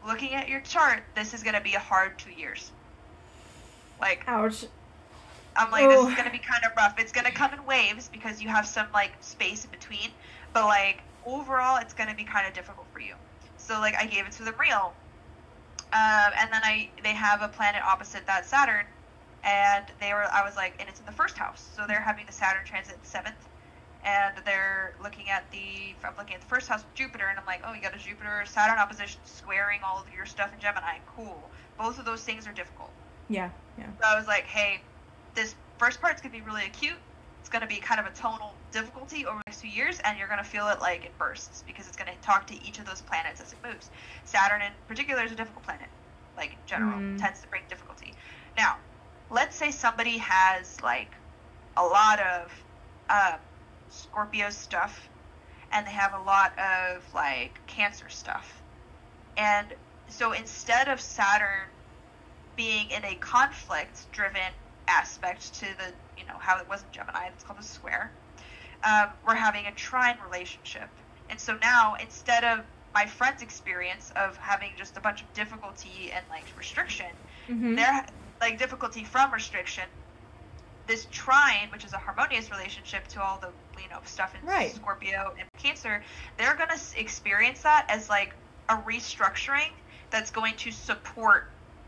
looking 0.07 0.35
at 0.35 0.49
your 0.49 0.61
chart, 0.61 1.03
this 1.15 1.35
is 1.35 1.43
going 1.43 1.55
to 1.55 1.61
be 1.61 1.75
a 1.75 1.79
hard 1.79 2.19
two 2.19 2.31
years. 2.31 2.71
Like, 4.01 4.25
Ouch. 4.27 4.65
I'm 5.57 5.71
like, 5.71 5.89
this 5.89 5.99
Oh. 5.99 6.09
is 6.09 6.15
going 6.15 6.27
to 6.27 6.33
be 6.33 6.39
kind 6.39 6.65
of 6.65 6.73
rough. 6.77 6.99
It's 6.99 7.13
going 7.13 7.27
to 7.27 7.33
come 7.33 7.53
in 7.55 7.65
waves 7.65 8.09
because 8.13 8.43
you 8.43 8.49
have 8.49 8.67
some, 8.67 8.87
like, 8.93 9.13
space 9.21 9.65
in 9.65 9.71
between. 9.71 10.11
But, 10.53 10.65
like, 10.65 11.03
overall, 11.25 11.77
it's 11.77 11.95
going 11.95 12.11
to 12.11 12.17
be 12.17 12.25
kind 12.25 12.47
of 12.47 12.55
difficult 12.55 12.87
for 12.93 13.01
you. 13.01 13.15
So, 13.57 13.79
like, 13.81 13.95
I 13.95 14.07
gave 14.07 14.27
it 14.27 14.33
to 14.33 14.43
the 14.45 14.53
real. 14.53 14.93
Um, 15.93 16.33
and 16.39 16.53
then 16.53 16.61
I, 16.65 16.91
they 17.03 17.15
have 17.15 17.43
a 17.43 17.49
planet 17.49 17.83
opposite 17.83 18.27
that 18.27 18.47
Saturn. 18.47 18.85
And 19.45 19.85
they 20.01 20.13
were, 20.13 20.25
I 20.33 20.43
was 20.45 20.57
like, 20.57 20.75
and 20.81 20.89
it's 20.89 20.99
in 21.01 21.07
the 21.07 21.13
first 21.13 21.39
house. 21.39 21.65
So 21.77 21.85
they're 21.87 22.01
having 22.01 22.27
the 22.27 22.33
Saturn 22.33 22.65
transit 22.65 22.95
in 22.95 23.01
the 23.01 23.07
seventh. 23.07 23.49
And 24.05 24.35
they're 24.45 24.93
looking 25.03 25.31
at 25.31 25.51
the, 25.51 25.95
I'm 26.05 26.13
looking 26.19 26.35
at 26.35 26.43
the 26.43 26.47
first 26.47 26.69
house 26.69 26.83
with 26.83 26.95
Jupiter. 26.95 27.27
And 27.29 27.39
I'm 27.39 27.47
like, 27.47 27.63
oh, 27.67 27.73
you 27.73 27.81
got 27.81 27.95
a 27.95 27.99
Jupiter 27.99 28.45
Saturn 28.47 28.79
opposition 28.79 29.21
squaring 29.25 29.81
all 29.83 29.99
of 29.99 30.07
your 30.15 30.27
stuff 30.27 30.53
in 30.53 30.61
Gemini. 30.61 30.99
Cool. 31.17 31.51
Both 31.79 31.99
of 31.99 32.05
those 32.05 32.23
things 32.23 32.47
are 32.47 32.53
difficult. 32.53 32.91
Yeah, 33.29 33.51
yeah. 33.79 33.87
So 34.01 34.07
I 34.07 34.17
was 34.19 34.27
like, 34.27 34.45
hey, 34.45 34.81
this 35.35 35.55
first 35.79 36.01
part's 36.01 36.21
gonna 36.21 36.35
be 36.35 36.43
really 36.43 36.67
acute. 36.67 36.99
It's 37.41 37.49
gonna 37.49 37.67
be 37.67 37.77
kind 37.77 37.99
of 38.01 38.07
a 38.07 38.11
tonal 38.11 38.55
difficulty 38.73 39.25
over 39.27 39.39
the 39.39 39.43
next 39.47 39.61
few 39.61 39.71
years, 39.71 40.01
and 40.05 40.19
you're 40.19 40.29
gonna 40.29 40.45
feel 40.45 40.69
it 40.69 40.81
like 40.81 41.05
it 41.05 41.19
bursts 41.19 41.65
because 41.67 41.87
it's 41.89 41.97
gonna 41.97 42.13
talk 42.23 42.47
to 42.49 42.55
each 42.67 42.79
of 42.79 42.87
those 42.87 43.01
planets 43.01 43.41
as 43.41 43.53
it 43.53 43.59
moves. 43.65 43.91
Saturn 44.25 44.63
in 44.63 44.73
particular 44.89 45.23
is 45.25 45.33
a 45.33 45.35
difficult 45.35 45.65
planet, 45.65 45.89
like 46.37 46.51
in 46.51 46.59
general, 46.67 46.99
Mm. 46.99 47.19
tends 47.21 47.41
to 47.41 47.49
bring 47.49 47.63
difficulty. 47.69 48.15
Now, 48.57 48.77
let's 49.31 49.57
say 49.57 49.71
somebody 49.71 50.19
has 50.19 50.81
like 50.83 51.11
a 51.77 51.83
lot 51.85 52.21
of 52.21 52.53
um, 53.11 53.39
Scorpio 53.95 54.51
stuff, 54.51 55.09
and 55.73 55.87
they 55.87 55.91
have 55.93 56.15
a 56.15 56.23
lot 56.23 56.53
of 56.59 57.03
like 57.15 57.61
Cancer 57.67 58.09
stuff, 58.09 58.63
and 59.37 59.75
so 60.09 60.33
instead 60.33 60.89
of 60.89 61.01
Saturn 61.01 61.69
being 62.57 62.91
in 62.91 63.05
a 63.05 63.15
conflict 63.17 64.11
driven 64.13 64.41
aspect 64.89 65.55
to 65.55 65.67
the 65.79 65.95
you 66.17 66.25
know 66.27 66.37
how 66.39 66.59
it 66.59 66.69
was 66.69 66.83
in 66.83 66.89
gemini 66.93 67.27
it's 67.33 67.43
called 67.43 67.59
a 67.59 67.63
square 67.63 68.13
um, 68.85 69.07
we're 69.27 69.35
having 69.35 69.67
a 69.67 69.73
trine 69.73 70.17
relationship 70.25 70.89
and 71.31 71.41
so 71.41 71.57
now 71.63 71.95
instead 72.01 72.45
of 72.45 72.61
my 72.95 73.07
friend's 73.07 73.43
experience 73.43 74.13
of 74.15 74.37
having 74.37 74.71
just 74.77 74.97
a 74.97 75.01
bunch 75.01 75.23
of 75.23 75.33
difficulty 75.33 76.13
and 76.15 76.25
like 76.31 76.45
restriction 76.57 77.07
Mhm. 77.49 77.77
they're 77.77 78.07
like 78.41 78.59
difficulty 78.59 79.05
from 79.05 79.33
restriction 79.33 79.85
this 80.87 81.07
trine 81.11 81.69
which 81.73 81.85
is 81.85 81.93
a 81.95 81.99
harmonious 81.99 82.51
relationship 82.51 83.07
to 83.09 83.23
all 83.23 83.39
the 83.41 83.53
you 83.83 83.89
know 83.89 84.01
stuff 84.05 84.35
in 84.35 84.41
Right. 84.47 84.75
scorpio 84.75 85.33
and 85.39 85.49
cancer 85.59 86.03
they're 86.37 86.57
going 86.57 86.69
to 86.69 87.01
experience 87.01 87.63
that 87.63 87.87
as 87.89 88.09
like 88.09 88.35
a 88.69 88.77
restructuring 88.77 89.71
that's 90.11 90.31
going 90.31 90.55
to 90.57 90.71
support 90.71 91.45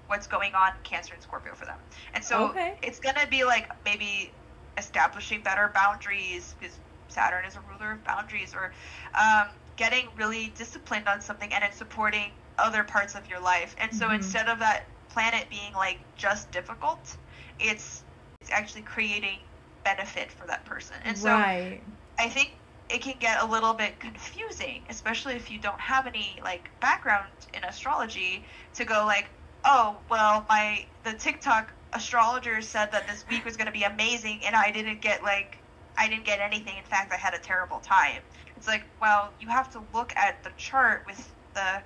what's 0.08 0.26
going 0.26 0.54
on 0.54 0.68
in 0.68 0.82
cancer 0.84 1.14
and 1.14 1.22
scorpio 1.22 1.54
for 1.54 1.64
them 1.64 1.78
and 2.14 2.24
so 2.24 2.50
Okay. 2.50 2.74
it's 2.82 3.00
going 3.00 3.14
to 3.16 3.26
be 3.28 3.44
like 3.44 3.68
maybe 3.84 4.34
establishing 4.78 5.42
better 5.42 5.70
boundaries 5.74 6.54
because 6.58 6.78
saturn 7.08 7.44
is 7.44 7.56
a 7.56 7.60
ruler 7.60 7.92
of 7.92 8.04
boundaries 8.04 8.54
or 8.54 8.72
um, 9.18 9.46
getting 9.76 10.06
really 10.16 10.48
disciplined 10.56 11.08
on 11.08 11.20
something 11.20 11.52
and 11.52 11.64
it's 11.64 11.76
supporting 11.76 12.30
other 12.58 12.84
parts 12.84 13.14
of 13.14 13.28
your 13.28 13.40
life 13.40 13.74
and 13.78 13.92
so 13.92 14.10
Mhm. 14.10 14.12
instead 14.12 14.48
of 14.48 14.58
that 14.58 14.86
planet 15.10 15.48
being 15.50 15.72
like 15.74 15.98
just 16.16 16.50
difficult 16.52 17.16
it's 17.58 18.04
it's 18.40 18.50
actually 18.50 18.82
creating 18.82 19.38
benefit 19.86 20.32
for 20.32 20.46
that 20.48 20.64
person 20.66 20.96
and 21.04 21.16
so 21.18 21.30
right. 21.34 21.82
I 22.18 22.28
think 22.28 22.58
it 22.88 23.02
can 23.02 23.18
get 23.18 23.42
a 23.42 23.46
little 23.46 23.74
bit 23.74 24.00
confusing, 24.00 24.86
especially 24.90 25.34
if 25.34 25.50
you 25.50 25.58
don't 25.60 25.80
have 25.80 26.06
any 26.06 26.38
like 26.42 26.70
background 26.80 27.32
in 27.54 27.64
astrology 27.64 28.46
to 28.74 28.84
go 28.84 29.04
like, 29.06 29.30
oh, 29.64 30.02
well, 30.10 30.46
my 30.48 30.86
the 31.04 31.14
TikTok 31.14 31.74
astrologer 31.92 32.60
said 32.62 32.92
that 32.92 33.06
this 33.06 33.24
week 33.28 33.44
was 33.44 33.56
going 33.56 33.66
to 33.66 33.72
be 33.72 33.84
amazing 33.84 34.42
and 34.44 34.54
I 34.56 34.70
didn't 34.70 35.00
get 35.02 35.22
like 35.22 35.62
I 35.98 36.08
didn't 36.08 36.24
get 36.26 36.40
anything. 36.40 36.76
In 36.78 36.84
fact, 36.84 37.12
I 37.12 37.16
had 37.16 37.34
a 37.34 37.38
terrible 37.38 37.80
time. 37.80 38.22
It's 38.56 38.66
like, 38.66 38.84
well, 39.00 39.34
you 39.40 39.48
have 39.48 39.70
to 39.72 39.86
look 39.94 40.14
at 40.16 40.42
the 40.44 40.50
chart 40.56 41.04
with 41.06 41.34
the 41.54 41.82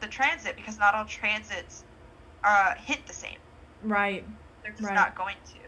the 0.00 0.08
transit 0.08 0.56
because 0.56 0.78
not 0.78 0.94
all 0.94 1.04
transits 1.06 1.84
uh, 2.44 2.74
hit 2.78 3.06
the 3.06 3.14
same. 3.14 3.38
Right. 3.82 4.26
They're 4.62 4.74
just 4.74 4.90
Right. 4.90 4.94
not 4.94 5.16
going 5.16 5.36
to. 5.54 5.67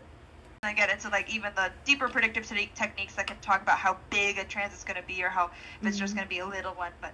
And 0.63 0.69
I 0.69 0.75
get 0.75 0.91
into 0.91 1.09
like 1.09 1.35
even 1.35 1.53
the 1.57 1.71
deeper 1.87 2.07
predictive 2.07 2.47
te- 2.47 2.71
techniques 2.75 3.15
that 3.15 3.27
can 3.27 3.39
talk 3.41 3.63
about 3.63 3.79
how 3.79 3.97
big 4.11 4.37
a 4.37 4.45
transit's 4.45 4.85
going 4.85 5.01
to 5.01 5.07
be 5.07 5.23
or 5.25 5.31
how 5.31 5.51
if 5.81 5.87
it's 5.89 5.97
just 5.99 6.13
Mhm. 6.13 6.17
going 6.19 6.29
to 6.29 6.35
be 6.35 6.39
a 6.41 6.47
little 6.47 6.75
one. 6.75 6.93
But 7.01 7.13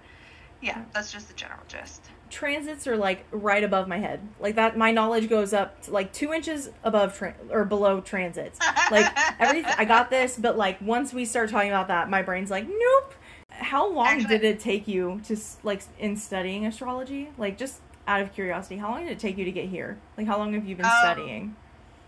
yeah, 0.59 0.81
that's 0.91 1.13
just 1.13 1.29
the 1.29 1.33
general 1.33 1.61
gist. 1.69 2.01
Transits 2.29 2.87
are 2.87 2.97
like 2.97 3.23
right 3.31 3.63
above 3.63 3.87
my 3.87 3.99
head. 3.99 4.27
Like 4.41 4.55
that, 4.55 4.77
my 4.77 4.91
knowledge 4.91 5.29
goes 5.29 5.53
up 5.53 5.81
to 5.83 5.91
like 5.91 6.11
two 6.11 6.33
inches 6.33 6.71
above 6.83 7.17
tra- 7.17 7.35
or 7.49 7.63
below 7.63 8.01
transits. 8.01 8.59
Like 8.91 9.09
everything, 9.39 9.73
I 9.77 9.85
got 9.85 10.09
this, 10.09 10.37
but 10.37 10.57
like 10.57 10.81
once 10.81 11.13
we 11.13 11.23
start 11.23 11.49
talking 11.49 11.69
about 11.69 11.87
that, 11.87 12.09
my 12.09 12.21
brain's 12.21 12.51
like, 12.51 12.67
nope. 12.67 13.13
How 13.49 13.87
long 13.89 14.07
Actually- 14.07 14.27
did 14.39 14.43
it 14.43 14.59
take 14.59 14.89
you 14.89 15.21
to 15.27 15.37
like 15.63 15.83
in 15.99 16.17
studying 16.17 16.65
astrology? 16.65 17.29
Like 17.37 17.57
just 17.57 17.79
out 18.09 18.19
of 18.19 18.33
curiosity, 18.33 18.75
how 18.75 18.89
long 18.91 19.03
did 19.03 19.13
it 19.13 19.19
take 19.19 19.37
you 19.37 19.45
to 19.45 19.53
get 19.53 19.69
here? 19.69 19.97
Like 20.17 20.27
how 20.27 20.37
long 20.37 20.53
have 20.53 20.65
you 20.67 20.75
been 20.75 20.85
Um, 20.85 20.91
studying? 20.99 21.55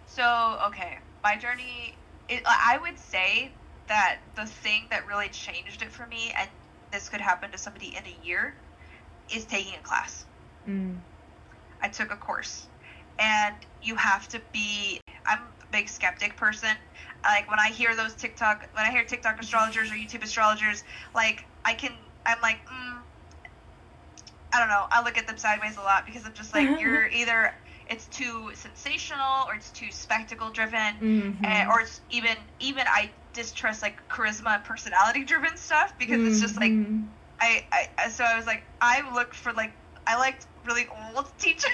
So 0.06 0.60
okay, 0.67 0.97
my 1.23 1.36
journey. 1.38 1.97
It, 2.29 2.43
I 2.45 2.77
would 2.82 2.97
say 2.99 3.55
that 3.88 4.19
the 4.36 4.45
thing 4.45 4.84
that 4.91 5.08
really 5.08 5.29
changed 5.29 5.82
it 5.82 5.91
for 5.91 6.05
me, 6.08 6.34
and 6.39 6.49
this 6.91 7.10
could 7.10 7.21
happen 7.21 7.51
to 7.51 7.58
somebody 7.58 7.95
in 7.95 8.05
a 8.05 8.25
year, 8.25 8.55
is 9.34 9.45
taking 9.45 9.73
a 9.75 9.82
class. 9.84 10.25
Mm. 10.67 10.99
I 11.82 11.89
took 11.89 12.12
a 12.12 12.17
course. 12.17 12.67
and 13.19 13.55
you 13.82 13.95
have 13.95 14.27
to 14.29 14.41
be. 14.53 14.99
I'm 15.25 15.39
a 15.39 15.67
big 15.71 15.89
skeptic 15.89 16.38
person. 16.38 16.69
Like 17.25 17.49
when 17.49 17.60
I 17.60 17.69
hear 17.69 17.95
those 17.95 18.15
TikTok, 18.15 18.67
when 18.73 18.86
I 18.86 18.91
hear 18.91 19.03
TikTok 19.03 19.39
astrologers 19.41 19.91
or 19.91 19.95
YouTube 19.95 20.23
astrologers, 20.23 20.84
like 21.15 21.45
I 21.65 21.73
can, 21.73 21.91
I'm 22.25 22.39
like, 22.41 22.58
mm, 22.67 23.01
I 24.53 24.60
don't 24.60 24.69
know. 24.69 24.86
I 24.91 25.03
look 25.03 25.17
at 25.17 25.27
them 25.27 25.38
sideways 25.38 25.77
a 25.77 25.82
lot 25.82 26.05
because 26.05 26.25
I'm 26.25 26.34
just 26.34 26.53
like, 26.53 26.67
you're 26.79 27.08
either 27.10 27.53
it's 27.89 28.08
too 28.08 28.52
sensational 28.54 29.45
or 29.47 29.56
it's 29.56 29.71
too 29.71 29.91
spectacle 29.91 30.52
driven, 30.52 30.95
Mhm. 31.02 31.43
and, 31.45 31.69
or 31.69 31.82
it's 31.82 32.02
even 32.10 32.38
even 32.60 32.86
I 32.88 33.12
distrust 33.34 33.82
like 33.82 33.97
charisma 34.10 34.56
and 34.56 34.63
personality 34.63 35.23
driven 35.23 35.58
stuff 35.58 35.93
because 35.99 36.21
it's 36.25 36.39
just 36.41 36.58
like 36.60 36.71
Mhm. 36.71 37.08
I, 37.41 37.65
I 37.97 38.10
so 38.10 38.23
I 38.23 38.36
was 38.38 38.45
like 38.45 38.63
I 38.82 39.13
looked 39.13 39.36
for 39.36 39.54
like 39.54 39.71
I 40.08 40.17
liked 40.17 40.45
really 40.65 40.88
old 41.15 41.28
teachers 41.39 41.71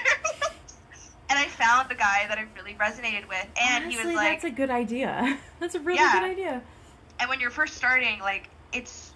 and 1.28 1.38
I 1.38 1.46
found 1.46 1.90
a 1.90 1.94
guy 1.94 2.26
that 2.28 2.38
I 2.38 2.46
really 2.56 2.74
resonated 2.74 3.28
with 3.28 3.46
and 3.60 3.84
Honestly, 3.84 3.90
he 3.90 3.96
was 4.06 4.14
like 4.16 4.42
that's 4.42 4.44
a 4.44 4.50
good 4.50 4.70
idea. 4.70 5.38
That's 5.60 5.74
a 5.74 5.80
really 5.80 5.98
Yeah. 5.98 6.12
good 6.20 6.30
idea. 6.30 6.62
and 7.20 7.28
when 7.30 7.40
you're 7.40 7.50
first 7.50 7.74
starting 7.76 8.20
like 8.20 8.48
it's 8.72 9.12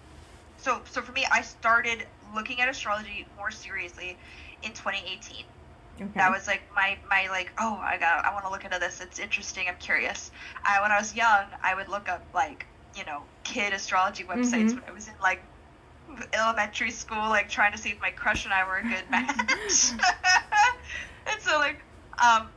so 0.57 0.81
so 0.89 1.01
for 1.01 1.11
me 1.13 1.25
I 1.31 1.41
started 1.41 2.05
looking 2.35 2.61
at 2.61 2.69
astrology 2.69 3.27
more 3.37 3.51
seriously 3.51 4.17
in 4.63 4.71
2018 4.73 5.45
Okay. 5.99 6.11
that 6.15 6.31
was 6.31 6.47
like 6.47 6.61
my 6.75 6.97
my 7.09 7.27
like 7.29 7.51
oh 7.59 7.79
I 7.83 7.97
got 7.97 8.25
I 8.25 8.33
want 8.33 8.45
to 8.45 8.51
look 8.51 8.65
into 8.65 8.79
this 8.79 9.01
it's 9.01 9.19
interesting 9.19 9.65
I'm 9.67 9.75
curious 9.79 10.31
I 10.65 10.81
when 10.81 10.91
I 10.91 10.97
was 10.97 11.15
young 11.15 11.45
I 11.63 11.75
would 11.75 11.89
look 11.89 12.09
up 12.09 12.25
like 12.33 12.65
you 12.95 13.03
know 13.05 13.23
kid 13.43 13.73
astrology 13.73 14.23
websites 14.23 14.71
Mhm. 14.71 14.75
when 14.75 14.83
I 14.87 14.91
was 14.91 15.07
in 15.07 15.13
like 15.21 15.43
elementary 16.33 16.91
school 16.91 17.29
like 17.29 17.49
trying 17.49 17.71
to 17.71 17.77
see 17.77 17.89
if 17.89 18.01
my 18.01 18.09
crush 18.11 18.45
and 18.45 18.53
I 18.53 18.63
were 18.65 18.77
a 18.77 18.83
good 18.83 19.09
match 19.09 19.35
and 21.27 21.41
so 21.41 21.57
like 21.59 21.79
um 22.21 22.49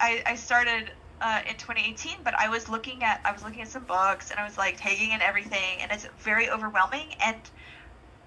I 0.00 0.22
I 0.26 0.34
started 0.36 0.90
uh, 1.20 1.40
in 1.46 1.54
2018 1.56 2.22
but 2.24 2.34
I 2.38 2.48
was 2.48 2.68
looking 2.68 3.02
at 3.04 3.20
I 3.24 3.32
was 3.32 3.42
looking 3.42 3.60
at 3.60 3.68
some 3.68 3.84
books 3.84 4.30
and 4.30 4.40
I 4.40 4.44
was 4.44 4.56
like 4.56 4.78
taking 4.78 5.10
in 5.12 5.20
everything 5.20 5.82
and 5.82 5.92
it's 5.92 6.06
very 6.24 6.48
overwhelming 6.50 7.08
and 7.24 7.36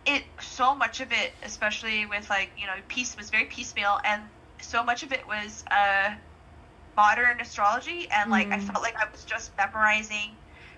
it 0.05 0.23
so 0.41 0.75
much 0.75 0.99
of 1.01 1.11
it 1.11 1.33
especially 1.43 2.05
with 2.05 2.29
like 2.29 2.51
you 2.57 2.65
know 2.67 2.75
peace 2.87 3.15
was 3.17 3.29
very 3.29 3.45
piecemeal 3.45 3.99
and 4.05 4.21
so 4.61 4.83
much 4.83 5.03
of 5.03 5.11
it 5.11 5.27
was 5.27 5.63
uh 5.71 6.13
modern 6.95 7.39
astrology 7.39 8.07
and 8.11 8.29
like 8.29 8.51
i 8.51 8.57
Mm. 8.57 8.63
felt 8.71 8.81
like 8.83 8.95
i 8.97 9.09
was 9.11 9.23
just 9.23 9.51
memorizing 9.57 10.37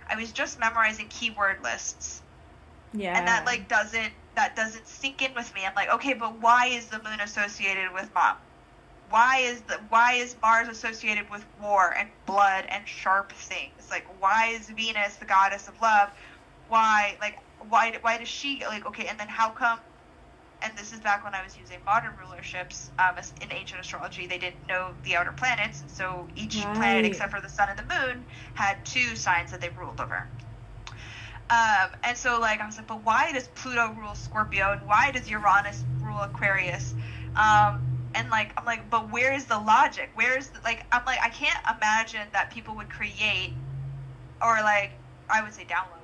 i 0.10 0.16
was 0.16 0.32
just 0.32 0.60
memorizing 0.60 1.08
keyword 1.10 1.58
lists 1.64 2.22
yeah. 2.94 3.18
and 3.18 3.28
that 3.28 3.46
like 3.46 3.68
doesn't 3.68 4.14
that 4.36 4.56
doesn't 4.56 4.88
sink 4.88 5.22
in 5.22 5.34
with 5.36 5.54
me 5.56 5.66
i'm 5.66 5.74
like 5.76 5.90
okay 5.94 6.14
but 6.14 6.40
why 6.42 6.68
is 6.68 6.88
the 6.88 6.98
moon 7.04 7.20
associated 7.22 7.92
with 7.94 8.10
mom 8.14 8.38
why 9.10 9.40
is 9.40 9.62
the 9.62 9.80
why 9.90 10.14
is 10.14 10.36
mars 10.42 10.68
associated 10.68 11.30
with 11.30 11.46
war 11.62 11.94
and 11.98 12.10
blood 12.26 12.66
and 12.70 12.88
sharp 12.88 13.32
things 13.34 13.90
like 13.90 14.06
why 14.22 14.48
is 14.48 14.70
venus 14.70 15.16
the 15.18 15.26
goddess 15.26 15.68
of 15.68 15.80
love 15.82 16.10
why 16.70 17.18
like 17.22 17.38
why 17.70 17.98
why 18.02 18.18
does 18.18 18.28
she 18.30 18.64
like 18.66 18.86
okay 18.86 19.08
and 19.08 19.20
then 19.20 19.28
how 19.28 19.50
come 19.52 19.80
and 20.62 20.78
this 20.78 20.92
is 20.94 21.00
back 21.02 21.24
when 21.24 21.36
I 21.36 21.44
was 21.44 21.58
using 21.58 21.78
modern 21.86 22.12
rulerships 22.14 22.90
um, 23.00 23.16
in 23.42 23.52
ancient 23.52 23.82
astrology. 23.82 24.28
They 24.28 24.38
didn't 24.40 24.66
know 24.68 24.94
the 25.04 25.16
outer 25.16 25.32
planets, 25.32 25.82
and 25.82 25.92
so 25.92 26.28
each 26.36 26.68
Right. 26.68 26.74
planet 26.74 27.06
except 27.06 27.32
for 27.32 27.42
the 27.42 27.50
sun 27.50 27.70
and 27.70 27.78
the 27.78 27.84
moon 27.84 28.26
had 28.54 28.84
two 28.86 29.16
signs 29.16 29.52
that 29.52 29.62
they 29.62 29.70
ruled 29.70 30.00
over. 30.02 30.28
Um, 31.50 31.92
and 32.04 32.18
so 32.18 32.40
like 32.40 32.60
I 32.62 32.66
was 32.66 32.78
like, 32.78 32.88
but 32.88 33.04
why 33.04 33.32
does 33.32 33.48
Pluto 33.48 33.94
rule 33.94 34.16
Scorpio 34.16 34.72
and 34.72 34.82
why 34.88 35.12
does 35.12 35.30
Uranus 35.30 35.86
rule 36.02 36.20
Aquarius? 36.22 36.96
Um, 37.36 37.82
and 38.16 38.30
like 38.30 38.54
I'm 38.58 38.66
like, 38.66 38.90
but 38.90 39.12
where 39.12 39.34
is 39.34 39.46
the 39.46 39.60
logic? 39.60 40.12
Where 40.16 40.38
is 40.38 40.50
the, 40.50 40.60
like 40.64 40.86
I'm 40.92 41.06
like 41.06 41.20
I 41.24 41.30
can't 41.30 41.60
imagine 41.78 42.28
that 42.34 42.52
people 42.52 42.76
would 42.78 42.90
create 42.90 43.58
or 44.42 44.56
like 44.62 44.94
I 45.30 45.42
would 45.44 45.54
say 45.54 45.66
download. 45.66 45.95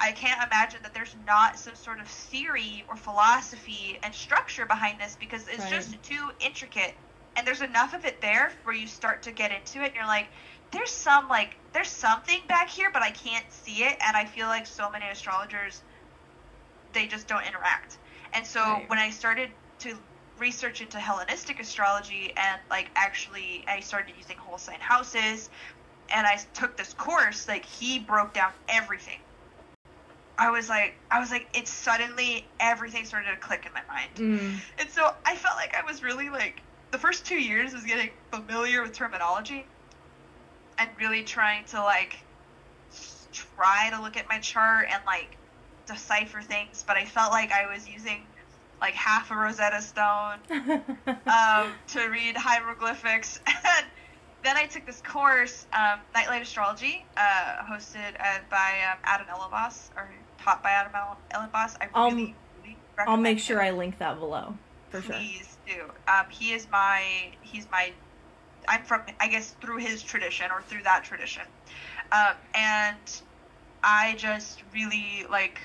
I 0.00 0.12
can't 0.12 0.42
imagine 0.46 0.80
that 0.82 0.94
there's 0.94 1.14
not 1.26 1.58
some 1.58 1.74
sort 1.76 2.00
of 2.00 2.08
theory 2.08 2.84
or 2.88 2.96
philosophy 2.96 3.98
and 4.02 4.14
structure 4.14 4.66
behind 4.66 5.00
this 5.00 5.16
because 5.20 5.46
it's 5.48 5.58
Right. 5.58 5.70
just 5.70 6.02
too 6.02 6.30
intricate. 6.40 6.94
And 7.36 7.46
there's 7.46 7.60
enough 7.62 7.94
of 7.94 8.04
it 8.04 8.20
there 8.20 8.52
where 8.64 8.74
you 8.74 8.86
start 8.88 9.22
to 9.24 9.32
get 9.32 9.52
into 9.52 9.82
it 9.82 9.86
and 9.88 9.94
you're 9.94 10.06
like, 10.06 10.28
there's 10.72 10.90
some 10.90 11.28
like 11.28 11.56
there's 11.72 11.88
something 11.88 12.40
back 12.48 12.70
here 12.70 12.90
but 12.92 13.02
I 13.02 13.10
can't 13.10 13.44
see 13.52 13.84
it 13.84 13.96
and 14.06 14.16
I 14.16 14.24
feel 14.24 14.46
like 14.46 14.66
so 14.66 14.90
many 14.90 15.06
astrologers 15.08 15.82
they 16.92 17.06
just 17.06 17.28
don't 17.28 17.46
interact. 17.46 17.98
And 18.32 18.46
so 18.46 18.60
Right. 18.60 18.88
when 18.88 18.98
I 18.98 19.10
started 19.10 19.50
to 19.80 19.98
research 20.38 20.80
into 20.80 20.98
Hellenistic 20.98 21.60
astrology 21.60 22.32
and 22.36 22.60
like 22.70 22.90
actually 22.96 23.64
I 23.68 23.80
started 23.80 24.14
using 24.16 24.36
whole 24.38 24.58
sign 24.58 24.80
houses 24.80 25.50
and 26.14 26.26
I 26.26 26.36
took 26.54 26.76
this 26.76 26.94
course, 26.94 27.48
like 27.48 27.64
he 27.66 27.98
broke 28.00 28.34
down 28.34 28.52
everything. 28.68 29.18
I 30.40 30.50
was 30.50 30.68
like, 30.70 30.94
I 31.10 31.20
was 31.20 31.30
like, 31.30 31.46
it 31.54 31.68
suddenly 31.68 32.46
everything 32.58 33.04
started 33.04 33.30
to 33.30 33.36
click 33.36 33.66
in 33.66 33.72
my 33.74 33.82
mind, 33.94 34.10
Mm. 34.16 34.60
and 34.80 34.88
so 34.90 35.10
I 35.26 35.36
felt 35.36 35.56
like 35.56 35.74
I 35.76 35.82
was 35.90 36.02
really 36.02 36.30
like 36.30 36.62
the 36.90 36.98
first 36.98 37.26
two 37.26 37.38
years 37.40 37.72
was 37.74 37.84
getting 37.84 38.10
familiar 38.32 38.82
with 38.82 38.92
terminology, 38.94 39.66
and 40.78 40.88
really 40.98 41.22
trying 41.24 41.64
to 41.66 41.82
like 41.82 42.16
try 43.32 43.90
to 43.90 44.00
look 44.02 44.16
at 44.16 44.28
my 44.28 44.38
chart 44.38 44.86
and 44.90 45.02
like 45.06 45.36
decipher 45.86 46.40
things, 46.40 46.84
but 46.86 46.96
I 46.96 47.04
felt 47.04 47.32
like 47.32 47.52
I 47.52 47.72
was 47.72 47.88
using 47.88 48.22
like 48.80 48.94
half 48.94 49.30
a 49.30 49.36
Rosetta 49.36 49.82
Stone 49.82 50.38
um, 50.50 51.72
to 51.88 52.08
read 52.08 52.36
hieroglyphics. 52.36 53.38
And 53.46 53.86
then 54.42 54.56
I 54.56 54.66
took 54.66 54.86
this 54.86 55.00
course, 55.02 55.66
um, 55.72 56.00
Nightlight 56.14 56.42
Astrology, 56.42 57.04
uh, 57.16 57.62
hosted 57.70 58.14
uh, 58.18 58.38
by 58.50 58.78
um, 58.90 58.98
Adam 59.04 59.26
Elenbaas, 59.26 59.90
or 59.96 60.10
taught 60.42 60.62
by 60.62 60.70
Adam 60.70 60.92
El- 60.94 61.18
Elenbaas. 61.34 61.76
I 61.80 61.88
I'll- 61.94 62.10
really, 62.10 62.34
really 62.56 62.76
I'll 62.98 63.16
make 63.16 63.38
sure. 63.38 63.62
I 63.62 63.70
link 63.70 63.98
that 63.98 64.18
below 64.18 64.54
for 64.90 65.00
sure. 65.02 65.14
Please 65.14 65.58
do. 65.66 65.90
Um, 66.08 66.26
he 66.30 66.52
is 66.52 66.68
my, 66.70 67.32
he's 67.40 67.66
my, 67.70 67.92
I'm 68.68 68.82
from, 68.82 69.02
I 69.20 69.28
guess, 69.28 69.52
through 69.60 69.78
his 69.78 70.02
tradition 70.02 70.50
or 70.50 70.62
through 70.62 70.82
that 70.82 71.04
tradition. 71.04 71.42
Um, 72.12 72.34
and 72.54 73.22
I 73.82 74.14
just 74.16 74.62
really, 74.74 75.26
like, 75.30 75.60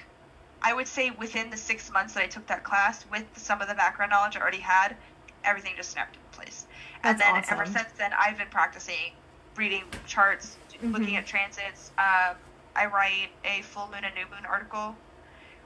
I 0.62 0.74
would 0.74 0.88
say 0.88 1.12
within 1.12 1.50
the 1.50 1.58
six 1.58 1.92
months 1.92 2.14
that 2.14 2.24
I 2.24 2.28
took 2.28 2.48
that 2.48 2.64
class, 2.64 3.06
with 3.12 3.26
some 3.36 3.62
of 3.62 3.68
the 3.68 3.76
background 3.76 4.12
knowledge 4.12 4.36
I 4.38 4.42
already 4.42 4.60
had, 4.60 4.96
everything 5.44 5.74
just 5.76 5.92
snapped 5.92 6.16
into 6.16 6.38
place. 6.38 6.66
And 7.06 7.20
then 7.20 7.36
awesome. 7.36 7.54
ever 7.60 7.66
since 7.66 7.90
then, 7.98 8.12
I've 8.20 8.38
been 8.38 8.48
practicing 8.50 9.14
reading 9.56 9.84
charts, 10.06 10.58
looking 10.82 11.16
Mhm. 11.16 11.20
at 11.20 11.26
transits. 11.28 11.92
Um, 11.98 12.36
I 12.76 12.88
write 12.88 13.30
a 13.46 13.62
full 13.62 13.88
moon 13.88 14.04
and 14.04 14.14
new 14.16 14.26
moon 14.28 14.46
article, 14.46 14.96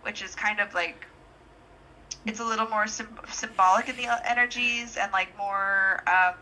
which 0.03 0.21
is 0.21 0.35
kind 0.35 0.59
of 0.59 0.73
like 0.73 1.05
it's 2.25 2.39
a 2.39 2.43
little 2.43 2.67
more 2.67 2.85
sym- 2.85 3.19
symbolic 3.31 3.87
in 3.89 3.95
the 3.95 4.07
uh, 4.07 4.17
energies 4.25 4.97
and 4.97 5.11
like 5.11 5.35
more. 5.37 6.03
Um, 6.07 6.35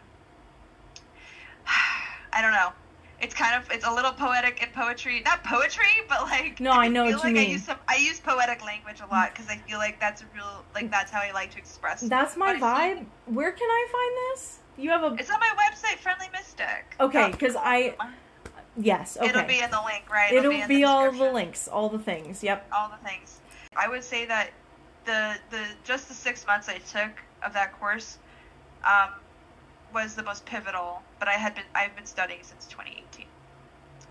I 2.33 2.41
don't 2.41 2.51
know. 2.51 2.73
It's 3.19 3.33
kind 3.33 3.55
of 3.55 3.69
it's 3.71 3.85
a 3.85 3.91
little 3.91 4.11
poetic 4.11 4.61
in 4.61 4.69
poetry, 4.69 5.21
not 5.25 5.43
poetry, 5.43 5.85
but 6.07 6.23
like 6.23 6.59
No, 6.59 6.71
I 6.71 6.87
know 6.87 7.07
feel 7.07 7.17
what 7.17 7.27
you 7.29 7.33
like 7.35 7.41
I 7.41 7.45
mean. 7.45 7.51
use 7.51 7.63
some 7.63 7.77
I 7.87 7.95
use 7.95 8.19
poetic 8.19 8.63
language 8.63 8.99
a 9.01 9.07
lot 9.07 9.31
because 9.33 9.49
I 9.49 9.55
feel 9.57 9.79
like 9.79 9.99
that's 9.99 10.21
a 10.21 10.25
real 10.35 10.63
like 10.75 10.91
that's 10.91 11.11
how 11.11 11.21
I 11.21 11.31
like 11.31 11.51
to 11.51 11.57
express. 11.57 12.01
That's 12.01 12.35
my 12.37 12.51
I 12.53 12.59
vibe. 12.59 13.05
Where 13.25 13.51
can 13.51 13.67
I 13.67 13.87
find 13.91 14.37
this? 14.37 14.59
You 14.77 14.89
have 14.91 15.03
a 15.03 15.15
It's 15.15 15.29
on 15.29 15.39
my 15.39 15.49
website, 15.57 15.97
Friendly 15.97 16.27
Mystic. 16.31 16.95
Okay, 16.99 17.31
because 17.31 17.53
com. 17.53 17.63
I- 17.65 17.95
yes. 18.77 19.17
Okay. 19.17 19.29
It'll 19.29 19.43
be 19.43 19.59
in 19.59 19.71
the 19.71 19.81
link, 19.85 20.09
right? 20.11 20.31
It'll 20.31 20.51
in 20.51 20.67
be 20.67 20.75
the 20.77 20.83
all 20.85 21.11
the 21.11 21.31
links, 21.31 21.67
all 21.67 21.89
the 21.89 21.99
things. 21.99 22.43
Yep. 22.43 22.67
all 22.71 22.89
the 22.89 23.07
things. 23.07 23.39
I 23.75 23.87
would 23.87 24.03
say 24.03 24.25
that 24.25 24.51
the 25.05 25.35
the 25.49 25.63
just 25.83 26.07
the 26.07 26.13
six 26.13 26.45
months 26.45 26.69
I 26.69 26.77
took 26.77 27.11
of 27.43 27.53
that 27.53 27.77
course 27.79 28.17
um, 28.83 29.09
was 29.93 30.15
the 30.15 30.23
most 30.23 30.45
pivotal. 30.45 31.01
But 31.19 31.27
I 31.27 31.33
had 31.33 31.55
been 31.55 31.65
I've 31.73 31.95
been 31.95 32.05
studying 32.05 32.39
since 32.43 32.65
2018. 32.67 33.25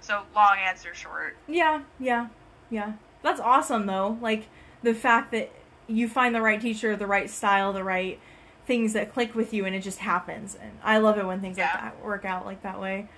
So 0.01 0.23
long 0.35 0.57
answer 0.59 0.95
short. 0.95 1.37
Yeah, 1.47 1.83
yeah, 1.99 2.29
yeah. 2.71 2.93
That's 3.23 3.41
awesome 3.41 3.87
though. 3.87 4.19
Like 4.21 4.47
the 4.83 4.95
fact 4.95 5.33
that 5.33 5.51
you 5.87 6.09
find 6.09 6.35
the 6.35 6.43
right 6.43 6.61
teacher, 6.61 6.97
the 6.97 7.07
right 7.07 7.31
style, 7.31 7.73
the 7.73 7.85
right 7.85 8.19
things 8.67 8.93
that 8.95 9.13
click 9.13 9.35
with 9.35 9.53
you, 9.53 9.65
and 9.65 9.75
it 9.75 9.81
just 9.81 9.99
happens. 9.99 10.57
And 10.61 10.73
I 10.83 10.99
love 10.99 11.19
it 11.19 11.27
when 11.27 11.41
things 11.41 11.59
like 11.59 11.73
that 11.73 12.03
work 12.05 12.25
out 12.25 12.45
like 12.45 12.63
that 12.63 12.81
way. 12.81 13.09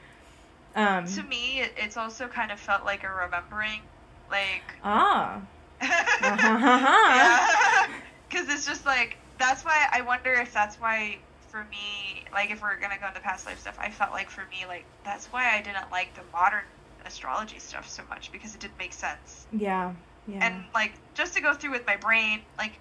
Um. 0.76 1.06
To 1.06 1.22
me, 1.22 1.62
it's 1.76 1.96
also 1.96 2.28
kind 2.28 2.52
of 2.52 2.60
felt 2.60 2.84
like 2.84 3.04
a 3.04 3.10
remembering, 3.10 3.80
like. 4.30 4.62
Ah. 4.84 5.40
Uh-huh. 6.20 7.88
Because 8.28 8.48
it's 8.52 8.66
just 8.66 8.84
like 8.84 9.16
that's 9.38 9.64
why 9.64 9.86
I 9.92 10.02
wonder 10.02 10.32
if 10.34 10.52
that's 10.52 10.76
why 10.76 11.18
for 11.48 11.64
me, 11.70 12.24
like 12.32 12.50
if 12.50 12.60
we're 12.60 12.78
gonna 12.78 12.98
go 13.00 13.08
into 13.08 13.20
past 13.20 13.46
life 13.46 13.60
stuff, 13.60 13.78
I 13.80 13.90
felt 13.90 14.12
like 14.12 14.28
for 14.28 14.42
me, 14.50 14.66
like 14.66 14.84
that's 15.04 15.26
why 15.26 15.56
I 15.56 15.62
didn't 15.62 15.90
like 15.90 16.14
the 16.14 16.22
modern 16.32 16.64
astrology 17.06 17.58
stuff 17.58 17.88
so 17.88 18.02
much 18.10 18.30
because 18.32 18.54
it 18.54 18.60
didn't 18.60 18.78
make 18.78 18.92
sense. 18.92 19.46
Yeah. 19.52 19.94
Yeah. 20.26 20.46
And 20.46 20.64
like 20.74 20.92
just 21.14 21.34
to 21.34 21.40
go 21.40 21.54
through 21.54 21.70
with 21.70 21.86
my 21.86 21.96
brain, 21.96 22.40
like 22.58 22.72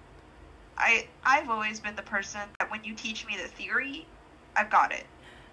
I 0.78 1.06
I've 1.24 1.50
always 1.50 1.80
been 1.80 1.96
the 1.96 2.02
person 2.02 2.40
that 2.58 2.70
when 2.70 2.84
you 2.84 2.94
teach 2.94 3.26
me 3.26 3.36
the 3.36 3.48
theory, 3.48 4.06
I've 4.56 4.70
got 4.70 4.92
it. 4.92 5.04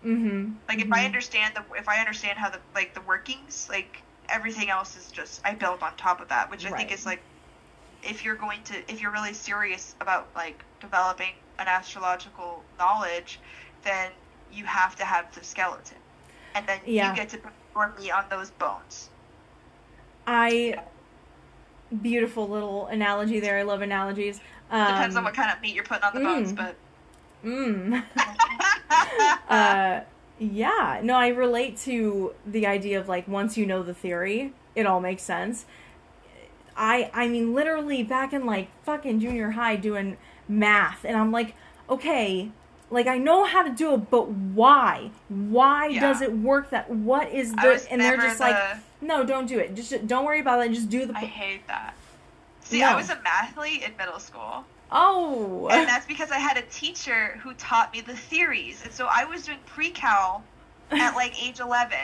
Mm-hmm. 0.05 0.53
Like 0.69 0.79
if 0.79 0.91
I 0.91 1.03
understand 1.05 1.55
the 1.55 1.63
if 1.77 1.89
I 1.89 1.99
understand 1.99 2.37
how 2.37 2.49
the 2.49 2.59
like 2.75 2.93
the 2.93 3.01
workings, 3.01 3.67
like 3.69 4.03
everything 4.29 4.69
else 4.69 4.95
is 4.95 5.11
just 5.11 5.41
I 5.43 5.55
build 5.55 5.81
on 5.81 5.95
top 5.97 6.21
of 6.21 6.29
that, 6.29 6.49
which 6.51 6.65
I 6.65 6.71
think 6.71 6.91
is 6.91 7.05
like 7.05 7.21
if 8.03 8.23
you're 8.23 8.35
going 8.35 8.61
to 8.65 8.75
if 8.91 9.01
you're 9.01 9.11
really 9.11 9.33
serious 9.33 9.95
about 9.99 10.27
like 10.35 10.63
developing 10.79 11.33
an 11.57 11.67
astrological 11.67 12.63
knowledge, 12.77 13.39
then 13.83 14.11
you 14.53 14.65
have 14.65 14.95
to 14.97 15.05
have 15.05 15.33
the 15.33 15.43
skeleton, 15.43 15.97
and 16.53 16.67
then 16.67 16.79
Yeah. 16.85 17.09
you 17.09 17.15
get 17.15 17.29
to 17.29 17.37
perform 17.37 17.93
me 17.99 18.11
on 18.11 18.25
those 18.29 18.51
bones. 18.51 19.09
I 20.27 20.75
beautiful 22.01 22.47
little 22.47 22.87
analogy 22.87 23.39
there. 23.39 23.57
I 23.57 23.63
love 23.63 23.81
analogies. 23.81 24.39
Um, 24.71 24.87
Depends 24.87 25.15
on 25.15 25.23
what 25.23 25.33
kind 25.33 25.51
of 25.51 25.61
meat 25.61 25.75
you're 25.75 25.83
putting 25.83 26.03
on 26.03 26.13
the 26.13 26.21
bones, 26.21 26.53
mm. 26.53 26.55
but 26.55 26.75
Mm. 27.45 28.03
uh, 29.49 30.01
yeah. 30.39 30.99
No, 31.03 31.15
I 31.15 31.27
relate 31.27 31.77
to 31.79 32.33
the 32.45 32.65
idea 32.65 32.99
of 32.99 33.07
like 33.07 33.27
once 33.27 33.57
you 33.57 33.65
know 33.65 33.83
the 33.83 33.93
theory, 33.93 34.53
it 34.73 34.85
all 34.85 34.99
makes 34.99 35.23
sense. 35.23 35.65
I 36.75 37.09
I 37.13 37.27
mean 37.27 37.53
literally 37.53 38.03
back 38.03 38.33
in 38.33 38.45
like 38.45 38.69
fucking 38.83 39.19
junior 39.19 39.51
high 39.51 39.75
doing 39.75 40.17
math 40.47 41.05
and 41.05 41.15
I'm 41.15 41.31
like, 41.31 41.53
okay, 41.89 42.49
like 42.89 43.07
I 43.07 43.17
know 43.17 43.45
how 43.45 43.61
to 43.63 43.69
do 43.69 43.93
it, 43.93 44.09
but 44.09 44.29
why? 44.29 45.11
Why 45.29 45.87
Yeah. 45.87 46.01
does 46.01 46.21
it 46.21 46.33
work 46.33 46.71
that 46.71 46.89
what 46.89 47.31
is 47.31 47.53
the 47.53 47.85
and 47.89 48.01
they're 48.01 48.17
just 48.17 48.39
like 48.39 48.57
no, 49.01 49.23
don't 49.23 49.45
do 49.45 49.59
it. 49.59 49.75
Just 49.75 50.07
don't 50.07 50.25
worry 50.25 50.39
about 50.39 50.65
it. 50.65 50.71
Just 50.71 50.89
do 50.89 51.05
the 51.05 51.15
I 51.15 51.19
hate 51.25 51.67
that. 51.67 51.93
See, 52.65 52.79
No. 52.79 52.87
I 52.89 52.95
was 52.95 53.09
a 53.09 53.15
mathlete 53.17 53.87
in 53.87 53.95
middle 53.97 54.19
school. 54.19 54.65
Oh. 54.91 55.67
and 55.71 55.87
that's 55.87 56.05
because 56.05 56.29
I 56.31 56.37
had 56.37 56.57
a 56.57 56.61
teacher 56.63 57.37
who 57.41 57.53
taught 57.55 57.91
me 57.93 58.01
the 58.01 58.15
theories, 58.15 58.83
and 58.83 58.93
so 58.93 59.07
I 59.11 59.25
was 59.25 59.43
doing 59.45 59.57
pre-cal 59.65 60.43
at 60.91 61.15
like 61.15 61.33
age 61.43 61.59
eleven 61.59 61.97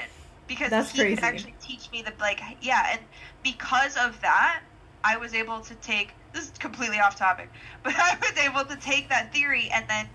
because 0.47 0.69
That's 0.71 0.91
he 0.91 0.99
crazy. 0.99 1.15
could 1.15 1.23
actually 1.23 1.55
teach 1.61 1.91
me 1.91 2.01
the 2.01 2.11
like 2.19 2.41
yeah, 2.61 2.87
and 2.91 3.01
because 3.43 3.97
of 3.97 4.19
that, 4.21 4.61
I 5.03 5.17
was 5.17 5.33
able 5.35 5.61
to 5.61 5.75
take 5.75 6.13
this 6.33 6.45
is 6.45 6.51
completely 6.57 6.99
off 6.99 7.15
topic, 7.17 7.49
but 7.83 7.93
I 7.95 8.17
was 8.19 8.37
able 8.37 8.65
to 8.65 8.75
take 8.81 9.09
that 9.09 9.31
theory 9.33 9.69
and 9.73 9.85
then 9.87 10.07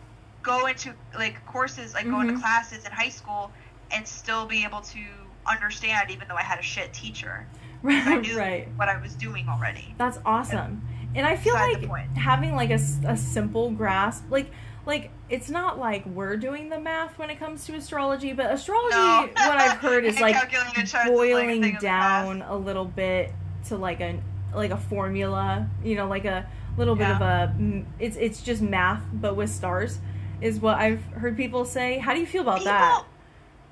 go 0.43 0.67
into 0.67 0.93
like 1.17 1.45
courses, 1.47 1.95
like 1.95 2.09
go 2.11 2.21
into 2.21 2.35
Mhm. 2.35 2.41
classes 2.41 2.85
in 2.85 2.91
high 2.93 3.09
school, 3.11 3.53
and 3.93 4.07
still 4.07 4.45
be 4.47 4.65
able 4.65 4.81
to 4.81 5.05
understand, 5.49 6.11
even 6.11 6.27
though 6.29 6.37
I 6.37 6.43
had 6.43 6.59
a 6.59 6.63
shit 6.63 6.93
teacher. 6.93 7.47
'Cause 7.83 8.07
I 8.07 8.17
knew 8.21 8.39
right. 8.39 8.69
what 8.77 8.89
I 8.89 9.01
was 9.01 9.15
doing 9.15 9.49
already. 9.49 9.95
That's 9.99 10.19
awesome. 10.25 10.83
And 11.15 11.27
I 11.27 11.37
feel 11.37 11.55
like 11.55 11.89
having 12.17 12.55
like 12.55 12.71
a, 12.71 12.79
a 13.07 13.17
simple 13.17 13.71
grasp, 13.71 14.25
like 14.31 14.51
like 14.85 15.11
it's 15.29 15.51
not 15.51 15.79
like 15.79 16.07
we're 16.07 16.37
doing 16.37 16.69
the 16.69 16.79
math 16.79 17.19
when 17.19 17.29
it 17.31 17.39
comes 17.39 17.65
to 17.67 17.75
astrology, 17.75 18.33
but 18.33 18.53
astrology, 18.53 18.97
No. 18.97 19.29
what 19.35 19.57
I've 19.59 19.79
heard 19.79 20.05
is 20.11 20.21
like 20.21 20.35
calculating 20.37 20.83
a 20.83 20.87
chart 20.87 21.07
is, 21.07 21.11
like, 21.11 21.29
a 21.29 21.33
boiling 21.33 21.63
thing 21.63 21.75
of 21.77 21.81
the 21.81 21.87
down 21.87 22.43
a 22.43 22.57
little 22.57 22.85
bit 22.85 23.33
to 23.69 23.77
like 23.77 24.01
a 24.01 24.21
like 24.55 24.71
a 24.71 24.77
formula, 24.77 25.69
you 25.83 25.97
know, 25.97 26.07
like 26.07 26.25
a 26.25 26.47
little 26.77 26.95
bit 26.95 27.09
of 27.11 27.21
a 27.23 27.55
it's 27.99 28.17
it's 28.17 28.43
just 28.43 28.61
math 28.63 29.03
but 29.13 29.35
with 29.37 29.51
stars 29.51 29.99
is 30.41 30.61
what 30.61 30.77
I've 30.77 31.03
heard 31.07 31.37
people 31.37 31.65
say. 31.65 31.99
How 31.99 32.13
do 32.15 32.21
you 32.21 32.27
feel 32.27 32.43
about 32.43 32.63
that? 32.65 33.05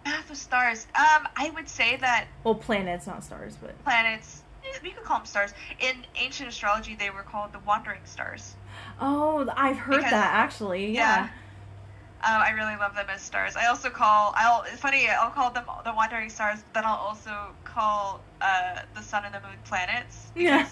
Math 0.05 0.29
with 0.29 0.39
stars. 0.39 0.87
Um, 0.95 1.27
I 1.37 1.51
would 1.55 1.69
say 1.69 1.97
that 1.97 2.27
Well, 2.45 2.55
planets, 2.55 3.07
not 3.07 3.25
stars, 3.25 3.57
but 3.61 3.83
planets, 3.85 4.43
eh, 4.65 4.79
we 4.83 4.91
could 4.91 5.05
call 5.05 5.19
them 5.19 5.27
stars. 5.27 5.53
In 5.81 5.97
ancient 6.17 6.49
astrology, 6.49 6.95
they 6.95 7.11
were 7.11 7.23
called 7.23 7.53
the 7.53 7.59
wandering 7.61 8.01
stars. 8.05 8.55
oh, 9.01 9.49
I've 9.57 9.79
heard 9.79 9.97
Because- 9.99 10.11
that 10.11 10.35
actually. 10.35 10.93
Yeah. 10.95 11.29
Um, 12.27 12.41
I 12.41 12.51
really 12.53 12.75
love 12.77 12.95
them 12.95 13.07
as 13.11 13.21
stars. 13.21 13.55
I 13.55 13.67
also 13.67 13.91
call, 13.91 14.33
I'll, 14.35 14.63
it's 14.63 14.81
funny, 14.81 15.11
I'll 15.11 15.29
call 15.31 15.51
them 15.51 15.65
the 15.85 15.93
wandering 15.93 16.31
stars, 16.31 16.61
but 16.63 16.73
then 16.73 16.85
I'll 16.87 16.97
also 16.97 17.49
call 17.65 18.23
uh, 18.41 18.81
the 18.95 19.03
sun 19.03 19.25
and 19.27 19.35
the 19.35 19.41
moon 19.41 19.59
planets. 19.67 20.29
Yeah. 20.35 20.67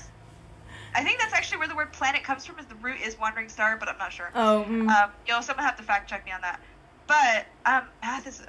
I 0.95 1.05
think 1.05 1.19
that's 1.21 1.35
actually 1.35 1.59
where 1.59 1.69
the 1.69 1.75
word 1.77 1.93
planet 1.93 2.23
comes 2.23 2.47
from, 2.47 2.59
is 2.59 2.65
the 2.67 2.75
root 2.77 3.01
is 3.03 3.19
wandering 3.19 3.51
star, 3.51 3.77
but 3.77 3.87
I'm 3.89 3.99
not 3.99 4.15
sure. 4.15 4.31
Oh, 4.35 4.65
mm. 4.67 4.89
Um, 4.89 5.11
you'll 5.27 5.43
someone 5.43 5.67
have 5.67 5.77
to 5.77 5.83
fact 5.83 6.09
check 6.09 6.25
me 6.25 6.33
on 6.33 6.41
that. 6.41 6.59
But 7.07 7.45
um, 7.67 7.85
math 8.01 8.27
is 8.27 8.41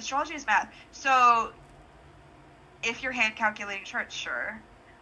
astrology 0.00 0.34
is 0.34 0.46
math. 0.46 0.72
So 0.92 1.52
if 2.82 3.02
you're 3.02 3.12
hand 3.12 3.36
calculating 3.36 3.84
charts, 3.84 4.14
sure. 4.14 4.60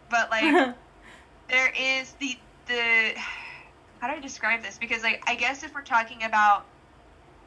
But 0.09 0.29
like 0.29 0.75
there 1.49 1.73
is 1.77 2.13
the 2.19 2.37
the 2.67 3.13
how 3.99 4.07
do 4.07 4.13
I 4.13 4.19
describe 4.19 4.61
this? 4.61 4.77
Because 4.77 5.03
like 5.03 5.23
I 5.27 5.35
guess 5.35 5.63
if 5.63 5.73
we're 5.73 5.81
talking 5.81 6.23
about 6.23 6.65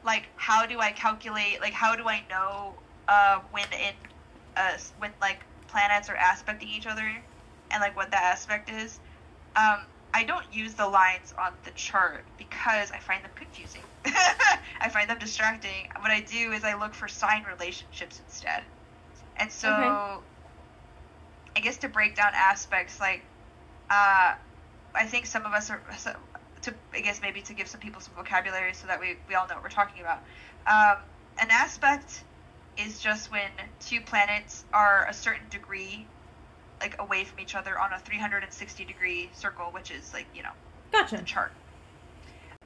like 0.03 0.27
how 0.35 0.65
do 0.65 0.79
I 0.79 0.91
calculate 0.91 1.61
like 1.61 1.73
how 1.73 1.95
do 1.95 2.07
I 2.07 2.23
know 2.29 2.73
uh 3.07 3.39
when 3.51 3.65
in 3.73 3.93
uh 4.57 4.77
when 4.97 5.11
like 5.21 5.39
planets 5.67 6.09
are 6.09 6.17
aspecting 6.17 6.67
each 6.69 6.87
other 6.87 7.09
and 7.71 7.81
like 7.81 7.95
what 7.95 8.11
that 8.11 8.23
aspect 8.23 8.69
is. 8.69 8.99
Um 9.55 9.79
I 10.13 10.23
don't 10.23 10.45
use 10.53 10.75
the 10.75 10.87
lines 10.87 11.33
on 11.39 11.53
the 11.63 11.71
chart 11.71 12.23
because 12.37 12.91
I 12.91 12.99
find 12.99 13.23
them 13.23 13.31
confusing. 13.35 13.81
I 14.05 14.89
find 14.89 15.09
them 15.09 15.17
distracting. 15.19 15.87
What 15.99 16.11
I 16.11 16.21
do 16.21 16.51
is 16.51 16.63
I 16.63 16.75
look 16.75 16.93
for 16.93 17.07
sign 17.07 17.43
relationships 17.49 18.19
instead. 18.19 18.63
And 19.37 19.51
so 19.51 19.67
Okay. 19.69 19.99
I 21.55 21.59
guess 21.61 21.77
to 21.77 21.89
break 21.89 22.15
down 22.15 22.31
aspects 22.35 22.99
like 22.99 23.23
uh 23.89 24.33
I 24.95 25.05
think 25.07 25.25
some 25.25 25.45
of 25.45 25.53
us 25.53 25.69
are 25.71 25.81
so, 25.97 26.13
to 26.63 26.73
I 26.93 27.01
guess 27.01 27.21
maybe 27.21 27.41
to 27.43 27.53
give 27.53 27.67
some 27.67 27.79
people 27.81 28.01
some 28.01 28.13
vocabulary 28.15 28.73
so 28.73 28.87
that 28.87 28.99
we, 28.99 29.17
we 29.27 29.35
all 29.35 29.47
know 29.47 29.55
what 29.55 29.63
we're 29.63 29.69
talking 29.69 30.01
about. 30.01 30.19
Um, 30.67 31.03
an 31.39 31.47
aspect 31.51 32.23
is 32.77 32.99
just 32.99 33.31
when 33.31 33.49
two 33.79 34.01
planets 34.01 34.63
are 34.73 35.07
a 35.09 35.13
certain 35.13 35.49
degree 35.49 36.07
like 36.83 36.99
away 36.99 37.23
from 37.23 37.39
each 37.39 37.55
other 37.55 37.79
on 37.79 37.93
a 37.93 37.99
360 37.99 38.83
degree 38.85 39.29
circle, 39.33 39.71
which 39.71 39.89
is 39.89 40.13
like, 40.13 40.27
you 40.35 40.43
know, 40.43 40.51
gotcha. 40.91 41.15
the 41.17 41.23
chart. 41.23 41.53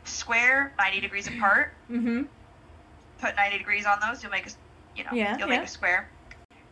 Square, 0.03 0.73
90 0.79 0.99
degrees 1.01 1.27
apart, 1.27 1.73
Mm-hmm. 1.89 2.23
Put 3.21 3.35
90 3.35 3.57
degrees 3.59 3.85
on 3.85 3.99
those, 4.05 4.21
you'll 4.23 4.31
make 4.31 4.47
a, 4.47 4.49
you 4.95 5.03
know, 5.03 5.11
Yeah, 5.13 5.37
you'll 5.37 5.47
yeah. 5.47 5.57
make 5.59 5.67
a 5.67 5.71
square. 5.71 6.09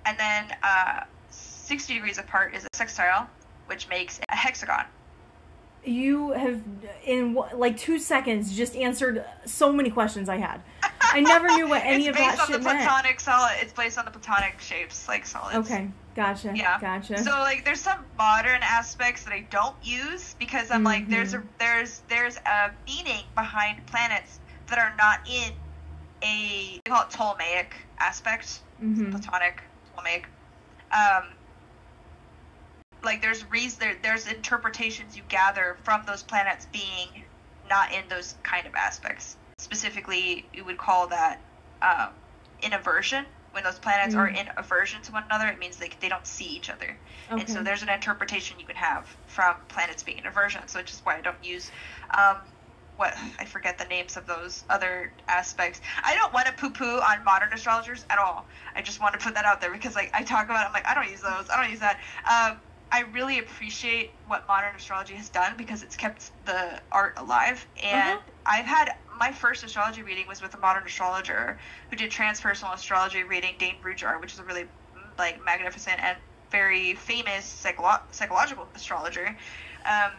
And 0.05 0.17
then 0.17 0.45
uh, 0.63 1.03
60 1.29 1.93
degrees 1.93 2.17
apart 2.17 2.55
is 2.55 2.63
a 2.65 2.67
sextile, 2.75 3.29
which 3.67 3.87
makes 3.87 4.19
a 4.29 4.35
hexagon. 4.35 4.85
You 5.85 6.31
have, 6.31 6.61
in 7.05 7.35
like 7.53 7.77
two 7.77 7.99
seconds, 7.99 8.53
just 8.55 8.75
answered 8.75 9.23
so 9.45 9.71
many 9.71 9.89
questions 9.89 10.27
I 10.27 10.35
had. 10.37 10.61
I 11.01 11.21
never 11.21 11.47
knew 11.47 11.69
what 11.69 11.83
any 11.85 12.07
it's 12.07 12.09
of 12.09 12.15
based 12.15 12.35
that 12.37 12.41
on 12.41 12.47
shit 12.47 12.57
the 12.57 12.63
meant. 12.65 12.79
platonic 12.81 13.19
solid. 13.19 13.53
It's 13.61 13.71
based 13.73 13.97
on 13.97 14.03
the 14.05 14.11
platonic 14.11 14.59
shapes, 14.59 15.07
like 15.07 15.25
solids. 15.25 15.55
Okay, 15.71 15.89
gotcha. 16.15 16.51
Yeah. 16.53 16.79
Gotcha. 16.81 17.23
So 17.23 17.31
like, 17.31 17.63
there's 17.63 17.79
some 17.79 18.03
modern 18.17 18.59
aspects 18.61 19.23
that 19.23 19.31
I 19.33 19.45
don't 19.49 19.75
use 19.81 20.35
because 20.37 20.69
I'm 20.69 20.83
like, 20.83 21.07
there's 21.07 21.33
a 21.33 21.37
Mhm. 21.39 21.47
there's 21.59 22.01
there's 22.09 22.37
a 22.45 22.71
meaning 22.85 23.23
behind 23.33 23.85
planets 23.87 24.39
that 24.67 24.77
are 24.77 24.93
not 24.97 25.21
in 25.27 25.53
a 26.23 26.79
they 26.83 26.89
call 26.91 27.03
it 27.03 27.09
Ptolemaic 27.09 27.73
aspect. 27.99 28.61
hmm 28.79 29.09
platonic 29.11 29.61
Ptolemaic. 29.91 30.27
Um, 30.91 31.23
like 33.03 33.21
there's 33.21 33.49
reason 33.49 33.77
there, 33.79 33.95
there's 34.03 34.27
interpretations 34.27 35.15
you 35.15 35.23
gather 35.29 35.77
from 35.83 36.01
those 36.05 36.23
planets 36.23 36.67
being 36.71 37.23
not 37.69 37.93
in 37.93 38.07
those 38.09 38.35
kind 38.43 38.65
of 38.65 38.73
aspects. 38.75 39.37
Specifically, 39.57 40.49
you 40.53 40.65
would 40.65 40.77
call 40.77 41.07
that 41.07 41.41
um, 41.81 42.09
in 42.61 42.73
aversion. 42.73 43.25
When 43.51 43.63
those 43.63 43.79
planets 43.79 44.13
are 44.13 44.29
Mm. 44.29 44.41
in 44.41 44.49
aversion 44.57 45.01
to 45.03 45.11
one 45.11 45.23
another, 45.23 45.47
it 45.47 45.57
means 45.59 45.77
they, 45.77 45.89
they 46.01 46.09
don't 46.09 46.25
see 46.27 46.45
each 46.45 46.69
other. 46.69 46.95
Okay. 47.31 47.41
And 47.41 47.49
so 47.49 47.63
there's 47.63 47.81
an 47.81 47.89
interpretation 47.89 48.59
you 48.59 48.65
can 48.65 48.75
have 48.75 49.07
from 49.25 49.55
planets 49.69 50.03
being 50.03 50.19
in 50.19 50.27
aversion. 50.27 50.67
So 50.67 50.79
which 50.79 50.93
is 50.93 50.99
why 51.03 51.17
I 51.17 51.21
don't 51.21 51.43
use 51.43 51.71
um, 52.15 52.37
what 52.99 53.15
I 53.39 53.45
forget 53.45 53.77
the 53.77 53.85
names 53.85 54.17
of 54.17 54.27
those 54.27 54.63
other 54.69 55.11
aspects. 55.27 55.79
I 56.03 56.15
don't 56.15 56.33
want 56.33 56.47
to 56.47 56.53
poo-poo 56.53 56.99
on 56.99 57.23
modern 57.23 57.53
astrologers 57.53 58.05
at 58.09 58.19
all. 58.19 58.45
I 58.75 58.81
just 58.81 58.99
want 59.01 59.13
to 59.13 59.19
put 59.19 59.35
that 59.35 59.45
out 59.45 59.61
there 59.61 59.71
because 59.71 59.95
like 59.95 60.11
I 60.13 60.23
talk 60.23 60.45
about, 60.45 60.63
it, 60.63 60.67
I'm 60.67 60.73
like 60.73 60.85
I 60.85 60.93
don't 60.93 61.09
use 61.09 61.21
those. 61.21 61.49
I 61.49 61.61
don't 61.61 61.71
use 61.71 61.79
that. 61.79 61.99
Um, 62.29 62.57
I 62.91 63.01
really 63.13 63.39
appreciate 63.39 64.11
what 64.27 64.47
modern 64.47 64.75
astrology 64.75 65.13
has 65.13 65.29
done 65.29 65.53
because 65.57 65.83
it's 65.83 65.95
kept 65.95 66.31
the 66.45 66.81
art 66.91 67.13
alive. 67.17 67.65
And 67.83 67.93
Uh-huh. 67.93 68.19
I've 68.45 68.65
had 68.65 68.95
my 69.17 69.31
first 69.31 69.63
astrology 69.63 70.01
reading 70.01 70.25
was 70.27 70.41
with 70.41 70.53
a 70.55 70.57
modern 70.57 70.83
astrologer 70.83 71.57
who 71.89 71.95
did 71.95 72.11
transpersonal 72.11 72.73
astrology 72.73 73.23
reading, 73.23 73.55
Dane 73.59 73.75
Rudhyar, 73.83 74.19
which 74.19 74.33
is 74.33 74.39
a 74.39 74.43
really 74.43 74.65
like 75.17 75.43
magnificent 75.45 76.01
and 76.03 76.17
very 76.51 76.95
famous 76.95 77.45
psycholo- 77.63 78.01
psychological 78.11 78.67
astrologer. 78.75 79.27
Um, 79.85 80.11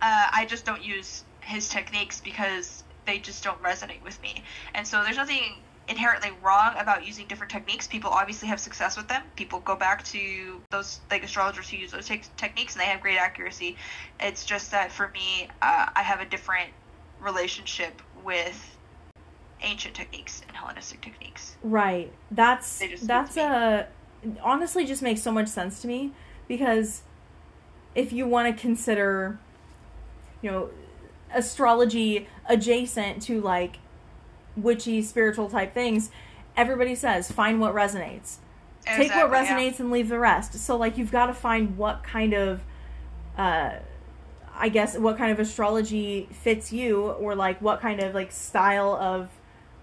uh, 0.00 0.28
I 0.32 0.46
just 0.48 0.64
don't 0.64 0.84
use 0.84 1.24
his 1.48 1.68
techniques 1.68 2.20
because 2.20 2.84
they 3.06 3.18
just 3.18 3.42
don't 3.42 3.60
resonate 3.62 4.02
with 4.04 4.20
me. 4.22 4.44
And 4.74 4.86
so 4.86 5.02
there's 5.02 5.16
nothing 5.16 5.62
inherently 5.88 6.30
wrong 6.42 6.74
about 6.78 7.06
using 7.06 7.26
different 7.26 7.50
techniques. 7.50 7.86
People 7.86 8.10
obviously 8.10 8.48
have 8.48 8.60
success 8.60 8.96
with 8.96 9.08
them. 9.08 9.22
People 9.36 9.60
go 9.60 9.74
back 9.74 10.04
to 10.04 10.60
those 10.70 11.00
like 11.10 11.24
astrologers 11.24 11.70
who 11.70 11.78
use 11.78 11.90
those 11.90 12.06
te- 12.06 12.20
techniques 12.36 12.74
and 12.74 12.82
they 12.82 12.86
have 12.86 13.00
great 13.00 13.16
accuracy. 13.16 13.76
It's 14.20 14.44
just 14.44 14.70
that 14.72 14.92
for 14.92 15.08
me, 15.08 15.48
uh, 15.62 15.86
I 15.96 16.02
have 16.02 16.20
a 16.20 16.26
different 16.26 16.70
relationship 17.20 18.02
with 18.22 18.76
ancient 19.62 19.94
techniques 19.94 20.42
and 20.46 20.54
Hellenistic 20.54 21.00
techniques. 21.00 21.56
Right. 21.62 22.12
That's 22.30 22.82
that's 23.02 23.38
a 23.38 23.88
honestly 24.42 24.84
just 24.84 25.00
makes 25.02 25.22
so 25.22 25.32
much 25.32 25.48
sense 25.48 25.80
to 25.80 25.88
me 25.88 26.12
because 26.46 27.02
if 27.94 28.12
you 28.12 28.26
want 28.26 28.54
to 28.54 28.60
consider 28.60 29.38
you 30.42 30.50
know 30.50 30.70
astrology 31.34 32.28
adjacent 32.48 33.22
to 33.22 33.40
like 33.40 33.78
witchy 34.56 35.02
spiritual 35.02 35.48
type 35.48 35.74
things, 35.74 36.10
everybody 36.56 36.94
says 36.94 37.30
find 37.30 37.60
what 37.60 37.74
resonates. 37.74 38.36
Take 38.86 39.14
what 39.14 39.26
Exactly, 39.26 39.38
yeah. 39.38 39.70
resonates 39.70 39.80
and 39.80 39.90
leave 39.90 40.08
the 40.08 40.18
rest. 40.18 40.54
So 40.54 40.76
like 40.76 40.96
you've 40.96 41.12
got 41.12 41.26
to 41.26 41.34
find 41.34 41.76
what 41.76 42.02
kind 42.02 42.32
of 42.34 42.62
uh 43.36 43.76
I 44.60 44.68
guess 44.70 44.98
what 44.98 45.16
kind 45.16 45.30
of 45.30 45.38
astrology 45.38 46.28
fits 46.32 46.72
you 46.72 47.02
or 47.10 47.34
like 47.36 47.60
what 47.62 47.80
kind 47.80 48.00
of 48.02 48.14
like 48.14 48.32
style 48.32 48.94
of 48.96 49.28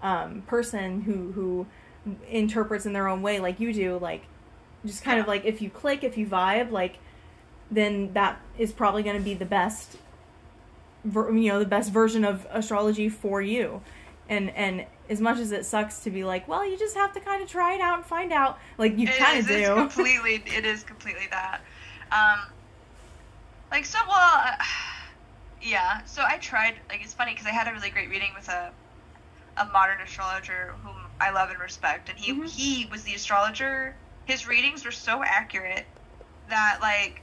um 0.02 0.42
person 0.42 1.02
who 1.02 1.32
who 1.32 1.66
interprets 2.28 2.84
in 2.86 2.92
their 2.92 3.08
own 3.08 3.22
way 3.22 3.40
like 3.40 3.58
you 3.58 3.72
do 3.72 3.98
like 3.98 4.26
just 4.84 5.02
kind 5.02 5.18
of 5.18 5.26
like 5.26 5.44
if 5.44 5.60
you 5.62 5.70
click 5.70 6.04
if 6.04 6.16
you 6.16 6.26
vibe 6.26 6.70
like 6.70 6.98
then 7.70 8.12
that 8.12 8.40
is 8.58 8.70
probably 8.72 9.02
going 9.02 9.16
to 9.16 9.22
be 9.22 9.34
the 9.34 9.46
best 9.46 9.96
you 11.14 11.48
know 11.48 11.58
the 11.58 11.64
best 11.66 11.92
version 11.92 12.24
of 12.24 12.46
astrology 12.50 13.08
for 13.08 13.40
you 13.40 13.80
and 14.28 14.50
and 14.50 14.84
as 15.08 15.20
much 15.20 15.38
as 15.38 15.52
it 15.52 15.64
sucks 15.64 16.00
to 16.00 16.10
be 16.10 16.24
like 16.24 16.48
well 16.48 16.68
you 16.68 16.76
just 16.78 16.96
have 16.96 17.12
to 17.12 17.20
kind 17.20 17.42
of 17.42 17.48
try 17.48 17.74
it 17.74 17.80
out 17.80 17.96
and 17.98 18.04
find 18.04 18.32
out 18.32 18.58
like 18.76 18.98
you 18.98 19.06
kind 19.06 19.38
of 19.38 19.48
It's 19.48 19.68
do 19.68 19.74
completely. 19.76 20.42
It 20.46 20.64
is 20.64 20.82
completely 20.82 21.28
that. 21.30 21.60
Um, 22.10 22.40
like 23.70 23.84
so. 23.84 23.98
Well, 24.08 24.16
uh, 24.18 24.56
yeah. 25.62 26.04
So 26.04 26.22
I 26.26 26.38
tried. 26.38 26.74
Like 26.88 27.02
it's 27.02 27.14
funny 27.14 27.32
because 27.32 27.46
I 27.46 27.50
had 27.50 27.68
a 27.68 27.72
really 27.72 27.90
great 27.90 28.08
reading 28.10 28.30
with 28.36 28.48
a 28.48 28.72
a 29.58 29.64
modern 29.66 30.00
astrologer 30.00 30.74
whom 30.82 30.96
I 31.20 31.30
love 31.30 31.50
and 31.50 31.58
respect, 31.58 32.08
and 32.08 32.18
he 32.18 32.32
Mhm. 32.32 32.48
he 32.48 32.86
was 32.90 33.04
the 33.04 33.14
astrologer. 33.14 33.94
His 34.26 34.46
readings 34.46 34.84
were 34.84 34.90
so 34.90 35.22
accurate 35.24 35.86
that 36.48 36.78
like 36.80 37.22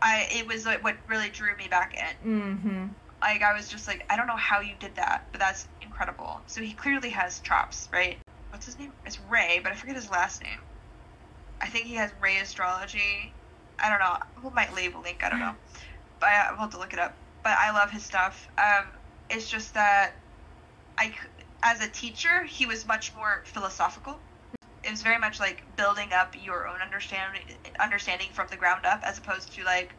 I 0.00 0.28
it 0.30 0.46
was 0.46 0.64
like 0.66 0.82
what 0.84 0.96
really 1.08 1.28
drew 1.30 1.56
me 1.56 1.68
back 1.68 1.94
in. 1.94 2.30
mm-hmm 2.30 2.86
Like 3.22 3.42
I 3.42 3.52
was 3.54 3.68
just 3.68 3.86
like 3.88 4.04
I 4.10 4.16
don't 4.16 4.26
know 4.26 4.36
how 4.36 4.60
you 4.60 4.74
did 4.78 4.94
that, 4.96 5.26
but 5.32 5.40
that's 5.40 5.66
incredible. 5.82 6.40
So 6.46 6.60
he 6.60 6.72
clearly 6.72 7.10
has 7.10 7.40
chops, 7.40 7.88
right? 7.92 8.18
What's 8.50 8.66
his 8.66 8.78
name? 8.78 8.92
It's 9.04 9.20
Ray, 9.30 9.60
but 9.62 9.72
I 9.72 9.74
forget 9.74 9.96
his 9.96 10.10
last 10.10 10.42
name. 10.42 10.58
I 11.60 11.66
think 11.66 11.86
he 11.86 11.94
has 11.94 12.10
Ray 12.22 12.38
Astrology. 12.38 13.32
I 13.82 13.90
don't 13.90 13.98
know. 14.00 14.16
We 14.42 14.54
might 14.54 14.74
leave 14.74 14.94
a 14.94 15.00
link. 15.00 15.22
I 15.22 15.30
don't 15.30 15.40
know. 15.40 15.54
But 16.20 16.30
I, 16.30 16.50
will 16.50 16.58
have 16.58 16.70
to 16.70 16.78
look 16.78 16.92
it 16.92 16.98
up. 16.98 17.14
But 17.44 17.56
I 17.60 17.70
love 17.70 17.92
his 17.92 18.02
stuff. 18.02 18.48
Um, 18.58 18.86
it's 19.30 19.48
just 19.48 19.74
that 19.74 20.14
I, 20.98 21.14
as 21.62 21.80
a 21.80 21.88
teacher, 21.88 22.42
he 22.44 22.66
was 22.66 22.88
much 22.88 23.14
more 23.14 23.42
philosophical. 23.44 24.18
It 24.88 24.92
was 24.92 25.02
very 25.02 25.18
much 25.18 25.38
like 25.40 25.64
building 25.76 26.12
up 26.14 26.34
your 26.36 26.66
own 26.68 26.80
understanding, 26.82 27.42
understanding 27.78 28.28
from 28.32 28.48
the 28.50 28.56
ground 28.56 28.86
up, 28.86 29.02
as 29.04 29.18
opposed 29.18 29.54
to 29.54 29.64
like 29.64 29.96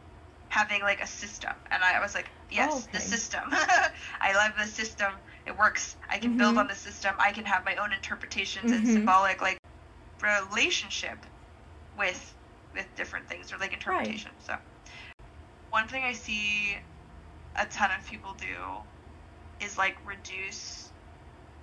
having 0.48 0.82
like 0.82 1.00
a 1.00 1.06
system. 1.06 1.52
And 1.70 1.82
I 1.84 2.00
was 2.00 2.14
like, 2.14 2.30
yes, 2.50 2.72
Oh, 2.72 2.78
okay. 2.88 2.98
the 2.98 3.00
system. 3.00 3.42
I 3.52 4.34
love 4.34 4.52
the 4.58 4.66
system. 4.66 5.14
It 5.46 5.56
works. 5.56 5.96
I 6.10 6.18
can 6.18 6.36
build 6.36 6.56
Mhm. 6.56 6.60
on 6.60 6.68
the 6.68 6.74
system. 6.74 7.14
I 7.20 7.32
can 7.32 7.46
have 7.46 7.64
my 7.64 7.76
own 7.76 7.92
interpretations 7.92 8.72
and 8.72 8.80
Mhm. 8.82 8.94
symbolic 8.94 9.40
like 9.40 9.62
relationship 10.22 11.26
with 11.96 12.36
with 12.74 12.94
different 12.96 13.28
things 13.28 13.52
or 13.52 13.58
like 13.58 13.72
interpretation. 13.74 14.32
So 14.40 14.58
one 15.70 15.88
thing 15.88 16.04
I 16.04 16.12
see 16.12 16.78
a 17.56 17.66
ton 17.66 17.90
of 17.92 18.06
people 18.06 18.34
do 18.34 18.86
is 19.60 19.78
like 19.78 19.96
reduce 20.04 20.92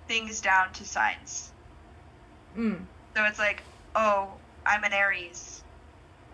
things 0.08 0.40
down 0.42 0.72
to 0.74 0.86
signs. 0.86 1.54
mm. 2.56 2.88
So 3.16 3.24
it's 3.24 3.38
like, 3.38 3.62
oh, 3.94 4.28
I'm 4.66 4.84
an 4.84 4.92
Aries. 4.92 5.62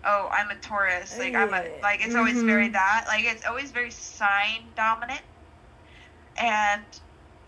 Oh, 0.04 0.28
I'm 0.30 0.50
a 0.50 0.56
Taurus. 0.56 1.18
Like 1.18 1.34
I'm 1.34 1.54
a 1.54 1.64
like 1.82 2.04
it's 2.04 2.14
always 2.14 2.36
mm-hmm. 2.36 2.46
very 2.46 2.68
that. 2.68 3.04
Like 3.08 3.24
it's 3.24 3.46
always 3.46 3.70
very 3.70 3.90
sign 3.90 4.64
dominant. 4.76 5.22
And 6.36 6.82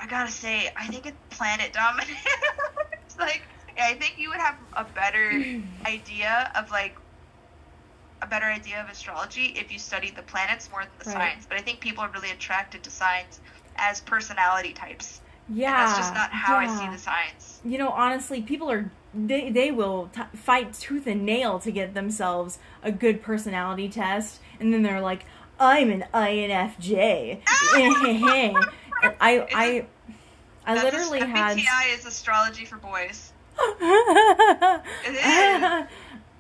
I 0.00 0.06
gotta 0.06 0.30
say, 0.30 0.70
I 0.76 0.86
think 0.86 1.06
it's 1.06 1.16
planet 1.36 1.72
dominant. 1.72 2.16
it's 3.04 3.18
like 3.18 3.42
I 3.78 3.94
think 3.94 4.14
you 4.16 4.30
would 4.30 4.38
have 4.38 4.56
a 4.72 4.84
better 4.84 5.30
idea 5.86 6.50
of 6.56 6.70
like 6.70 6.96
a 8.22 8.26
better 8.26 8.46
idea 8.46 8.80
of 8.82 8.88
astrology 8.88 9.52
if 9.56 9.70
you 9.70 9.78
studied 9.78 10.16
the 10.16 10.22
planets 10.22 10.70
more 10.70 10.80
than 10.80 10.90
the 10.98 11.10
Right. 11.18 11.32
signs. 11.34 11.46
But 11.46 11.58
I 11.58 11.60
think 11.60 11.80
people 11.80 12.02
are 12.02 12.10
really 12.10 12.30
attracted 12.30 12.82
to 12.84 12.90
signs 12.90 13.40
as 13.76 14.00
personality 14.00 14.72
types. 14.72 15.20
yeah 15.48 15.68
and 15.68 15.76
that's 15.90 15.98
just 15.98 16.14
not 16.14 16.30
how 16.32 16.56
I 16.56 16.66
see 16.66 16.88
the 16.90 16.98
signs. 16.98 17.60
you 17.64 17.76
know 17.78 17.90
honestly 17.90 18.40
people 18.40 18.70
are 18.70 18.90
they 19.16 19.50
they 19.50 19.70
will 19.70 20.11
t- 20.14 20.22
fight 20.35 20.74
tooth 20.74 21.07
and 21.07 21.24
nail 21.24 21.59
to 21.59 21.70
get 21.70 21.94
themselves 21.94 22.59
a 22.83 22.92
good 22.92 23.22
personality 23.22 23.88
test 23.88 24.40
and 24.61 24.72
then 24.72 24.83
they're 24.83 25.00
like 25.00 25.24
i'm 25.59 25.90
an 25.90 26.05
infj 26.12 27.40
and 27.74 28.57
i 29.20 29.46
i 29.55 29.87
i 30.66 30.83
literally 30.83 31.20
a, 31.20 31.26
had 31.26 31.57
MBTI 31.57 31.94
is 31.94 32.05
astrology 32.07 32.64
for 32.64 32.76
boys. 32.76 33.33
it 33.59 35.14
is. 35.14 35.88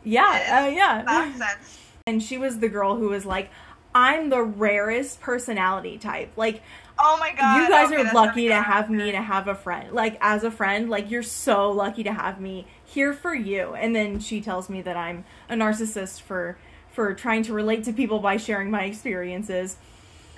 yeah 0.04 0.64
uh, 0.64 0.68
yeah 0.68 1.02
Nonsense. 1.06 1.78
and 2.06 2.22
she 2.22 2.36
was 2.36 2.58
the 2.58 2.68
girl 2.68 2.96
who 2.96 3.08
was 3.08 3.24
like 3.24 3.50
i'm 3.94 4.28
the 4.28 4.42
rarest 4.42 5.20
personality 5.20 5.96
type 5.96 6.30
like 6.36 6.62
Oh 6.98 7.16
my 7.18 7.32
god. 7.32 7.42
you 7.42 7.68
guys 7.68 7.92
okay, 7.92 8.02
are 8.02 8.04
lucky 8.04 8.48
to 8.48 8.62
have 8.62 8.88
me 8.90 9.12
to 9.12 9.20
have 9.20 9.48
a 9.48 9.54
friend. 9.54 9.92
Like 9.92 10.16
as 10.20 10.44
a 10.44 10.50
friend, 10.50 10.88
like 10.88 11.10
you're 11.10 11.22
so 11.22 11.70
lucky 11.70 12.02
to 12.04 12.12
have 12.12 12.40
me 12.40 12.66
here 12.84 13.12
for 13.12 13.34
you. 13.34 13.74
And 13.74 13.94
then 13.94 14.18
she 14.20 14.40
tells 14.40 14.68
me 14.68 14.80
that 14.82 14.96
I'm 14.96 15.24
a 15.48 15.54
narcissist 15.54 16.22
for 16.22 16.58
for 16.88 17.14
trying 17.14 17.42
to 17.44 17.52
relate 17.52 17.84
to 17.84 17.92
people 17.92 18.20
by 18.20 18.38
sharing 18.38 18.70
my 18.70 18.84
experiences. 18.84 19.76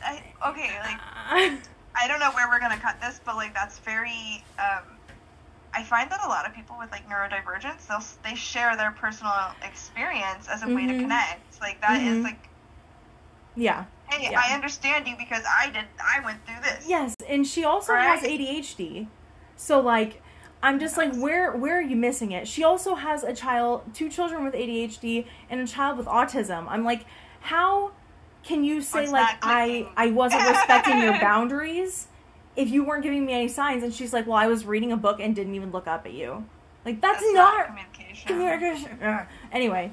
I, 0.03 0.23
okay, 0.49 0.79
like 0.81 1.01
I 1.95 2.07
don't 2.09 2.21
know 2.21 2.31
where 2.33 2.49
we're 2.49 2.61
gonna 2.61 2.79
cut 2.79 3.01
this, 3.01 3.21
but 3.25 3.37
like 3.37 3.55
that's 3.55 3.79
very. 3.81 4.45
Um, 4.59 4.99
I 5.75 5.85
find 5.85 6.11
that 6.11 6.25
a 6.25 6.29
lot 6.29 6.47
of 6.47 6.55
people 6.55 6.77
with 6.79 6.91
like 6.93 7.07
neurodivergence, 7.09 7.87
they'll 7.89 8.03
they 8.25 8.37
share 8.37 8.77
their 8.77 8.93
personal 8.93 9.35
experience 9.63 10.49
as 10.49 10.63
a 10.63 10.69
way 10.69 10.87
to 10.87 10.95
Mhm. 10.95 11.03
connect. 11.03 11.61
Like 11.61 11.81
that 11.83 12.03
is 12.03 12.19
Mhm. 12.19 12.25
like, 12.25 12.51
yeah. 13.57 13.87
Hey, 14.11 14.31
Yeah. 14.31 14.41
I 14.45 14.55
understand 14.55 15.07
you 15.07 15.17
because 15.17 15.43
I 15.49 15.71
did. 15.71 15.85
I 16.03 16.25
went 16.25 16.45
through 16.47 16.61
this. 16.63 16.87
Yes, 16.89 17.15
and 17.29 17.47
she 17.47 17.65
also 17.65 17.93
Right. 17.93 18.05
has 18.07 18.23
ADHD. 18.23 19.09
So 19.57 19.81
like 19.81 20.23
I'm 20.63 20.79
just 20.81 20.97
like 20.97 21.15
where 21.15 21.53
where 21.53 21.79
are 21.79 21.83
you 21.83 21.97
missing 21.97 22.33
it? 22.33 22.49
She 22.49 22.65
also 22.65 22.95
has 22.97 23.23
a 23.25 23.33
child, 23.35 23.83
two 23.95 24.09
children 24.09 24.45
with 24.45 24.55
ADHD 24.55 25.27
and 25.51 25.61
a 25.61 25.67
child 25.67 25.99
with 25.99 26.07
autism. 26.07 26.67
I'm 26.69 26.85
like 26.85 27.05
how 27.41 27.93
can 28.45 28.65
you 28.65 28.81
say 28.81 29.09
like 29.09 29.37
I? 29.43 29.87
I 29.97 30.11
wasn't 30.11 30.49
respecting 30.49 31.01
your 31.01 31.13
boundaries 31.21 32.07
if 32.57 32.71
you 32.71 32.83
weren't 32.83 33.03
giving 33.03 33.25
me 33.27 33.33
any 33.35 33.49
signs 33.49 33.83
and 33.83 33.93
she's 33.95 34.13
like, 34.13 34.27
"Well, 34.27 34.37
I 34.37 34.47
was 34.47 34.65
reading 34.65 34.91
a 34.91 34.97
book 34.97 35.21
and 35.21 35.35
didn't 35.37 35.55
even 35.55 35.71
look 35.71 35.87
up 35.87 36.07
at 36.07 36.13
you." 36.13 36.45
Like 36.85 37.01
that's, 37.01 37.21
That's 37.21 37.33
not, 37.35 37.57
not 37.59 37.67
communication. 37.67 38.29
communication. 38.29 39.27
Anyway, 39.53 39.93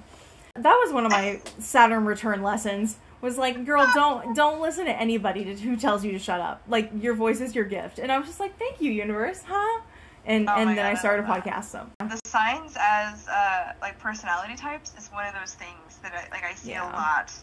that 0.56 0.80
was 0.84 0.94
one 0.94 1.06
of 1.06 1.12
my 1.12 1.42
Saturn 1.60 2.06
return 2.06 2.42
lessons. 2.42 2.98
Was 3.26 3.40
like, 3.40 3.66
girl, 3.66 3.88
don't 3.96 4.36
don't 4.36 4.62
listen 4.62 4.86
to 4.86 4.92
anybody 4.96 5.44
to, 5.46 5.56
who 5.56 5.76
tells 5.76 6.06
you 6.06 6.12
to 6.12 6.20
shut 6.20 6.40
up. 6.40 6.62
Like 6.68 6.92
your 7.02 7.16
voice 7.16 7.42
is 7.42 7.56
your 7.56 7.66
gift. 7.66 7.98
And 7.98 8.12
I 8.12 8.20
was 8.20 8.28
just 8.28 8.40
like, 8.40 8.56
thank 8.60 8.80
you, 8.80 8.92
universe, 8.92 9.42
huh? 9.44 9.82
And 10.28 10.48
Oh 10.48 10.54
and 10.54 10.70
then 10.70 10.76
God, 10.76 10.86
I 10.86 10.94
started 10.94 11.26
a 11.26 11.28
podcast. 11.28 11.66
So 11.66 11.88
the 12.00 12.20
signs 12.26 12.78
as 12.80 13.28
uh, 13.28 13.74
like 13.82 13.98
personality 13.98 14.56
types 14.56 14.94
is 14.96 15.08
one 15.08 15.26
of 15.26 15.34
those 15.34 15.56
things 15.56 15.98
that 16.04 16.14
I, 16.14 16.30
like 16.30 16.44
I 16.44 16.54
see 16.54 16.70
Yeah. 16.70 16.88
a 16.88 16.94
lot 16.94 17.34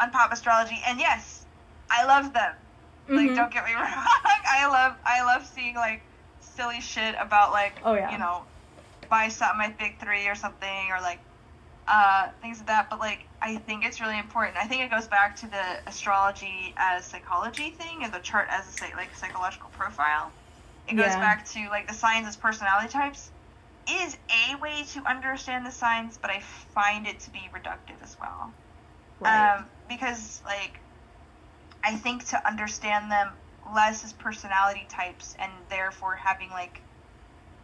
on 0.00 0.10
pop 0.10 0.32
astrology, 0.32 0.82
and 0.84 0.98
yes, 0.98 1.46
I 1.90 2.04
love 2.04 2.32
them. 2.32 2.52
Like, 3.08 3.30
Mhm. 3.30 3.36
don't 3.36 3.52
get 3.52 3.64
me 3.66 3.72
wrong. 3.74 3.84
I 3.86 4.66
love 4.66 4.96
I 5.06 5.22
love 5.22 5.46
seeing 5.46 5.76
like 5.76 6.02
silly 6.40 6.80
shit 6.80 7.14
about 7.20 7.52
like 7.52 7.74
Oh, 7.84 7.94
yeah. 7.94 8.10
you 8.10 8.18
know 8.18 8.42
buy 9.08 9.28
something 9.28 9.58
my 9.58 9.68
big 9.78 10.00
three 10.00 10.26
or 10.26 10.34
something 10.34 10.90
or 10.90 11.00
like 11.00 11.20
uh, 11.88 12.30
things 12.40 12.58
like 12.58 12.66
that. 12.68 12.90
But 12.90 12.98
like 13.00 13.28
I 13.42 13.56
think 13.58 13.84
it's 13.84 14.00
really 14.00 14.18
important. 14.18 14.56
I 14.56 14.66
think 14.66 14.82
it 14.82 14.90
goes 14.90 15.08
back 15.08 15.36
to 15.36 15.48
the 15.48 15.80
astrology 15.88 16.74
as 16.76 17.06
psychology 17.06 17.70
thing 17.70 18.00
and 18.02 18.12
the 18.12 18.20
chart 18.20 18.48
as 18.50 18.82
a 18.82 18.96
like 18.96 19.14
psychological 19.14 19.70
profile. 19.70 20.32
It 20.86 20.96
goes 20.96 21.16
Yeah. 21.16 21.18
back 21.18 21.48
to 21.52 21.68
like 21.70 21.88
the 21.88 21.94
signs 21.94 22.26
as 22.26 22.36
personality 22.36 22.88
types 22.88 23.30
is 23.88 24.16
a 24.30 24.56
way 24.56 24.84
to 24.92 25.08
understand 25.08 25.66
the 25.66 25.70
signs, 25.70 26.18
but 26.18 26.30
I 26.30 26.40
find 26.40 27.06
it 27.06 27.20
to 27.20 27.30
be 27.30 27.50
reductive 27.54 28.02
as 28.02 28.16
well. 28.20 28.54
right. 29.20 29.52
Um, 29.58 29.70
because 29.88 30.42
like 30.46 30.80
I 31.84 31.96
think 31.96 32.26
to 32.28 32.46
understand 32.48 33.10
them 33.12 33.38
less 33.72 34.04
as 34.04 34.12
personality 34.12 34.86
types 34.88 35.34
and 35.38 35.52
therefore 35.68 36.16
having 36.16 36.50
like 36.50 36.82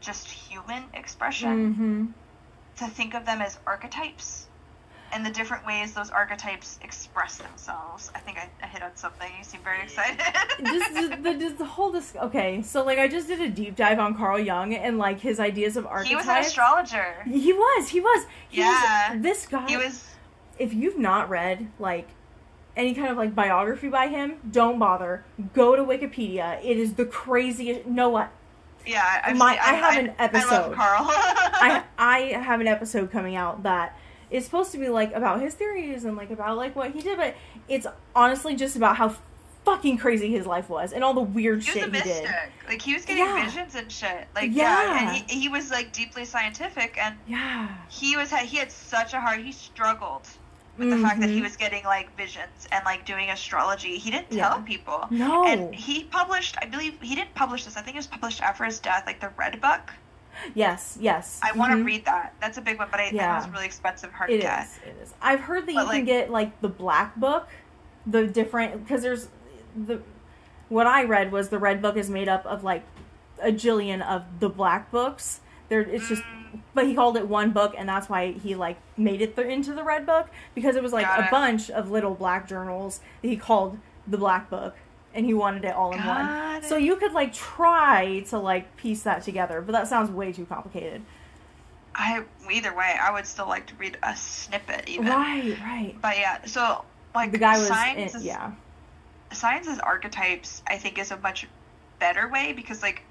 just 0.01 0.31
human 0.31 0.85
expression, 0.95 1.75
Mm-hmm. 1.75 2.07
To 2.81 2.87
think 2.89 3.15
of 3.15 3.25
them 3.27 3.41
as 3.41 3.59
archetypes 3.67 4.47
and 5.13 5.25
the 5.27 5.31
different 5.31 5.67
ways 5.67 5.93
those 5.93 6.11
archetypes 6.11 6.79
express 6.83 7.39
themselves. 7.39 8.11
I 8.15 8.21
think 8.21 8.39
I, 8.39 8.49
I 8.63 8.67
hit 8.69 8.83
on 8.83 8.95
something. 8.95 9.29
You 9.37 9.43
seem 9.45 9.61
very 9.63 9.83
excited. 9.83 10.19
just 10.65 10.95
the, 10.95 11.17
the, 11.23 11.35
just 11.39 11.59
the 11.59 11.65
whole 11.65 11.91
dis- 11.93 12.15
okay 12.21 12.63
so 12.63 12.85
like 12.85 12.99
i 12.99 13.09
just 13.09 13.27
did 13.29 13.41
a 13.41 13.49
deep 13.49 13.75
dive 13.77 13.99
on 13.99 14.15
carl 14.15 14.39
jung 14.39 14.75
and 14.75 14.99
like 14.99 15.19
his 15.21 15.41
ideas 15.41 15.77
of 15.77 15.87
archetypes 15.87 16.11
he 16.11 16.17
was 16.17 16.27
an 16.29 16.37
astrologer. 16.37 17.23
he 17.25 17.53
was 17.53 17.89
he 17.89 18.01
was 18.01 18.27
he 18.49 18.61
Yeah. 18.61 19.15
was, 19.15 19.23
this 19.23 19.47
guy 19.47 19.67
He 19.69 19.77
was 19.79 20.05
if 20.59 20.75
you've 20.75 20.99
not 20.99 21.31
read 21.31 21.69
like 21.79 22.09
any 22.77 22.95
kind 22.95 23.09
of 23.09 23.17
like 23.17 23.35
biography 23.35 23.89
by 23.89 24.09
him 24.09 24.37
don't 24.51 24.79
bother 24.79 25.25
go 25.55 25.75
to 25.77 25.83
wikipedia 25.83 26.63
it 26.63 26.77
is 26.77 26.95
the 26.95 27.07
craziest 27.07 27.87
know 27.87 28.11
what 28.11 28.31
yeah. 28.87 29.23
I've 29.25 29.37
My- 29.37 29.53
seen, 29.53 29.61
I 29.63 29.73
have 29.75 29.97
an 29.99 30.13
I 30.19 30.23
love 30.25 30.35
episode. 30.35 30.75
Carl. 30.75 31.07
I 31.11 31.83
I 31.99 32.19
have 32.43 32.61
an 32.61 32.67
episode 32.69 33.11
coming 33.11 33.37
out 33.37 33.63
that 33.65 33.97
is 34.31 34.45
supposed 34.45 34.73
to 34.73 34.79
be 34.79 34.89
like 34.89 35.13
about 35.13 35.41
his 35.41 35.55
theories 35.55 36.05
and 36.05 36.17
like 36.17 36.31
about 36.31 36.57
like 36.57 36.77
what 36.77 36.93
he 36.93 37.01
did, 37.01 37.17
but 37.19 37.35
it's 37.69 37.87
honestly 38.15 38.55
just 38.57 38.77
about 38.77 38.97
how 38.97 39.15
fucking 39.65 39.99
crazy 39.99 40.31
his 40.33 40.47
life 40.47 40.71
was 40.71 40.93
and 40.93 41.05
all 41.05 41.13
the 41.13 41.21
weird 41.21 41.63
He 41.63 41.73
shit 41.73 41.95
he 41.95 42.01
did. 42.01 42.27
Like 42.67 42.81
he 42.81 42.95
was 42.95 43.05
getting 43.05 43.25
Yeah. 43.25 43.45
visions 43.45 43.75
and 43.75 43.93
shit. 43.93 44.27
Like 44.35 44.51
Yeah. 44.53 44.85
yeah, 44.85 45.09
and 45.17 45.31
he, 45.31 45.41
he 45.41 45.49
was 45.49 45.71
like 45.71 45.93
deeply 45.93 46.25
scientific, 46.25 46.97
and 46.99 47.15
Yeah. 47.27 47.69
he 47.89 48.17
was 48.17 48.31
he 48.33 48.57
had 48.57 48.71
such 48.73 49.13
a 49.15 49.21
hard. 49.21 49.41
He 49.41 49.53
struggled 49.53 50.27
with 50.81 50.91
the 50.91 50.97
fact 50.99 51.21
that 51.21 51.29
he 51.29 51.41
Mhm. 51.41 51.43
was 51.43 51.57
getting 51.57 51.85
like 51.85 52.15
visions 52.17 52.67
and 52.73 52.83
like 52.87 53.05
doing 53.05 53.29
astrology. 53.31 53.99
He 53.99 54.11
didn't 54.11 54.33
Yeah. 54.33 54.49
tell 54.49 54.63
people. 54.63 55.07
No. 55.11 55.45
And 55.47 55.75
he 55.75 56.05
published. 56.05 56.57
I 56.61 56.65
believe 56.67 56.99
he 57.03 57.15
didn't 57.15 57.35
publish 57.35 57.65
this. 57.67 57.77
I 57.77 57.83
think 57.83 57.97
it 57.97 57.99
was 57.99 58.07
published 58.07 58.43
after 58.43 58.65
his 58.65 58.81
death, 58.81 59.05
like 59.07 59.21
the 59.21 59.29
Red 59.37 59.61
Book. 59.61 59.93
yes, 60.55 60.97
yes. 60.99 61.39
I 61.43 61.53
want 61.53 61.73
to 61.73 61.85
read 61.85 62.07
that. 62.07 62.33
That's 62.41 62.57
a 62.57 62.63
big 62.63 62.79
one, 62.79 62.89
but 62.91 62.99
I 62.99 63.05
think 63.05 63.17
Yeah. 63.17 63.35
it 63.35 63.41
was 63.41 63.49
really 63.51 63.67
expensive, 63.67 64.11
hard 64.13 64.31
It 64.31 64.37
to 64.37 64.43
get. 64.43 64.63
is. 64.65 64.79
It 64.87 64.97
is. 65.03 65.15
I've 65.21 65.41
heard 65.41 65.67
that 65.67 65.75
But, 65.75 65.85
you 65.87 65.91
can 65.91 66.05
get 66.07 66.31
like 66.31 66.59
the 66.63 66.69
black 66.69 67.15
book, 67.17 67.49
the 68.07 68.27
different 68.27 68.83
because 68.83 69.03
there's 69.03 69.29
the 69.77 70.01
what 70.71 70.87
I 70.87 71.03
read 71.05 71.31
was 71.31 71.51
the 71.51 71.59
red 71.59 71.83
book 71.83 71.97
is 71.97 72.09
made 72.09 72.29
up 72.29 72.47
of 72.47 72.65
like 72.65 72.85
a 73.43 73.51
jillion 73.53 74.01
of 74.01 74.23
the 74.41 74.49
black 74.49 74.91
books. 74.91 75.41
There, 75.71 75.81
it's 75.81 76.09
just, 76.09 76.23
but 76.75 76.87
he 76.87 76.95
called 76.95 77.17
it 77.17 77.27
one 77.27 77.53
book, 77.53 77.75
and 77.79 77.89
that's 77.89 78.09
why 78.11 78.33
he 78.33 78.55
like 78.55 78.77
made 78.99 79.23
it 79.23 79.35
th- 79.37 79.49
into 79.49 79.73
the 79.73 79.83
red 79.85 80.05
book 80.05 80.29
because 80.55 80.77
it 80.77 80.83
was 80.83 80.93
like 80.93 81.07
Got 81.07 81.21
a 81.21 81.25
it. 81.25 81.31
bunch 81.31 81.71
of 81.71 81.91
little 81.91 82.15
black 82.15 82.47
journals 82.47 83.01
that 83.23 83.29
he 83.29 83.37
called 83.37 83.79
the 84.07 84.19
black 84.19 84.51
book, 84.51 84.75
and 85.15 85.25
he 85.25 85.33
wanted 85.33 85.65
it 85.65 85.75
all 85.75 85.93
in 85.93 85.99
one. 86.05 86.27
Got 86.27 86.65
So 86.65 86.77
you 86.77 86.97
could 86.97 87.13
like 87.13 87.33
try 87.33 88.21
to 88.29 88.39
like 88.39 88.77
piece 88.77 89.03
that 89.05 89.23
together, 89.23 89.63
but 89.63 89.73
that 89.73 89.89
sounds 89.89 90.11
way 90.11 90.33
too 90.33 90.45
complicated. 90.45 91.03
I 91.95 92.23
either 92.51 92.75
way, 92.75 92.95
I 93.01 93.11
would 93.13 93.27
still 93.27 93.49
like 93.49 93.67
to 93.69 93.75
read 93.75 93.99
a 94.03 94.15
snippet 94.17 94.89
even. 94.89 95.07
Right, 95.07 95.57
right. 95.61 95.95
But 96.01 96.19
yeah, 96.19 96.45
so 96.45 96.85
like 97.15 97.33
The 97.33 97.39
guy 97.39 97.59
was, 97.59 97.67
science 97.69 98.15
in, 98.15 98.21
is, 98.21 98.25
yeah. 98.25 98.53
science 99.33 99.67
as 99.69 99.79
archetypes. 99.81 100.63
I 100.69 100.79
think 100.79 100.99
is 100.99 101.11
a 101.11 101.17
much 101.17 101.47
better 101.99 102.29
way 102.29 102.53
because 102.53 102.81
like, 102.83 103.03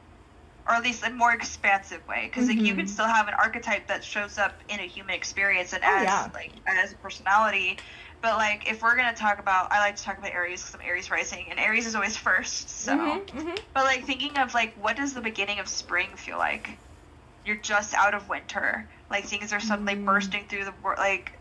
or 0.68 0.76
at 0.76 0.84
least 0.84 1.04
a 1.06 1.10
more 1.12 1.32
expansive 1.34 2.06
way 2.08 2.26
because 2.26 2.48
like 2.48 2.60
you 2.60 2.76
can 2.76 2.88
still 2.88 3.06
have 3.08 3.28
an 3.28 3.34
archetype 3.34 3.88
that 3.88 4.04
shows 4.04 4.38
up 4.38 4.62
in 4.70 4.80
a 4.80 4.84
human 4.84 5.16
experience 5.16 5.74
and 5.74 5.84
Oh, 5.84 5.88
as 5.98 6.04
yeah. 6.04 6.30
like 6.34 6.54
as 6.68 6.94
a 6.94 6.98
personality. 6.98 7.80
But 8.22 8.38
like, 8.38 8.70
if 8.70 8.82
we're 8.82 8.96
gonna 8.98 9.16
talk 9.16 9.40
about, 9.40 9.72
I 9.72 9.80
like 9.80 9.96
to 9.96 10.04
talk 10.04 10.18
about 10.18 10.32
Aries 10.32 10.62
because 10.62 10.76
I'm 10.76 10.82
Aries 10.88 11.10
rising, 11.10 11.48
and 11.50 11.60
Aries 11.60 11.86
is 11.88 11.96
always 11.96 12.18
first. 12.28 12.70
So, 12.70 12.98
Mhm, 12.98 13.26
mhm. 13.30 13.58
but 13.74 13.86
like 13.86 14.06
thinking 14.06 14.38
of 14.38 14.54
like 14.54 14.76
what 14.76 14.96
does 14.98 15.14
the 15.14 15.22
beginning 15.22 15.60
of 15.60 15.68
spring 15.68 16.16
feel 16.18 16.38
like? 16.38 16.80
You're 17.44 17.58
just 17.58 17.94
out 17.94 18.14
of 18.14 18.30
winter. 18.30 18.90
Like 19.10 19.26
things 19.26 19.54
are 19.54 19.60
suddenly 19.60 19.96
Mm. 19.96 20.06
bursting 20.06 20.48
through 20.48 20.66
the 20.66 20.74
like 20.98 21.32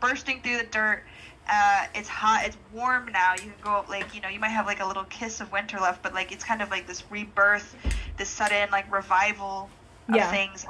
bursting 0.00 0.42
through 0.42 0.58
the 0.58 0.64
dirt. 0.66 1.04
Uh, 1.48 1.84
it's 1.94 2.08
hot. 2.08 2.42
It's 2.44 2.56
warm 2.72 3.10
now. 3.12 3.32
You 3.34 3.40
can 3.42 3.54
go 3.62 3.70
up, 3.70 3.88
like 3.88 4.14
you 4.14 4.20
know 4.20 4.28
you 4.28 4.38
might 4.40 4.48
have 4.50 4.66
like 4.66 4.80
a 4.80 4.86
little 4.86 5.04
kiss 5.04 5.40
of 5.40 5.50
winter 5.52 5.78
left, 5.78 6.02
but 6.02 6.12
like 6.14 6.30
it's 6.32 6.44
kind 6.44 6.60
of 6.62 6.70
like 6.70 6.86
this 6.86 7.02
rebirth, 7.10 7.74
this 8.18 8.28
sudden 8.28 8.68
like 8.70 8.90
revival 8.92 9.70
of 10.10 10.14
Yeah. 10.16 10.30
things. 10.30 10.66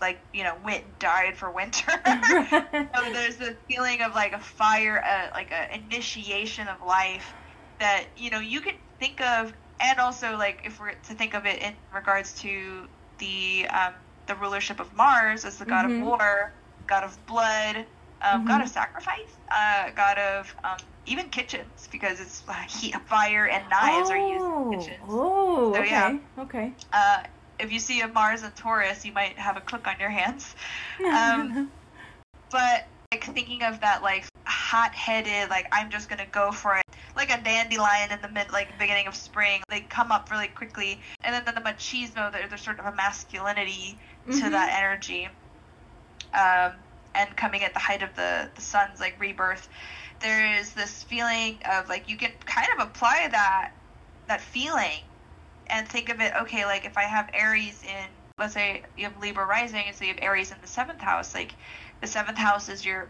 Like 0.00 0.20
you 0.32 0.44
know, 0.44 0.54
went 0.64 0.84
died 0.98 1.36
for 1.36 1.50
winter. 1.50 1.90
so 2.06 3.12
there's 3.12 3.36
the 3.36 3.56
feeling 3.68 4.02
of 4.02 4.14
like 4.14 4.32
a 4.32 4.38
fire, 4.38 5.02
uh, 5.04 5.28
like 5.34 5.50
a 5.52 5.74
initiation 5.74 6.68
of 6.68 6.76
life 6.86 7.34
that 7.78 8.04
you 8.16 8.30
know 8.30 8.40
you 8.40 8.60
can 8.60 8.74
think 8.98 9.20
of, 9.20 9.52
and 9.80 9.98
also 9.98 10.36
like 10.36 10.60
if 10.64 10.78
we're 10.80 10.92
to 10.92 11.14
think 11.14 11.34
of 11.34 11.46
it 11.46 11.62
in 11.62 11.74
regards 11.94 12.34
to 12.40 12.86
the 13.18 13.66
um, 13.70 13.94
the 14.26 14.34
rulership 14.36 14.80
of 14.80 14.94
Mars 14.94 15.44
as 15.44 15.56
the 15.58 15.64
god 15.64 15.86
Mhm. 15.86 16.00
of 16.02 16.06
war, 16.06 16.52
god 16.86 17.04
of 17.04 17.26
blood, 17.26 17.84
um, 18.22 18.44
god 18.44 18.60
Mhm. 18.60 18.64
of 18.64 18.68
sacrifice, 18.68 19.32
uh, 19.50 19.90
god 19.90 20.18
of 20.18 20.54
um, 20.64 20.78
even 21.06 21.28
kitchens 21.30 21.88
because 21.90 22.20
it's 22.20 22.42
uh, 22.48 22.52
heat, 22.68 22.94
fire, 23.06 23.46
and 23.46 23.68
knives 23.70 24.10
are 24.10 24.16
used 24.16 24.44
oh, 24.44 24.70
in 24.72 24.78
kitchens. 24.78 25.04
Oh, 25.08 25.74
So, 25.74 25.80
okay, 25.80 25.90
yeah. 25.90 26.18
okay. 26.38 26.72
Uh, 26.92 27.22
if 27.58 27.72
you 27.72 27.78
see 27.78 28.00
a 28.00 28.08
Mars 28.08 28.42
and 28.42 28.54
Taurus, 28.56 29.04
you 29.04 29.12
might 29.12 29.38
have 29.38 29.56
a 29.56 29.60
click 29.60 29.86
on 29.86 29.94
your 30.00 30.08
hands. 30.10 30.54
Um, 31.14 31.70
but 32.50 32.86
like 33.12 33.24
thinking 33.24 33.62
of 33.62 33.80
that 33.80 34.02
like 34.02 34.24
hot-headed 34.46 35.50
like 35.50 35.66
i'm 35.72 35.90
just 35.90 36.08
gonna 36.08 36.26
go 36.30 36.52
for 36.52 36.76
it 36.76 36.84
like 37.16 37.30
a 37.30 37.42
dandelion 37.42 38.10
in 38.12 38.20
the 38.22 38.28
mid 38.28 38.50
like 38.52 38.68
beginning 38.78 39.06
of 39.06 39.14
spring 39.14 39.62
they 39.68 39.80
come 39.80 40.12
up 40.12 40.30
really 40.30 40.46
quickly 40.48 41.00
and 41.24 41.34
then 41.34 41.54
the 41.54 41.60
machismo 41.60 42.30
there, 42.32 42.46
there's 42.48 42.60
sort 42.60 42.78
of 42.78 42.86
a 42.86 42.92
masculinity 42.94 43.98
to 44.32 44.42
Mhm. 44.44 44.50
that 44.50 44.72
energy 44.78 45.28
um, 46.34 46.72
and 47.14 47.36
coming 47.36 47.62
at 47.62 47.72
the 47.72 47.80
height 47.80 48.02
of 48.02 48.14
the 48.14 48.50
the 48.54 48.60
sun's 48.60 49.00
like 49.00 49.16
rebirth 49.18 49.68
there 50.20 50.58
is 50.58 50.72
this 50.74 51.02
feeling 51.02 51.58
of 51.70 51.88
like 51.88 52.08
you 52.08 52.16
can 52.16 52.32
kind 52.44 52.68
of 52.78 52.86
apply 52.86 53.28
that 53.30 53.72
that 54.28 54.40
feeling 54.40 55.00
and 55.68 55.88
think 55.88 56.08
of 56.08 56.20
it 56.20 56.32
okay 56.40 56.64
like 56.64 56.84
if 56.84 56.96
i 56.96 57.02
have 57.02 57.28
aries 57.32 57.82
in 57.84 58.06
let's 58.38 58.54
say 58.54 58.82
you 58.96 59.04
have 59.04 59.16
libra 59.18 59.44
rising 59.44 59.84
and 59.86 59.96
so 59.96 60.04
you 60.04 60.12
have 60.12 60.22
aries 60.22 60.50
in 60.50 60.58
the 60.60 60.68
seventh 60.68 61.00
house 61.00 61.34
like 61.34 61.54
the 62.00 62.06
seventh 62.06 62.38
house 62.38 62.68
is 62.68 62.84
your 62.84 63.08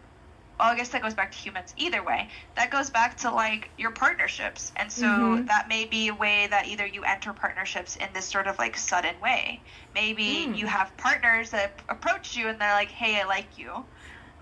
well, 0.60 0.68
I 0.70 0.76
guess 0.76 0.90
that 0.90 1.02
goes 1.02 1.14
back 1.14 1.32
to 1.32 1.38
humans. 1.38 1.72
Either 1.76 2.02
way, 2.04 2.28
that 2.56 2.70
goes 2.70 2.90
back 2.90 3.16
to 3.18 3.30
like 3.30 3.70
your 3.78 3.92
partnerships, 3.92 4.72
and 4.76 4.92
so 4.92 5.06
Mhm. 5.06 5.46
that 5.48 5.68
may 5.68 5.86
be 5.86 6.08
a 6.08 6.14
way 6.14 6.46
that 6.48 6.66
either 6.66 6.86
you 6.86 7.02
enter 7.04 7.32
partnerships 7.32 7.96
in 7.96 8.12
this 8.12 8.26
sort 8.28 8.46
of 8.46 8.58
like 8.58 8.76
sudden 8.76 9.18
way. 9.20 9.64
Maybe 9.94 10.22
Mm. 10.22 10.56
you 10.56 10.66
have 10.66 10.96
partners 10.98 11.50
that 11.50 11.80
approach 11.88 12.36
you 12.36 12.48
and 12.48 12.60
they're 12.60 12.74
like, 12.74 12.90
"Hey, 12.90 13.20
I 13.20 13.24
like 13.24 13.56
you." 13.56 13.86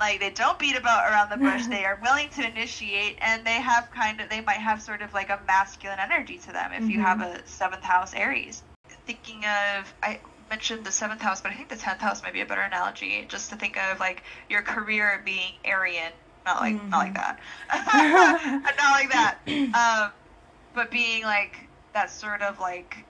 Like 0.01 0.21
they 0.21 0.31
don't 0.31 0.59
beat 0.59 0.77
about 0.77 1.11
around 1.11 1.29
the 1.31 1.37
bush. 1.37 1.66
they 1.71 1.85
are 1.85 2.01
willing 2.03 2.29
to 2.31 2.47
initiate, 2.47 3.19
and 3.21 3.47
they 3.47 3.61
have 3.61 3.91
kind 3.93 4.21
of 4.21 4.29
they 4.29 4.41
might 4.41 4.59
have 4.59 4.83
sort 4.83 5.03
of 5.03 5.12
like 5.14 5.31
a 5.31 5.41
masculine 5.47 5.99
energy 6.01 6.39
to 6.41 6.53
them. 6.53 6.73
If 6.73 6.89
you 6.91 6.99
Mhm. 6.99 7.03
have 7.03 7.21
a 7.21 7.47
seventh 7.47 7.85
house 7.85 8.12
Aries, 8.14 8.64
thinking 9.07 9.45
of 9.45 9.95
I 10.03 10.21
mentioned 10.51 10.84
the 10.84 10.92
seventh 10.92 11.20
house, 11.20 11.40
but 11.40 11.53
I 11.53 11.55
think 11.55 11.68
the 11.68 11.76
tenth 11.76 12.01
house 12.01 12.22
might 12.22 12.32
be 12.32 12.40
a 12.40 12.46
better 12.46 12.62
analogy. 12.62 13.24
Just 13.28 13.51
to 13.51 13.57
think 13.57 13.76
of 13.78 14.01
like 14.01 14.22
your 14.49 14.62
career 14.62 15.22
being 15.24 15.53
Aryan, 15.64 16.12
not 16.46 16.61
like 16.61 16.76
not 16.90 16.99
like 16.99 17.14
that, 17.14 17.38
not 18.78 18.92
like 18.92 19.11
that, 19.11 19.38
um, 19.74 20.12
but 20.74 20.90
being 20.90 21.24
like 21.24 21.57
that 21.94 22.11
sort 22.11 22.42
of 22.42 22.61
like 22.61 23.07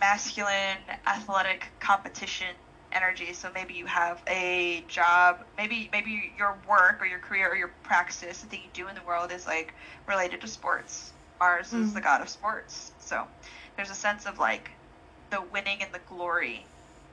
masculine 0.00 0.78
athletic 1.06 1.72
competition 1.80 2.54
energy. 2.92 3.32
So 3.32 3.50
maybe 3.54 3.74
you 3.74 3.86
have 3.86 4.22
a 4.28 4.84
job, 4.88 5.44
maybe 5.56 5.88
maybe 5.92 6.32
your 6.38 6.58
work 6.68 7.00
or 7.02 7.06
your 7.06 7.18
career 7.20 7.50
or 7.50 7.56
your 7.56 7.68
practice, 7.82 8.40
the 8.40 8.46
thing 8.48 8.62
you 8.64 8.70
do 8.72 8.88
in 8.88 8.94
the 8.94 9.02
world 9.06 9.32
is 9.32 9.46
like 9.46 9.74
related 10.06 10.40
to 10.42 10.48
sports. 10.48 11.12
Mars 11.40 11.72
is 11.72 11.92
Mm. 11.92 11.94
the 11.94 12.00
god 12.00 12.20
of 12.20 12.28
sports, 12.28 12.92
so 12.98 13.28
there's 13.76 13.90
a 13.90 13.94
sense 13.94 14.26
of 14.26 14.38
like 14.38 14.70
the 15.30 15.42
winning 15.52 15.82
and 15.82 15.92
the 15.92 16.00
glory 16.08 16.64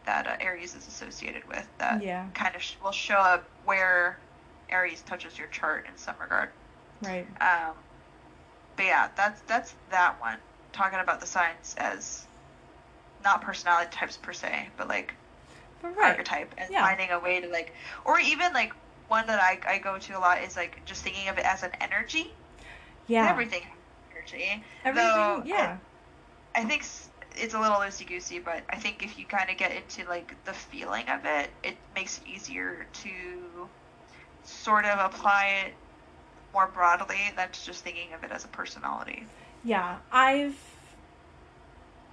that 0.05 0.27
uh, 0.27 0.35
Aries 0.39 0.75
is 0.75 0.87
associated 0.87 1.47
with 1.47 1.67
that 1.79 2.01
yeah, 2.03 2.27
kind 2.33 2.55
of 2.55 2.61
sh- 2.61 2.75
will 2.83 2.91
show 2.91 3.15
up 3.17 3.45
where 3.65 4.17
Aries 4.69 5.01
touches 5.01 5.37
your 5.37 5.47
chart 5.47 5.85
in 5.87 5.97
some 5.97 6.15
regard. 6.21 6.49
right. 7.01 7.27
Um, 7.41 7.73
but 8.75 8.85
yeah, 8.85 9.09
that's 9.15 9.41
that's 9.41 9.73
that 9.91 10.19
one. 10.21 10.37
Talking 10.73 10.99
about 10.99 11.19
the 11.21 11.25
signs 11.27 11.75
as 11.77 12.25
not 13.23 13.41
personality 13.41 13.89
types 13.91 14.17
per 14.17 14.33
se, 14.33 14.69
but 14.77 14.87
like 14.87 15.13
But 15.81 15.95
right. 15.97 16.11
archetype 16.11 16.53
and 16.57 16.69
Yeah. 16.71 16.81
finding 16.81 17.11
a 17.11 17.19
way 17.19 17.39
to 17.41 17.47
like, 17.47 17.73
or 18.05 18.19
even 18.19 18.53
like 18.53 18.73
one 19.07 19.27
that 19.27 19.39
I, 19.39 19.59
I 19.67 19.77
go 19.79 19.97
to 19.97 20.17
a 20.17 20.19
lot 20.19 20.41
is 20.43 20.55
like 20.55 20.83
just 20.85 21.03
thinking 21.03 21.29
of 21.29 21.37
it 21.37 21.45
as 21.45 21.63
an 21.63 21.71
energy. 21.81 22.33
Yeah. 23.07 23.29
Everything 23.29 23.61
has 23.61 23.71
energy. 24.11 24.63
Everything. 24.83 25.09
though, 25.11 25.43
yeah. 25.45 25.77
I 26.55 26.63
think 26.63 26.83
s- 26.83 27.04
it's 27.37 27.53
a 27.53 27.59
little 27.59 27.77
loosey 27.77 28.07
goosey, 28.07 28.39
but 28.39 28.63
I 28.69 28.77
think 28.77 29.03
if 29.03 29.17
you 29.17 29.25
kind 29.25 29.49
of 29.49 29.57
get 29.57 29.71
into 29.71 30.07
like 30.09 30.35
the 30.45 30.53
feeling 30.53 31.07
of 31.09 31.25
it, 31.25 31.49
it 31.63 31.75
makes 31.95 32.19
it 32.19 32.27
easier 32.27 32.87
to 33.03 33.69
sort 34.43 34.85
of 34.85 34.99
apply 34.99 35.65
it 35.65 35.73
more 36.53 36.67
broadly 36.67 37.17
than 37.35 37.49
just 37.51 37.83
thinking 37.83 38.13
of 38.13 38.23
it 38.23 38.31
as 38.31 38.45
a 38.45 38.47
personality. 38.47 39.25
Yeah, 39.63 39.97
I've 40.11 40.57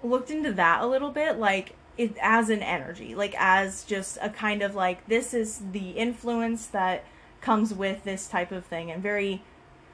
looked 0.02 0.30
into 0.30 0.52
that 0.52 0.82
a 0.82 0.86
little 0.86 1.10
bit, 1.10 1.38
like 1.38 1.76
it 1.96 2.16
as 2.20 2.48
an 2.50 2.62
energy, 2.62 3.14
like 3.14 3.34
as 3.38 3.84
just 3.84 4.18
a 4.20 4.30
kind 4.30 4.62
of 4.62 4.74
like 4.74 5.06
this 5.06 5.34
is 5.34 5.60
the 5.72 5.90
influence 5.90 6.66
that 6.68 7.04
comes 7.40 7.74
with 7.74 8.04
this 8.04 8.26
type 8.26 8.52
of 8.52 8.64
thing, 8.64 8.90
and 8.90 9.02
very, 9.02 9.42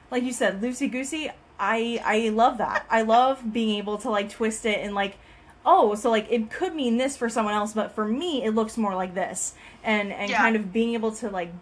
like 0.09 0.23
you 0.23 0.33
said, 0.33 0.61
loosey 0.61 0.89
goosey. 0.89 1.29
I 1.59 2.01
I 2.05 2.29
love 2.29 2.57
that. 2.59 2.85
I 2.89 3.01
love 3.03 3.53
being 3.53 3.77
able 3.77 3.97
to 3.99 4.09
like 4.09 4.29
twist 4.29 4.65
it 4.65 4.79
and 4.79 4.95
like, 4.95 5.17
oh, 5.65 5.95
so 5.95 6.09
like 6.09 6.27
it 6.29 6.49
could 6.49 6.75
mean 6.75 6.97
this 6.97 7.17
for 7.17 7.29
someone 7.29 7.53
else, 7.53 7.73
but 7.73 7.93
for 7.93 8.05
me 8.05 8.43
it 8.43 8.51
looks 8.55 8.77
more 8.77 8.95
like 8.95 9.13
this, 9.15 9.53
and 9.83 10.11
and 10.13 10.35
Yeah. 10.35 10.37
kind 10.37 10.55
of 10.55 10.71
being 10.73 10.93
able 10.93 11.11
to 11.17 11.29
like 11.29 11.53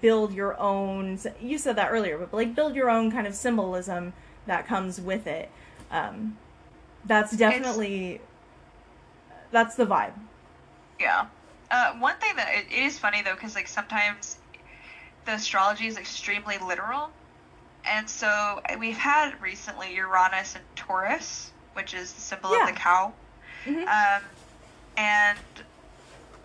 build 0.00 0.32
your 0.34 0.58
own. 0.60 1.18
You 1.40 1.58
said 1.58 1.76
that 1.76 1.90
earlier, 1.90 2.18
but 2.18 2.32
like 2.32 2.54
build 2.54 2.74
your 2.76 2.90
own 2.90 3.10
kind 3.10 3.26
of 3.26 3.34
symbolism 3.34 4.14
that 4.46 4.66
comes 4.66 5.00
with 5.00 5.26
it. 5.26 5.50
Um, 5.90 6.38
that's 7.04 7.36
definitely 7.36 8.20
that's 9.50 9.76
the 9.76 9.86
vibe. 9.86 10.14
Yeah. 10.98 11.26
Uh, 11.70 11.94
one 11.94 12.16
thing 12.18 12.36
that 12.36 12.48
it, 12.54 12.66
it 12.70 12.78
is 12.84 12.98
funny 12.98 13.22
though, 13.22 13.34
because 13.34 13.54
like 13.54 13.68
sometimes 13.68 14.38
the 15.26 15.34
astrology 15.34 15.86
is 15.86 15.98
extremely 15.98 16.58
literal, 16.58 17.10
and 17.84 18.08
so 18.08 18.60
we've 18.78 18.96
had 18.96 19.40
recently 19.40 19.94
Uranus 19.94 20.54
and 20.56 20.64
Taurus, 20.76 21.52
which 21.74 21.94
is 21.94 22.12
the 22.14 22.20
symbol 22.20 22.50
Yeah. 22.52 22.68
of 22.68 22.74
the 22.74 22.80
cow, 22.80 23.14
Mhm. 23.66 23.86
um, 23.88 24.22
and 24.96 25.66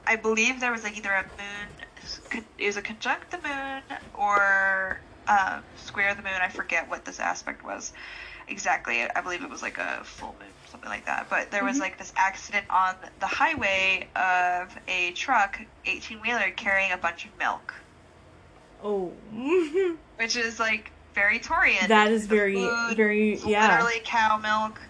I 0.06 0.16
believe 0.16 0.60
there 0.60 0.72
was 0.72 0.84
like 0.84 0.98
either 0.98 1.12
a 1.14 1.24
moon, 1.38 1.68
it 2.60 2.66
was 2.66 2.78
a 2.78 2.82
conjunct 2.82 3.32
the 3.32 3.40
moon 3.42 3.84
or 4.14 5.02
um, 5.28 5.64
square 5.76 6.16
the 6.16 6.22
moon. 6.24 6.40
I 6.42 6.48
forget 6.48 6.90
what 6.90 7.04
this 7.04 7.20
aspect 7.20 7.64
was 7.64 7.92
exactly. 8.48 9.04
I 9.10 9.22
believe 9.22 9.44
it 9.44 9.50
was 9.50 9.62
like 9.62 9.78
a 9.78 10.04
full 10.06 10.38
moon, 10.40 10.54
something 10.66 10.90
like 10.90 11.06
that. 11.08 11.30
But 11.30 11.52
there 11.52 11.64
was 11.66 11.78
Mhm. 11.78 11.82
like 11.82 11.98
this 11.98 12.14
accident 12.18 12.66
on 12.70 12.96
the 13.20 13.28
highway 13.28 14.10
of 14.16 14.78
a 14.88 15.12
truck, 15.14 15.60
18 15.86 16.22
wheeler, 16.22 16.52
carrying 16.52 16.92
a 16.94 16.98
bunch 16.98 17.26
of 17.26 17.32
milk, 17.38 17.74
Oh, 18.80 19.12
which 20.18 20.36
is 20.36 20.60
like 20.60 20.92
very 21.18 21.40
Taurian. 21.40 21.88
that 21.90 22.12
is 22.12 22.28
The 22.28 22.36
very 22.36 22.54
food, 22.54 22.96
very 22.98 23.34
it's 23.34 23.46
yeah. 23.46 23.72
literally 23.72 24.02
cow 24.06 24.38
milk. 24.38 24.82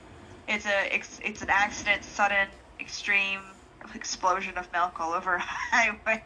It's 0.48 0.66
a 0.66 0.96
it's, 0.96 1.20
it's 1.24 1.42
an 1.42 1.50
accident, 1.50 2.04
sudden, 2.04 2.48
extreme 2.80 3.42
explosion 3.96 4.58
of 4.58 4.72
milk 4.74 5.00
all 5.00 5.14
over 5.14 5.36
a 5.36 5.40
highway. 5.72 6.24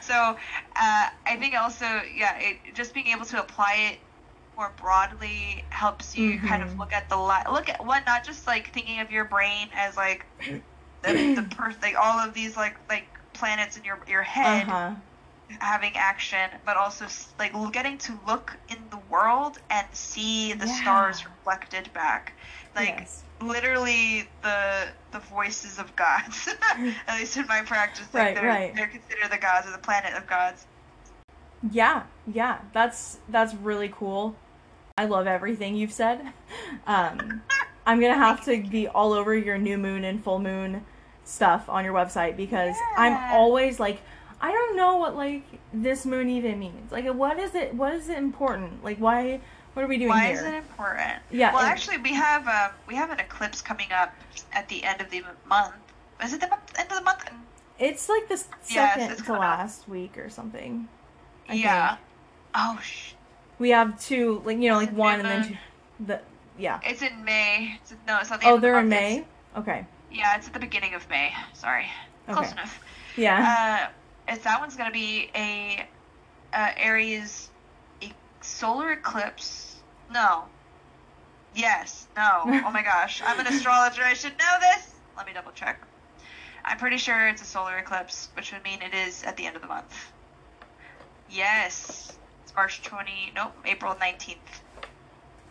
so 0.00 0.14
uh, 0.76 1.06
I 1.26 1.36
think 1.38 1.54
also 1.54 1.86
yeah, 2.14 2.38
it, 2.38 2.74
just 2.74 2.94
being 2.94 3.08
able 3.08 3.26
to 3.26 3.40
apply 3.40 3.74
it 3.92 3.98
more 4.56 4.72
broadly 4.76 5.64
helps 5.70 6.16
you 6.16 6.40
kind 6.40 6.62
of 6.62 6.68
Mhm. 6.70 6.78
look 6.78 6.92
at 6.92 7.08
the 7.08 7.16
li- 7.16 7.46
look 7.50 7.68
at 7.68 7.84
what 7.84 8.06
not 8.06 8.24
just 8.24 8.46
like 8.46 8.72
thinking 8.72 9.00
of 9.00 9.10
your 9.10 9.24
brain 9.24 9.68
as 9.74 9.96
like 9.96 10.26
the 11.02 11.18
the 11.34 11.42
per- 11.42 11.74
like 11.82 11.96
all 12.00 12.18
of 12.20 12.34
these 12.34 12.56
like 12.56 12.76
like 12.88 13.06
planets 13.34 13.76
in 13.76 13.84
your 13.84 13.98
your 14.08 14.22
Uh 14.44 14.58
head 14.58 14.66
huh. 14.66 14.94
Having 15.60 15.96
action, 15.96 16.50
but 16.64 16.76
also 16.76 17.06
like 17.38 17.52
getting 17.72 17.98
to 17.98 18.18
look 18.26 18.56
in 18.68 18.78
the 18.90 18.98
world 19.10 19.58
and 19.70 19.86
see 19.92 20.52
the 20.54 20.66
Yeah. 20.66 20.80
stars 20.80 21.24
reflected 21.24 21.92
back, 21.92 22.32
like 22.74 22.88
yes. 22.98 23.22
literally 23.40 24.28
the 24.42 24.88
the 25.12 25.20
voices 25.20 25.78
of 25.78 25.94
gods. 25.96 26.48
At 27.08 27.18
least 27.18 27.36
in 27.36 27.46
my 27.46 27.62
practice, 27.62 28.06
like 28.14 28.34
Right, 28.34 28.34
they're 28.34 28.44
right. 28.48 28.74
they're 28.74 28.88
considered 28.88 29.30
the 29.30 29.38
gods 29.38 29.66
or 29.66 29.72
the 29.72 29.78
planet 29.78 30.14
of 30.14 30.26
gods. 30.26 30.66
Yeah, 31.70 32.04
yeah. 32.26 32.58
That's 32.72 33.18
that's 33.28 33.54
really 33.54 33.88
cool. 33.88 34.36
I 34.96 35.06
love 35.06 35.26
everything 35.26 35.76
you've 35.76 35.92
said. 35.92 36.20
Um, 36.86 37.42
I'm 37.86 38.00
gonna 38.00 38.14
have 38.18 38.44
to 38.46 38.62
be 38.62 38.88
all 38.88 39.12
over 39.12 39.34
your 39.34 39.58
new 39.58 39.78
moon 39.78 40.04
and 40.04 40.22
full 40.22 40.38
moon 40.38 40.84
stuff 41.24 41.68
on 41.68 41.84
your 41.84 41.94
website 41.94 42.36
because 42.36 42.74
I'm 42.96 43.18
always 43.32 43.80
like, 43.80 44.00
I 44.44 44.52
don't 44.52 44.76
know 44.76 44.96
what 44.96 45.16
like 45.16 45.42
this 45.72 46.04
moon 46.04 46.28
even 46.28 46.58
means. 46.58 46.92
Like, 46.92 47.06
what 47.06 47.38
is 47.38 47.54
it? 47.54 47.74
What 47.74 47.94
is 47.94 48.08
it 48.10 48.18
important? 48.18 48.84
Like, 48.84 48.98
why? 48.98 49.40
What 49.72 49.84
are 49.84 49.88
we 49.88 49.96
doing 49.96 50.10
here? 50.12 50.18
Why 50.20 50.26
here? 50.26 50.34
is 50.36 50.42
it 50.42 50.54
important? 50.54 51.18
Yeah, 51.30 51.52
Well, 51.52 51.62
and- 51.62 51.70
actually, 51.70 51.96
we 51.98 52.12
have 52.12 52.46
um, 52.46 52.70
we 52.86 52.94
have 52.94 53.10
an 53.10 53.20
eclipse 53.20 53.62
coming 53.62 53.90
up 53.90 54.12
at 54.52 54.68
the 54.68 54.84
end 54.84 55.00
of 55.00 55.10
the 55.10 55.22
month. 55.46 55.74
Is 56.22 56.32
it 56.34 56.40
the 56.40 56.52
end 56.78 56.90
of 56.92 56.98
the 56.98 57.02
month? 57.04 57.24
It's 57.78 58.08
like 58.08 58.28
the 58.28 58.34
Yes, 58.68 58.94
second 58.94 59.10
it's 59.12 59.20
to 59.20 59.26
coming 59.26 59.42
up. 59.42 59.58
last 59.58 59.88
week 59.88 60.18
or 60.18 60.28
something. 60.28 60.88
I 61.48 61.54
yeah. 61.54 61.88
think. 61.96 62.00
Oh, 62.54 62.78
sh- 62.82 63.12
We 63.58 63.70
have 63.70 63.98
two, 64.00 64.42
like 64.44 64.58
you 64.58 64.68
know, 64.68 64.76
like 64.76 64.90
It's 64.90 64.96
one 64.96 65.20
and 65.20 65.28
then 65.28 65.48
two. 65.48 65.56
The 66.06 66.20
yeah. 66.58 66.78
it's 66.84 67.02
in 67.02 67.24
May. 67.24 67.78
It's, 67.82 67.94
no, 68.06 68.18
it's 68.20 68.30
not 68.30 68.40
the 68.42 68.46
Oh, 68.46 68.50
end 68.50 68.56
of 68.56 68.60
the 68.60 68.66
they're 68.68 68.78
in 68.78 68.88
month, 68.90 69.00
it's- 69.00 69.24
May. 69.56 69.60
Okay. 69.60 69.86
Yeah, 70.12 70.36
it's 70.36 70.46
at 70.48 70.52
the 70.52 70.60
beginning 70.60 70.94
of 70.94 71.08
May. 71.08 71.32
Sorry. 71.54 71.86
Close 72.28 72.52
enough. 72.52 72.78
Yeah. 73.16 73.88
Uh, 73.88 73.92
it's, 74.28 74.44
that 74.44 74.60
one's 74.60 74.76
going 74.76 74.88
to 74.88 74.92
be 74.92 75.30
a 75.34 75.86
uh, 76.52 76.70
Aries 76.76 77.50
e- 78.00 78.12
solar 78.40 78.92
eclipse. 78.92 79.76
No. 80.12 80.44
Yes. 81.54 82.06
No. 82.16 82.42
Oh 82.44 82.70
my 82.70 82.82
gosh. 82.84 83.22
I'm 83.24 83.38
an 83.40 83.46
astrologer. 83.46 84.02
I 84.02 84.14
should 84.14 84.36
know 84.38 84.56
this. 84.60 84.94
Let 85.16 85.26
me 85.26 85.32
double 85.32 85.52
check. 85.52 85.80
I'm 86.64 86.78
pretty 86.78 86.96
sure 86.96 87.28
it's 87.28 87.42
a 87.42 87.44
solar 87.44 87.76
eclipse, 87.76 88.28
which 88.34 88.52
would 88.52 88.64
mean 88.64 88.80
it 88.80 88.94
is 88.94 89.22
at 89.24 89.36
the 89.36 89.46
end 89.46 89.56
of 89.56 89.62
the 89.62 89.68
month. 89.68 90.12
Yes. 91.30 92.16
It's 92.42 92.54
March 92.54 92.82
20. 92.82 93.32
Nope. 93.34 93.52
April 93.66 93.94
19th. 93.94 94.36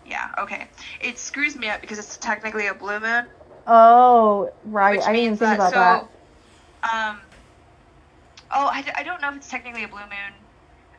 Yeah. 0.06 0.32
Okay. 0.40 0.68
It 1.02 1.18
screws 1.20 1.56
me 1.56 1.70
up 1.70 1.82
because 1.82 2.00
it's 2.00 2.18
technically 2.18 2.68
a 2.68 2.74
blue 2.74 3.00
moon. 3.00 3.26
oh, 3.68 4.52
right. 4.66 5.00
I 5.02 5.14
didn't 5.14 5.26
even 5.26 5.38
think 5.38 5.58
that, 5.58 5.74
about 5.74 6.10
that. 6.82 7.10
Um, 7.12 7.20
oh, 8.54 8.68
I 8.68 9.04
don't 9.04 9.22
know 9.22 9.30
if 9.30 9.36
it's 9.38 9.50
technically 9.50 9.84
a 9.84 9.88
blue 9.88 10.00
moon. 10.00 10.34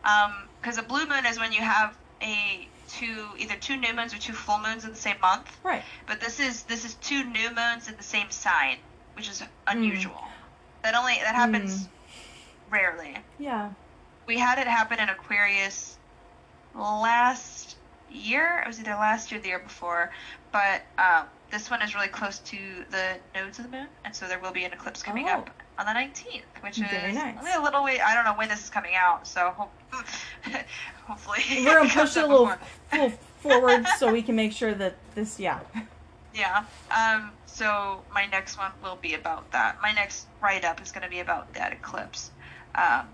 Um, 0.04 0.48
because 0.60 0.78
a 0.78 0.82
blue 0.82 1.06
moon 1.06 1.24
is 1.26 1.38
when 1.38 1.52
you 1.52 1.60
have 1.60 1.96
a 2.22 2.68
two 2.88 3.26
either 3.38 3.54
two 3.56 3.76
new 3.76 3.92
moons 3.94 4.12
or 4.14 4.18
two 4.18 4.32
full 4.32 4.58
moons 4.58 4.84
in 4.84 4.90
the 4.90 4.96
same 4.96 5.16
month. 5.20 5.46
Right. 5.62 5.82
But 6.06 6.20
this 6.20 6.40
is 6.40 6.62
this 6.64 6.84
is 6.84 6.94
two 6.96 7.24
new 7.24 7.48
moons 7.54 7.88
in 7.88 7.96
the 7.96 8.02
same 8.02 8.30
sign, 8.30 8.76
which 9.16 9.28
is 9.28 9.42
unusual. 9.66 10.22
That 10.82 10.94
only 10.94 11.14
that 11.22 11.34
happens 11.34 11.88
rarely. 12.70 13.16
Yeah. 13.38 13.70
We 14.26 14.38
had 14.38 14.58
it 14.58 14.66
happen 14.66 14.98
in 15.00 15.08
Aquarius 15.08 15.98
last 16.74 17.76
year. 18.10 18.60
It 18.64 18.68
was 18.68 18.80
either 18.80 18.90
last 18.92 19.30
year 19.30 19.38
or 19.38 19.42
the 19.42 19.48
year 19.48 19.58
before. 19.58 20.10
But 20.52 20.82
um, 20.98 21.24
this 21.50 21.70
one 21.70 21.82
is 21.82 21.94
really 21.94 22.08
close 22.08 22.38
to 22.40 22.58
the 22.90 23.16
nodes 23.34 23.58
of 23.58 23.70
the 23.70 23.76
moon, 23.76 23.88
and 24.04 24.14
so 24.14 24.26
there 24.28 24.38
will 24.38 24.52
be 24.52 24.64
an 24.64 24.72
eclipse 24.72 25.02
coming 25.02 25.28
Oh. 25.28 25.32
up 25.38 25.50
on 25.78 25.86
the 25.86 25.92
19th, 25.92 26.42
which 26.62 26.78
is 26.78 26.82
nice. 26.82 27.36
only 27.38 27.52
a 27.52 27.60
little 27.60 27.82
way. 27.82 28.00
I 28.00 28.14
don't 28.14 28.24
know 28.24 28.34
when 28.34 28.48
this 28.48 28.62
is 28.62 28.70
coming 28.70 28.94
out, 28.94 29.26
so 29.26 29.50
hope, 29.50 29.72
hopefully 31.06 31.40
We're 31.64 31.74
gonna 31.74 31.88
push 31.90 32.16
it 32.16 32.24
a 32.24 32.26
little, 32.26 32.52
little 32.92 33.10
forward 33.40 33.86
so 33.98 34.12
we 34.12 34.22
can 34.22 34.36
make 34.36 34.52
sure 34.52 34.72
that 34.74 34.94
this. 35.14 35.40
Yeah. 35.40 35.60
Yeah. 36.34 36.64
Um. 36.90 37.30
So 37.46 38.02
my 38.12 38.26
next 38.26 38.56
one 38.58 38.72
will 38.82 38.96
be 38.96 39.14
about 39.14 39.50
that. 39.52 39.78
My 39.82 39.92
next 39.92 40.26
write 40.40 40.64
up 40.64 40.80
is 40.82 40.90
going 40.90 41.04
to 41.04 41.08
be 41.08 41.20
about 41.20 41.52
that 41.54 41.72
eclipse, 41.72 42.32
um, 42.74 43.06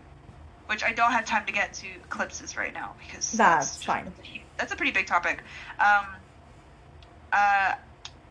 which 0.67 0.83
I 0.83 0.93
don't 0.93 1.13
have 1.13 1.27
time 1.27 1.45
to 1.47 1.53
get 1.53 1.75
to 1.75 1.87
eclipses 2.05 2.57
right 2.57 2.73
now 2.73 2.95
because 3.07 3.33
That's 3.33 3.75
just 3.77 3.85
fine. 3.87 4.07
a 4.07 4.11
pretty- 4.11 4.43
that's 4.57 4.73
a 4.73 4.77
pretty 4.77 4.93
big 4.93 5.07
topic. 5.07 5.43
Um. 5.79 6.07
Uh. 7.33 7.75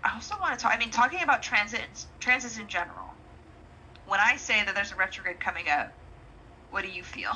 I 0.01 0.13
also 0.13 0.35
want 0.39 0.57
to 0.57 0.63
talk. 0.63 0.73
I 0.73 0.77
mean, 0.79 0.91
talking 0.91 1.21
about 1.23 1.43
transits, 1.43 2.07
transits 2.21 2.57
in 2.57 2.67
general. 2.69 3.08
When 4.09 4.19
I 4.19 4.37
say 4.37 4.63
that 4.65 4.73
there's 4.73 4.91
a 4.91 4.95
retrograde 4.95 5.39
coming 5.39 5.69
up, 5.69 5.93
what 6.71 6.83
do 6.83 6.89
you 6.89 7.03
feel? 7.03 7.31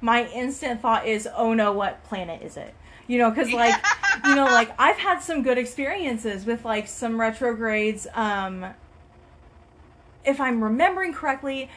My 0.00 0.26
instant 0.26 0.80
thought 0.82 1.06
is, 1.06 1.28
oh 1.36 1.54
no, 1.54 1.72
what 1.72 2.02
planet 2.04 2.42
is 2.42 2.56
it? 2.56 2.74
You 3.06 3.18
know, 3.18 3.30
because 3.30 3.52
like, 3.52 3.74
you 4.24 4.34
know, 4.34 4.44
like 4.46 4.72
I've 4.76 4.98
had 4.98 5.20
some 5.20 5.42
good 5.44 5.56
experiences 5.56 6.44
with 6.46 6.64
like 6.64 6.88
some 6.88 7.20
retrogrades. 7.20 8.08
Um, 8.12 8.66
if 10.24 10.40
I'm 10.40 10.64
remembering 10.64 11.12
correctly, 11.12 11.70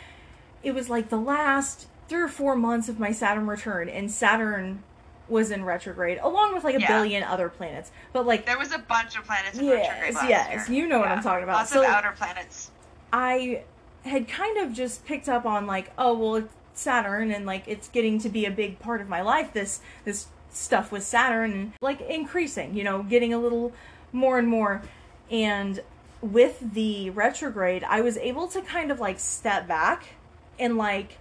it 0.63 0.73
was 0.73 0.89
like 0.89 1.09
the 1.09 1.17
last 1.19 1.87
three 2.09 2.21
or 2.23 2.27
four 2.27 2.55
months 2.55 2.89
of 2.89 2.99
my 2.99 3.11
Saturn 3.11 3.45
return, 3.45 3.87
and 3.87 4.09
Saturn 4.11 4.81
was 5.29 5.51
in 5.51 5.63
retrograde 5.63 6.17
along 6.23 6.55
with 6.55 6.63
like 6.63 6.75
a 6.75 6.81
Yeah. 6.81 6.87
billion 6.87 7.23
other 7.23 7.49
planets. 7.49 7.91
But 8.13 8.25
like, 8.25 8.45
There 8.47 8.57
was 8.57 8.71
a 8.73 8.79
bunch 8.79 9.15
of 9.15 9.25
planets 9.25 9.57
in 9.59 9.65
Yes, 9.65 9.87
retrograde 10.01 10.29
yes, 10.29 10.69
you 10.69 10.87
know 10.87 10.97
what 10.99 11.09
I'm 11.09 11.21
talking 11.21 11.43
about. 11.43 11.57
Lots 11.57 11.71
So- 11.71 11.81
of 11.83 11.87
outer 11.89 12.13
planets. 12.17 12.71
I 13.13 13.63
had 14.03 14.27
kind 14.27 14.57
of 14.57 14.73
just 14.73 15.05
picked 15.05 15.29
up 15.29 15.45
on 15.45 15.67
like, 15.67 15.91
oh 15.97 16.17
well, 16.17 16.43
Saturn, 16.73 17.31
and 17.31 17.45
like 17.45 17.67
it's 17.67 17.87
getting 17.87 18.19
to 18.19 18.29
be 18.29 18.45
a 18.45 18.51
big 18.51 18.79
part 18.79 18.99
of 18.99 19.07
my 19.07 19.21
life. 19.21 19.53
This 19.53 19.79
this 20.03 20.27
stuff 20.49 20.91
with 20.91 21.03
Saturn, 21.03 21.51
and 21.53 21.73
like 21.79 22.01
increasing, 22.01 22.75
you 22.75 22.83
know, 22.83 23.03
getting 23.03 23.33
a 23.33 23.37
little 23.37 23.71
more 24.11 24.39
and 24.39 24.47
more. 24.47 24.81
And 25.29 25.81
with 26.21 26.73
the 26.73 27.11
retrograde, 27.11 27.83
I 27.83 28.01
was 28.01 28.17
able 28.17 28.47
to 28.49 28.61
kind 28.61 28.91
of 28.91 28.99
like 28.99 29.19
step 29.19 29.67
back 29.67 30.15
and 30.59 30.77
like 30.77 31.19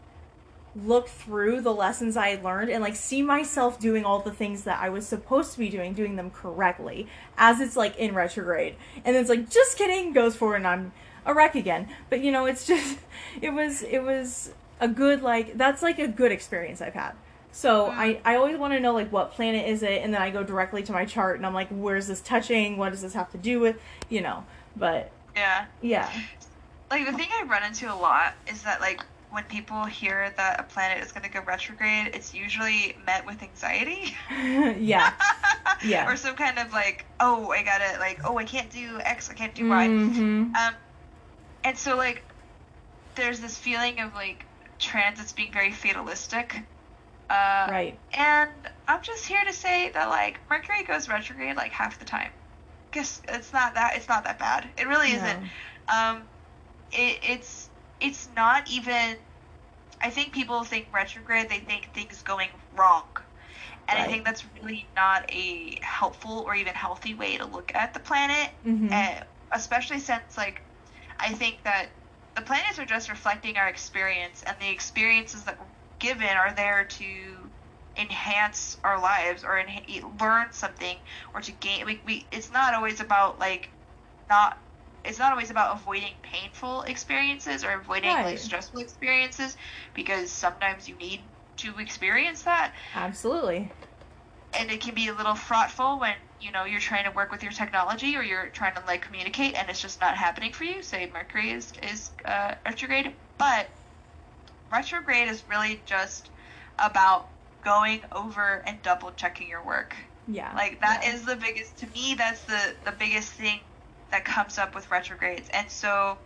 look 0.74 1.08
through 1.08 1.60
the 1.60 1.74
lessons 1.74 2.16
I 2.16 2.28
had 2.28 2.42
learned 2.42 2.70
and 2.70 2.82
like 2.82 2.96
see 2.96 3.20
myself 3.20 3.78
doing 3.78 4.04
all 4.04 4.20
the 4.20 4.32
things 4.32 4.64
that 4.64 4.80
I 4.80 4.88
was 4.88 5.06
supposed 5.06 5.52
to 5.52 5.58
be 5.58 5.68
doing, 5.68 5.92
doing 5.92 6.16
them 6.16 6.30
correctly 6.30 7.06
as 7.36 7.60
it's 7.60 7.76
like 7.76 7.96
in 7.96 8.14
retrograde. 8.14 8.76
And 9.04 9.14
it's 9.14 9.28
like, 9.28 9.50
just 9.50 9.76
kidding, 9.76 10.14
goes 10.14 10.34
forward 10.34 10.56
and 10.56 10.66
I'm 10.66 10.92
a 11.26 11.34
wreck 11.34 11.54
again. 11.54 11.88
But 12.10 12.20
you 12.20 12.30
know, 12.32 12.46
it's 12.46 12.66
just, 12.72 12.98
it 13.40 13.50
was, 13.50 13.82
it 13.82 14.00
was 14.02 14.52
a 14.80 14.88
good, 14.88 15.22
like, 15.22 15.56
that's 15.56 15.82
like 15.82 15.98
a 15.98 16.08
good 16.08 16.32
experience 16.32 16.80
I've 16.80 16.94
had. 16.94 17.12
So 17.54 17.86
I, 17.86 18.18
I 18.24 18.36
always 18.36 18.56
want 18.56 18.72
to 18.72 18.80
know 18.80 18.94
like 18.94 19.12
what 19.12 19.32
planet 19.32 19.68
is 19.68 19.82
it, 19.82 20.02
and 20.02 20.14
then 20.14 20.22
I 20.22 20.30
go 20.30 20.42
directly 20.42 20.82
to 20.84 20.92
my 20.92 21.04
chart 21.04 21.36
and 21.36 21.44
I'm 21.44 21.52
like, 21.52 21.68
where's 21.68 22.06
this 22.06 22.22
touching? 22.22 22.78
What 22.78 22.92
does 22.92 23.02
this 23.02 23.12
have 23.12 23.30
to 23.32 23.38
do 23.38 23.60
with? 23.60 23.76
You 24.08 24.22
know, 24.22 24.44
but 24.74 25.10
Yeah. 25.36 25.66
yeah, 25.82 26.10
Like 26.90 27.04
the 27.04 27.12
thing 27.12 27.28
I 27.30 27.44
run 27.44 27.62
into 27.62 27.92
a 27.92 27.94
lot 27.94 28.32
is 28.50 28.62
that 28.62 28.80
like 28.80 29.02
when 29.30 29.44
people 29.44 29.84
hear 29.84 30.32
that 30.38 30.60
a 30.60 30.62
planet 30.62 31.04
is 31.04 31.12
going 31.12 31.24
to 31.24 31.30
go 31.30 31.40
retrograde, 31.42 32.14
it's 32.14 32.32
usually 32.34 32.96
met 33.06 33.24
with 33.26 33.42
anxiety. 33.42 34.14
yeah, 34.30 35.12
Yeah. 35.84 36.06
or 36.10 36.16
some 36.16 36.34
kind 36.36 36.58
of 36.58 36.72
like, 36.72 37.04
oh, 37.20 37.50
I 37.50 37.62
gotta 37.62 37.98
like, 37.98 38.20
oh, 38.24 38.38
I 38.38 38.44
can't 38.44 38.70
do 38.70 38.98
X, 39.00 39.28
I 39.30 39.34
can't 39.34 39.54
do 39.54 39.68
Y. 39.68 39.86
hmm 39.88 40.54
Um, 40.54 40.74
and 41.64 41.76
so 41.78 41.96
like, 41.96 42.22
there's 43.14 43.40
this 43.40 43.56
feeling 43.56 44.00
of 44.00 44.14
like 44.14 44.44
transits 44.78 45.32
being 45.32 45.52
very 45.52 45.70
fatalistic. 45.72 46.60
Uh, 47.30 47.68
right, 47.70 47.98
And 48.14 48.50
I'm 48.88 49.02
just 49.02 49.26
here 49.26 49.42
to 49.46 49.52
say 49.52 49.90
that 49.90 50.08
like 50.08 50.38
Mercury 50.50 50.82
goes 50.84 51.08
retrograde 51.08 51.56
like 51.56 51.72
half 51.72 51.98
the 51.98 52.04
time. 52.04 52.30
Guess 52.90 53.22
it's 53.28 53.52
not 53.52 53.74
that 53.74 53.96
it's 53.96 54.08
not 54.08 54.24
that 54.24 54.38
bad. 54.38 54.68
It 54.76 54.86
really 54.86 55.12
No. 55.12 55.16
isn't. 55.16 55.38
Um, 55.88 56.22
it, 56.92 57.18
it's 57.22 57.70
it's 58.00 58.28
not 58.36 58.70
even. 58.70 59.16
I 60.02 60.10
think 60.10 60.34
people 60.34 60.62
think 60.64 60.88
retrograde. 60.92 61.48
They 61.48 61.58
think 61.58 61.88
things 61.94 62.22
going 62.22 62.48
wrong, 62.76 63.04
and 63.88 63.98
I 63.98 64.06
think 64.08 64.24
that's 64.26 64.44
really 64.60 64.86
not 64.94 65.24
a 65.32 65.78
helpful 65.82 66.44
or 66.46 66.54
even 66.54 66.74
healthy 66.74 67.14
way 67.14 67.38
to 67.38 67.46
look 67.46 67.72
at 67.74 67.94
the 67.94 68.00
planet. 68.00 68.50
Mhm. 68.66 68.92
Uh, 68.92 69.24
especially 69.52 70.00
since 70.00 70.36
like 70.36 70.60
I 71.18 71.32
think 71.34 71.62
that 71.64 71.88
the 72.34 72.42
planets 72.42 72.78
are 72.78 72.86
just 72.86 73.08
reflecting 73.10 73.56
our 73.56 73.68
experience, 73.68 74.42
and 74.46 74.56
the 74.60 74.70
experiences 74.70 75.44
that 75.44 75.58
we're 75.60 75.66
given 75.98 76.28
are 76.28 76.52
there 76.54 76.84
to 76.84 77.50
enhance 77.96 78.78
our 78.84 79.00
lives 79.00 79.44
or 79.44 79.62
enha- 79.62 80.20
learn 80.20 80.46
something 80.52 80.96
or 81.34 81.40
to 81.42 81.52
gain. 81.52 81.84
We, 81.86 82.00
we 82.06 82.26
it's 82.32 82.50
not 82.52 82.74
always 82.74 83.00
about 83.00 83.38
like 83.38 83.68
not. 84.30 84.58
It's 85.04 85.18
not 85.18 85.32
always 85.32 85.50
about 85.50 85.76
avoiding 85.76 86.12
painful 86.22 86.82
experiences 86.82 87.64
or 87.64 87.72
avoiding 87.72 88.10
like 88.10 88.38
stressful 88.38 88.80
experiences 88.80 89.56
because 89.94 90.30
sometimes 90.30 90.88
you 90.88 90.96
need 90.96 91.22
to 91.56 91.76
experience 91.78 92.42
that 92.44 92.72
absolutely. 92.94 93.72
and 94.56 94.70
it 94.70 94.80
can 94.80 94.94
be 94.94 95.08
a 95.08 95.12
little 95.14 95.34
fraughtful 95.34 95.98
when 95.98 96.14
you 96.42 96.50
know 96.50 96.64
you're 96.64 96.80
trying 96.80 97.04
to 97.04 97.10
work 97.12 97.30
with 97.30 97.42
your 97.42 97.52
technology 97.52 98.16
or 98.16 98.22
you're 98.22 98.48
trying 98.48 98.74
to 98.74 98.82
like 98.86 99.02
communicate 99.02 99.54
and 99.54 99.68
it's 99.70 99.80
just 99.80 100.00
not 100.00 100.16
happening 100.16 100.52
for 100.52 100.64
you 100.64 100.82
say 100.82 101.10
mercury 101.12 101.50
is 101.50 101.72
is 101.82 102.10
uh, 102.24 102.54
retrograde. 102.66 103.12
But 103.38 103.68
retrograde 104.72 105.28
is 105.28 105.44
really 105.48 105.80
just 105.86 106.30
about 106.78 107.28
going 107.64 108.00
over 108.12 108.62
and 108.66 108.80
double 108.82 109.12
checking 109.12 109.48
your 109.48 109.64
work. 109.64 109.94
Yeah, 110.26 110.52
like 110.54 110.80
that 110.80 111.04
is 111.04 111.20
yeah. 111.20 111.34
the 111.34 111.36
biggest 111.36 111.76
to 111.78 111.86
me 111.88 112.14
that's 112.14 112.42
the 112.44 112.74
the 112.84 112.92
biggest 112.92 113.32
thing 113.32 113.60
that 114.10 114.24
comes 114.24 114.58
up 114.58 114.74
with 114.74 114.90
retrogrades. 114.90 115.48
And 115.52 115.70
so 115.70 116.18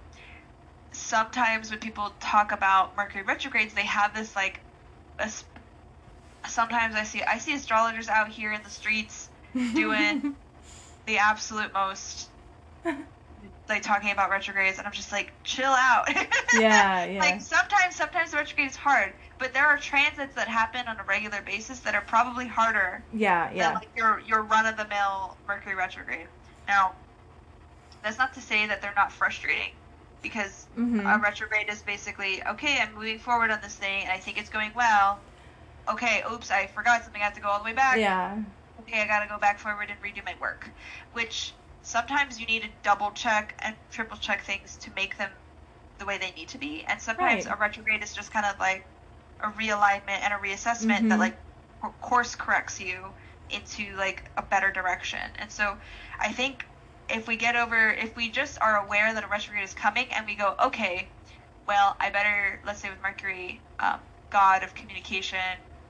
sometimes 0.92 1.70
when 1.70 1.78
people 1.78 2.12
talk 2.20 2.52
about 2.52 2.96
mercury 2.96 3.22
retrogrades 3.22 3.74
they 3.74 3.84
have 3.84 4.14
this 4.14 4.34
like 4.34 4.60
a, 5.18 5.30
sometimes 6.48 6.94
i 6.94 7.02
see 7.02 7.22
i 7.24 7.36
see 7.36 7.52
astrologers 7.52 8.08
out 8.08 8.28
here 8.28 8.50
in 8.50 8.62
the 8.62 8.70
streets 8.70 9.28
doing 9.74 10.22
the 11.06 11.18
absolute 11.18 11.72
most 11.74 12.30
like 13.68 13.82
talking 13.82 14.10
about 14.10 14.30
retrogrades 14.30 14.78
and 14.78 14.86
i'm 14.86 14.92
just 14.92 15.12
like 15.12 15.32
chill 15.44 15.70
out 15.70 16.04
Yeah, 16.52 17.04
yeah. 17.10 17.20
like 17.20 17.40
sometimes 17.40 17.96
sometimes 17.96 18.30
the 18.30 18.36
retrograde 18.36 18.68
is 18.70 18.76
hard 18.76 19.14
but 19.38 19.52
there 19.52 19.66
are 19.66 19.78
transits 19.78 20.34
that 20.34 20.48
happen 20.48 20.86
on 20.88 20.98
a 21.00 21.04
regular 21.04 21.42
basis 21.42 21.80
that 21.80 21.94
are 21.94 22.02
probably 22.02 22.46
harder 22.46 23.04
yeah, 23.12 23.52
than 23.58 23.72
yeah, 23.72 23.74
like 23.74 23.90
your 23.96 24.20
your 24.20 24.42
run 24.44 24.66
of 24.66 24.76
the 24.76 24.86
mill 24.88 25.38
Mercury 25.48 25.74
retrograde. 25.74 26.28
Now, 26.68 26.96
that's 28.02 28.18
not 28.18 28.32
to 28.34 28.40
say 28.40 28.66
that 28.66 28.80
they're 28.82 28.94
not 28.96 29.12
frustrating, 29.12 29.72
because 30.22 30.68
hmm 30.76 31.16
a 31.16 31.18
retrograde 31.20 31.68
is 31.70 31.82
basically 31.82 32.42
okay. 32.46 32.78
I'm 32.80 32.94
moving 32.94 33.18
forward 33.18 33.50
on 33.50 33.60
this 33.62 33.76
thing, 33.76 34.02
and 34.04 34.12
I 34.12 34.18
think 34.18 34.38
it's 34.38 34.48
going 34.50 34.72
well. 34.74 35.22
Okay, 35.88 36.22
oops, 36.30 36.50
I 36.50 36.66
forgot 36.68 37.04
something. 37.04 37.22
I 37.22 37.24
have 37.26 37.34
to 37.34 37.40
go 37.42 37.48
all 37.48 37.58
the 37.60 37.64
way 37.66 37.74
back. 37.74 38.02
yeah, 38.02 38.42
Okay, 38.88 39.00
I 39.00 39.06
gotta 39.06 39.26
go 39.26 39.38
back 39.38 39.58
forward 39.58 39.90
and 39.90 40.00
redo 40.00 40.24
my 40.24 40.34
work, 40.40 40.70
which 41.12 41.56
sometimes 41.82 42.38
you 42.40 42.46
need 42.46 42.62
to 42.62 42.68
double 42.82 43.10
check 43.12 43.54
and 43.60 43.76
triple 43.90 44.16
check 44.16 44.42
things 44.42 44.76
to 44.78 44.92
make 44.94 45.16
them 45.16 45.30
the 45.98 46.06
way 46.06 46.18
they 46.18 46.30
need 46.32 46.48
to 46.50 46.58
be, 46.58 46.84
and 46.84 47.00
sometimes 47.00 47.46
Right. 47.46 47.46
a 47.46 47.56
retrograde 47.56 48.02
is 48.02 48.14
just 48.14 48.30
kind 48.32 48.46
of 48.46 48.58
like 48.60 48.86
a 49.40 49.48
realignment 49.52 50.20
and 50.22 50.32
a 50.32 50.36
reassessment 50.38 51.08
that 51.08 51.18
Mhm. 51.18 51.20
like 51.20 51.38
course 52.00 52.34
corrects 52.36 52.80
you 52.80 53.14
into 53.50 53.94
like 53.96 54.30
a 54.36 54.42
better 54.42 54.70
direction. 54.72 55.20
And 55.36 55.50
so 55.52 55.78
I 56.20 56.32
think 56.32 56.64
if 57.08 57.28
we 57.28 57.36
get 57.36 57.56
over 57.56 57.90
if 57.90 58.16
we 58.16 58.30
just 58.30 58.58
are 58.60 58.84
aware 58.84 59.14
that 59.14 59.24
a 59.24 59.28
retrograde 59.28 59.64
is 59.64 59.74
coming 59.74 60.12
and 60.12 60.26
we 60.26 60.34
go, 60.36 60.54
okay, 60.60 61.12
well, 61.66 61.96
I 62.00 62.10
better 62.10 62.60
let's 62.64 62.80
say 62.80 62.90
with 62.90 63.00
Mercury, 63.02 63.62
um, 63.78 64.00
god 64.30 64.62
of 64.62 64.74
communication, 64.74 65.38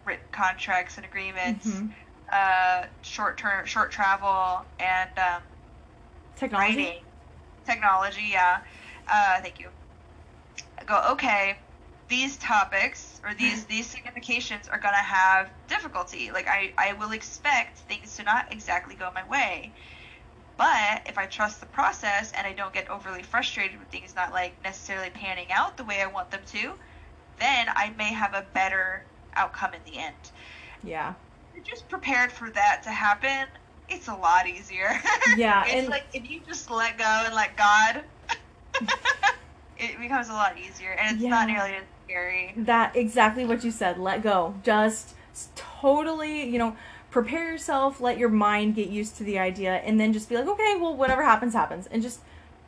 written 0.04 0.26
contracts 0.32 0.96
and 0.96 1.06
agreements, 1.06 1.82
Mhm. 1.84 1.94
Uh, 2.32 2.84
short 3.02 3.38
term 3.38 3.66
short 3.66 3.90
travel 3.90 4.64
and 4.78 5.10
um, 5.16 5.42
technology. 6.36 6.78
writing. 6.78 7.02
Technology 7.64 8.28
yeah. 8.30 8.60
Uh, 9.10 9.40
thank 9.40 9.60
you. 9.60 9.68
I 10.78 10.84
go 10.84 11.02
okay 11.12 11.56
these 12.08 12.36
topics 12.36 13.20
or 13.24 13.34
these 13.34 13.64
these 13.66 13.86
significations 13.86 14.68
are 14.68 14.78
gonna 14.78 14.96
have 14.96 15.50
difficulty. 15.68 16.30
Like 16.30 16.48
I, 16.48 16.72
I 16.78 16.92
will 16.94 17.12
expect 17.12 17.78
things 17.78 18.16
to 18.16 18.22
not 18.22 18.52
exactly 18.52 18.94
go 18.94 19.10
my 19.14 19.26
way. 19.28 19.72
But 20.56 21.02
if 21.06 21.18
I 21.18 21.26
trust 21.26 21.60
the 21.60 21.66
process 21.66 22.32
and 22.32 22.46
I 22.46 22.52
don't 22.54 22.72
get 22.72 22.88
overly 22.88 23.22
frustrated 23.22 23.78
with 23.78 23.88
things 23.88 24.14
not 24.16 24.32
like 24.32 24.54
necessarily 24.64 25.10
panning 25.10 25.52
out 25.52 25.76
the 25.76 25.84
way 25.84 26.00
I 26.00 26.06
want 26.06 26.30
them 26.30 26.40
to 26.52 26.72
then 27.38 27.66
I 27.68 27.92
may 27.96 28.12
have 28.12 28.34
a 28.34 28.46
better 28.54 29.02
outcome 29.34 29.74
in 29.74 29.80
the 29.90 29.98
end. 29.98 30.14
Yeah, 30.82 31.14
you're 31.56 31.64
just 31.64 31.88
prepared 31.88 32.30
for 32.30 32.50
that 32.50 32.82
to 32.84 32.90
happen, 32.90 33.46
it's 33.88 34.08
a 34.08 34.14
lot 34.14 34.46
easier. 34.46 35.00
Yeah, 35.36 35.64
it's 35.64 35.72
and- 35.74 35.88
like 35.88 36.04
if 36.12 36.30
you 36.30 36.40
just 36.46 36.70
let 36.70 36.98
go 36.98 37.04
and 37.24 37.34
let 37.34 37.56
God, 37.56 38.04
it 39.78 39.98
becomes 39.98 40.28
a 40.28 40.32
lot 40.32 40.56
easier, 40.58 40.92
and 40.92 41.16
it's 41.16 41.24
not 41.26 41.48
nearly 41.48 41.72
as 41.74 41.82
scary. 42.06 42.54
that 42.58 42.94
exactly 42.96 43.44
what 43.44 43.64
you 43.64 43.70
said. 43.70 43.98
Let 43.98 44.22
go. 44.22 44.54
Just 44.62 45.14
totally, 45.54 46.44
you 46.48 46.58
know, 46.58 46.76
prepare 47.10 47.50
yourself. 47.52 48.00
Let 48.00 48.16
your 48.18 48.28
mind 48.28 48.74
get 48.74 48.88
used 48.88 49.16
to 49.18 49.24
the 49.24 49.38
idea, 49.38 49.74
and 49.76 49.98
then 50.00 50.12
just 50.12 50.28
be 50.28 50.36
like, 50.36 50.46
okay, 50.46 50.76
well, 50.76 50.94
whatever 50.96 51.22
happens, 51.22 51.52
happens, 51.54 51.86
and 51.88 52.02
just 52.02 52.20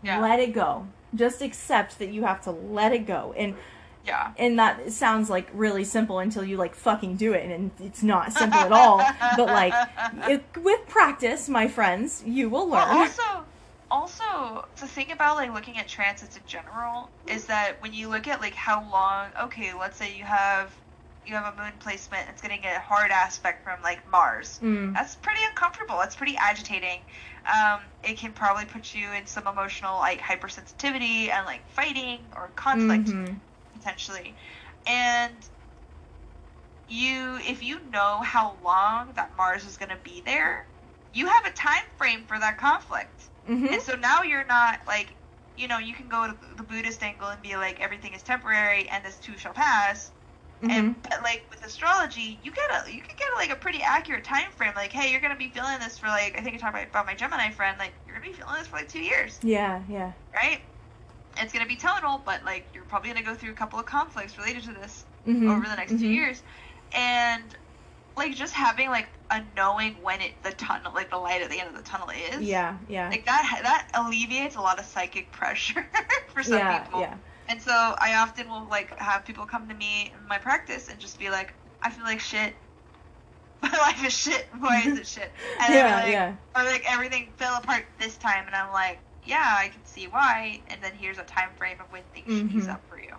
Yeah. 0.02 0.20
let 0.20 0.40
it 0.40 0.52
go. 0.52 0.86
Just 1.14 1.40
accept 1.40 1.98
that 2.00 2.08
you 2.08 2.24
have 2.24 2.42
to 2.42 2.50
let 2.50 2.92
it 2.92 3.06
go, 3.06 3.32
and 3.36 3.54
Yeah. 4.08 4.32
and 4.38 4.58
that 4.58 4.90
sounds 4.92 5.28
like 5.28 5.48
really 5.52 5.84
simple 5.84 6.18
until 6.18 6.42
you 6.44 6.56
like 6.56 6.74
fucking 6.74 7.16
do 7.16 7.32
it, 7.34 7.50
and 7.50 7.70
it's 7.78 8.02
not 8.02 8.32
simple 8.32 8.60
at 8.60 8.72
all. 8.72 8.98
But 9.36 9.46
like 9.46 9.74
it, 10.28 10.42
with 10.56 10.80
practice, 10.88 11.48
my 11.48 11.68
friends, 11.68 12.22
you 12.26 12.48
will 12.48 12.66
learn. 12.68 12.88
Well, 12.88 12.98
also, 12.98 13.44
also 13.90 14.66
the 14.80 14.86
thing 14.88 15.12
about 15.12 15.36
like 15.36 15.52
looking 15.52 15.78
at 15.78 15.86
transits 15.88 16.36
in 16.36 16.42
general 16.46 17.10
is 17.26 17.44
that 17.46 17.80
when 17.82 17.92
you 17.92 18.08
look 18.08 18.26
at 18.26 18.40
like 18.40 18.54
how 18.54 18.80
long, 18.90 19.28
okay, 19.44 19.72
let's 19.78 19.96
say 19.98 20.16
you 20.16 20.24
have 20.24 20.72
you 21.26 21.34
have 21.34 21.52
a 21.52 21.62
moon 21.62 21.72
placement, 21.80 22.26
it's 22.30 22.40
getting 22.40 22.64
a 22.64 22.78
hard 22.80 23.10
aspect 23.10 23.62
from 23.62 23.78
like 23.82 24.00
Mars. 24.10 24.58
Mm. 24.62 24.94
That's 24.94 25.14
pretty 25.16 25.40
uncomfortable. 25.50 25.96
That's 25.98 26.16
pretty 26.16 26.36
agitating. 26.38 27.00
Um, 27.44 27.80
it 28.02 28.16
can 28.16 28.32
probably 28.32 28.64
put 28.64 28.94
you 28.94 29.12
in 29.12 29.26
some 29.26 29.46
emotional 29.46 29.98
like 29.98 30.20
hypersensitivity 30.20 31.28
and 31.30 31.44
like 31.44 31.60
fighting 31.70 32.20
or 32.34 32.50
conflict 32.56 33.08
Mhm. 33.08 33.36
Potentially. 33.88 34.34
And 34.86 35.34
you 36.88 37.38
if 37.46 37.62
you 37.62 37.80
know 37.90 38.20
how 38.22 38.54
long 38.64 39.12
that 39.14 39.30
Mars 39.36 39.64
is 39.64 39.76
going 39.76 39.90
to 39.90 39.98
be 40.02 40.22
there, 40.24 40.66
you 41.12 41.26
have 41.26 41.44
a 41.46 41.50
time 41.50 41.82
frame 41.96 42.24
for 42.26 42.38
that 42.38 42.58
conflict. 42.58 43.24
Mhm. 43.48 43.72
And 43.72 43.82
so 43.82 43.94
now 43.96 44.22
you're 44.22 44.46
not 44.46 44.80
like 44.86 45.08
you 45.56 45.66
know, 45.66 45.78
you 45.78 45.92
can 45.92 46.08
go 46.08 46.28
to 46.28 46.36
the 46.56 46.62
Buddhist 46.62 47.02
angle 47.02 47.26
and 47.28 47.42
be 47.42 47.56
like 47.56 47.80
everything 47.80 48.14
is 48.14 48.22
temporary 48.22 48.88
and 48.90 49.04
this 49.04 49.18
too 49.18 49.36
shall 49.36 49.52
pass. 49.52 50.12
Mhm. 50.62 50.70
And 50.70 51.02
but 51.02 51.22
like 51.22 51.46
with 51.50 51.64
astrology, 51.64 52.38
you 52.42 52.52
get 52.52 52.70
a 52.70 52.92
you 52.92 53.00
can 53.00 53.16
get 53.16 53.26
a, 53.34 53.38
like 53.38 53.50
a 53.50 53.56
pretty 53.56 53.82
accurate 53.82 54.24
time 54.24 54.50
frame. 54.56 54.72
Like, 54.76 54.92
hey, 54.92 55.10
you're 55.10 55.20
gonna 55.20 55.36
be 55.36 55.48
feeling 55.48 55.78
this 55.80 55.98
for 55.98 56.06
like 56.06 56.38
I 56.38 56.42
think 56.42 56.54
I 56.54 56.58
talked 56.58 56.74
about, 56.74 56.88
about 56.88 57.06
my 57.06 57.14
Gemini 57.14 57.50
friend. 57.50 57.76
Like, 57.78 57.92
you're 58.06 58.14
gonna 58.16 58.26
be 58.26 58.32
feeling 58.32 58.54
this 58.54 58.68
for 58.68 58.76
like 58.76 58.88
two 58.88 59.00
years, 59.00 59.38
Yeah, 59.42 59.82
yeah. 59.88 60.12
right? 60.34 60.60
It's 61.40 61.52
gonna 61.52 61.66
be 61.66 61.76
tonal, 61.76 62.22
but 62.24 62.44
like 62.44 62.66
you're 62.74 62.84
probably 62.84 63.10
gonna 63.10 63.22
go 63.24 63.34
through 63.34 63.50
a 63.50 63.54
couple 63.54 63.78
of 63.78 63.86
conflicts 63.86 64.38
related 64.38 64.64
to 64.64 64.72
this. 64.72 65.04
Mhm, 65.26 65.48
over 65.50 65.66
the 65.66 65.74
next 65.76 65.92
two 65.92 66.06
mhm. 66.06 66.14
years, 66.14 66.42
and 66.92 67.56
like 68.16 68.34
just 68.34 68.52
having 68.54 68.88
like 68.90 69.08
a 69.30 69.42
knowing 69.56 69.94
when 70.02 70.20
it 70.20 70.32
the 70.42 70.52
tunnel 70.52 70.92
like 70.94 71.10
the 71.10 71.16
light 71.18 71.42
at 71.42 71.50
the 71.50 71.60
end 71.60 71.68
of 71.68 71.76
the 71.76 71.82
tunnel 71.82 72.08
is. 72.32 72.46
Yeah, 72.46 72.78
yeah. 72.88 73.08
Like 73.10 73.26
that 73.26 73.60
that 73.62 73.88
alleviates 73.94 74.56
a 74.56 74.60
lot 74.60 74.78
of 74.78 74.84
psychic 74.86 75.32
pressure 75.40 75.86
for 76.32 76.42
some 76.42 76.58
yeah, 76.58 76.84
people. 76.84 77.00
yeah. 77.00 77.16
And 77.48 77.62
so 77.62 77.72
I 77.72 78.16
often 78.16 78.48
will 78.48 78.68
like 78.68 78.98
have 78.98 79.24
people 79.24 79.46
come 79.46 79.68
to 79.68 79.74
me 79.74 80.12
in 80.14 80.28
my 80.28 80.38
practice 80.38 80.88
and 80.88 80.98
just 80.98 81.18
be 81.18 81.30
like, 81.30 81.54
I 81.82 81.90
feel 81.90 82.04
like 82.04 82.20
shit. 82.20 82.54
My 83.62 83.70
life 83.70 84.04
is 84.04 84.16
shit. 84.16 84.48
Why 84.58 84.82
is 84.82 84.98
it 84.98 85.06
shit? 85.06 85.32
And 85.60 85.74
Yeah, 85.74 85.96
like, 85.96 86.12
yeah. 86.12 86.36
Or 86.56 86.64
like 86.64 86.84
everything 86.88 87.32
fell 87.36 87.56
apart 87.58 87.84
this 87.98 88.16
time, 88.16 88.46
and 88.46 88.54
I'm 88.54 88.72
like, 88.72 89.00
yeah, 89.24 89.54
I 89.58 89.68
can 89.68 89.84
see 89.84 90.06
why. 90.06 90.62
And 90.68 90.82
then 90.82 90.92
here's 90.94 91.18
a 91.18 91.24
time 91.24 91.50
frame 91.56 91.80
of 91.80 91.90
when 91.92 92.02
things 92.14 92.32
should 92.32 92.50
ease 92.50 92.68
up 92.68 92.82
for 92.88 92.98
you. 92.98 93.14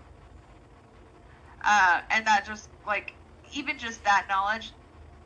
Uh, 1.65 2.01
and 2.11 2.25
that 2.27 2.45
just 2.45 2.69
like 2.87 3.13
even 3.53 3.77
just 3.77 4.03
that 4.03 4.27
knowledge, 4.29 4.71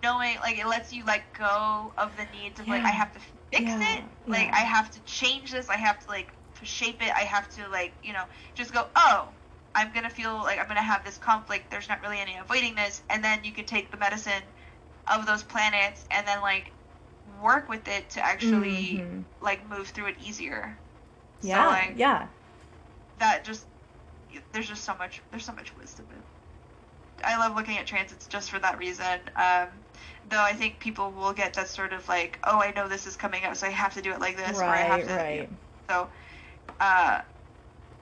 knowing 0.04 0.38
like 0.42 0.58
it 0.58 0.68
lets 0.68 0.92
you 0.92 1.06
like 1.06 1.24
go 1.38 1.94
of 1.98 2.16
the 2.18 2.26
needs 2.38 2.60
of 2.60 2.68
like 2.68 2.84
I 2.84 2.90
have 2.90 3.14
to 3.14 3.20
fix 3.20 3.34
Yeah, 3.52 3.98
it, 3.98 4.04
like 4.28 4.48
yeah. 4.48 4.56
I 4.56 4.60
have 4.62 4.92
to 4.92 5.00
change 5.02 5.52
this, 5.52 5.70
I 5.70 5.78
have 5.78 6.04
to 6.06 6.10
like 6.10 6.34
shape 6.64 7.02
it, 7.02 7.12
I 7.16 7.22
have 7.22 7.54
to 7.56 7.68
like 7.70 7.94
you 8.04 8.14
know 8.14 8.24
just 8.56 8.74
go 8.74 8.88
oh. 8.96 9.30
I'm 9.76 9.92
gonna 9.92 10.10
feel 10.10 10.36
like 10.36 10.60
I'm 10.60 10.68
gonna 10.68 10.84
have 10.84 11.04
this 11.04 11.18
conflict. 11.18 11.72
There's 11.72 11.90
not 11.90 12.02
really 12.04 12.20
any 12.20 12.38
avoiding 12.38 12.76
this, 12.76 13.02
and 13.10 13.24
then 13.24 13.44
you 13.44 13.52
could 13.52 13.68
take 13.68 13.90
the 13.90 13.98
medicine 13.98 14.44
of 15.12 15.26
those 15.26 15.44
planets 15.44 16.06
and 16.12 16.28
then 16.28 16.42
like 16.42 16.72
work 17.42 17.70
with 17.70 17.88
it 17.88 18.10
to 18.12 18.26
actually 18.26 19.00
Mhm. 19.00 19.24
like 19.42 19.68
move 19.70 19.90
through 19.90 20.08
it 20.08 20.16
easier. 20.24 20.78
Yeah, 21.42 21.64
so, 21.64 21.70
like, 21.70 21.94
yeah. 21.98 22.28
that 23.20 23.44
just 23.44 23.66
there's 24.52 24.68
just 24.68 24.84
so 24.84 24.96
much 24.96 25.22
there's 25.32 25.46
so 25.46 25.54
much 25.54 25.76
wisdom 25.78 26.06
in. 26.12 26.24
I 27.26 27.38
love 27.38 27.56
looking 27.56 27.78
at 27.78 27.86
transits 27.88 28.28
just 28.28 28.50
for 28.50 28.60
that 28.60 28.78
reason. 28.78 29.20
Um, 29.36 29.68
though 30.30 30.42
I 30.42 30.54
think 30.54 30.80
people 30.80 31.12
will 31.12 31.34
get 31.34 31.54
that 31.54 31.70
sort 31.70 31.94
of 31.94 32.08
like, 32.10 32.40
oh, 32.44 32.60
I 32.60 32.72
know 32.72 32.88
this 32.88 33.06
is 33.08 33.16
coming 33.16 33.46
up, 33.46 33.56
so 33.56 33.68
I 33.68 33.70
have 33.70 33.94
to 33.94 34.02
do 34.02 34.12
it 34.12 34.20
like 34.20 34.36
this, 34.36 34.60
or 34.60 34.66
I 34.66 34.78
have 34.78 35.08
Right, 35.08 35.08
to. 35.08 35.16
right. 35.16 35.50
So, 35.90 36.10
uh, 36.80 37.22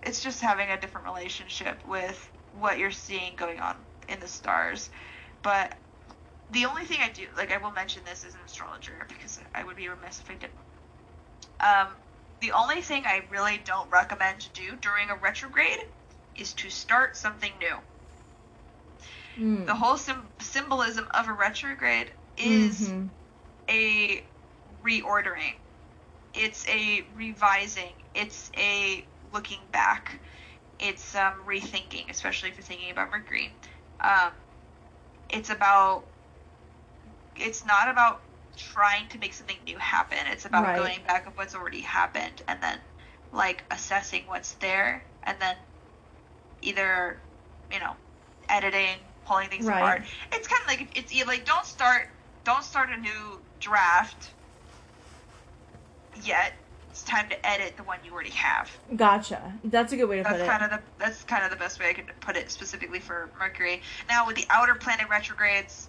it's 0.03 0.23
just 0.23 0.41
having 0.41 0.69
a 0.69 0.79
different 0.79 1.05
relationship 1.05 1.77
with 1.87 2.31
what 2.59 2.79
you're 2.79 2.91
seeing 2.91 3.35
going 3.35 3.59
on 3.59 3.75
in 4.09 4.19
the 4.19 4.27
stars. 4.27 4.89
But 5.43 5.77
the 6.51 6.65
only 6.65 6.85
thing 6.85 6.99
I 7.01 7.09
do, 7.09 7.27
like, 7.37 7.51
I 7.51 7.57
will 7.57 7.71
mention 7.71 8.03
this 8.05 8.25
as 8.25 8.33
an 8.35 8.41
astrologer 8.45 8.93
because 9.07 9.39
I 9.55 9.63
would 9.63 9.75
be 9.77 9.87
remiss 9.89 10.19
if 10.21 10.29
I 10.29 10.35
didn't. 10.35 10.55
Um, 11.59 11.87
the 12.41 12.51
only 12.53 12.81
thing 12.81 13.03
I 13.05 13.23
really 13.29 13.59
don't 13.65 13.89
recommend 13.91 14.41
to 14.41 14.49
do 14.53 14.75
during 14.77 15.09
a 15.09 15.15
retrograde 15.15 15.79
is 16.35 16.53
to 16.55 16.69
start 16.69 17.15
something 17.17 17.51
new. 17.59 17.77
Mm. 19.37 19.65
The 19.65 19.75
whole 19.75 19.97
sim- 19.97 20.29
symbolism 20.39 21.07
of 21.13 21.27
a 21.27 21.33
retrograde 21.33 22.11
is 22.37 22.89
Mhm. 22.89 23.09
a 23.69 24.25
reordering. 24.83 25.55
It's 26.33 26.67
a 26.67 27.01
revising. 27.15 27.93
It's 28.13 28.51
a 28.57 29.05
looking 29.31 29.59
back. 29.71 30.19
It's 30.79 31.15
um, 31.15 31.33
rethinking, 31.45 32.09
especially 32.09 32.49
if 32.49 32.57
you're 32.57 32.63
thinking 32.65 32.91
about 32.91 33.11
Mercury. 33.11 33.55
Um, 33.99 34.31
it's 35.29 35.49
about. 35.49 36.10
It's 37.41 37.65
not 37.65 37.89
about 37.89 38.21
trying 38.57 39.07
to 39.09 39.17
make 39.17 39.33
something 39.33 39.57
new 39.65 39.77
happen. 39.77 40.17
It's 40.27 40.45
about 40.45 40.63
Right. 40.63 40.75
going 40.77 40.99
back 41.07 41.27
of 41.27 41.37
what's 41.37 41.55
already 41.55 41.81
happened 41.81 42.41
and 42.47 42.61
then, 42.61 42.79
like, 43.31 43.63
assessing 43.71 44.23
what's 44.27 44.53
there 44.55 45.03
and 45.23 45.39
then 45.39 45.55
either, 46.61 47.19
you 47.71 47.79
know, 47.79 47.95
editing, 48.49 48.97
pulling 49.25 49.49
things 49.49 49.65
Right. 49.65 49.79
apart. 49.79 50.03
It's 50.31 50.47
kind 50.47 50.61
of 50.61 50.67
like 50.67 50.97
it's 50.97 51.25
like 51.25 51.45
don't 51.45 51.65
start 51.65 52.09
don't 52.43 52.63
start 52.63 52.89
a 52.89 52.97
new 52.97 53.41
draft 53.59 54.29
yet. 56.23 56.53
It's 56.89 57.03
time 57.03 57.29
to 57.29 57.45
edit 57.47 57.77
the 57.77 57.83
one 57.83 57.99
you 58.03 58.11
already 58.11 58.31
have. 58.31 58.69
Gotcha. 58.95 59.53
That's 59.63 59.93
a 59.93 59.97
good 59.97 60.09
way 60.09 60.17
to 60.17 60.23
That's 60.23 60.39
put 60.39 60.41
it. 60.41 60.49
kind 60.49 60.63
of 60.63 60.69
the 60.71 60.81
that's 60.99 61.23
kind 61.23 61.43
of 61.45 61.51
the 61.51 61.55
best 61.55 61.79
way 61.79 61.89
I 61.89 61.93
could 61.93 62.11
put 62.19 62.35
it 62.35 62.51
specifically 62.51 62.99
for 62.99 63.29
Mercury. 63.39 63.81
Now 64.09 64.27
with 64.27 64.35
the 64.35 64.45
outer 64.49 64.75
planet 64.75 65.07
retrogrades, 65.09 65.87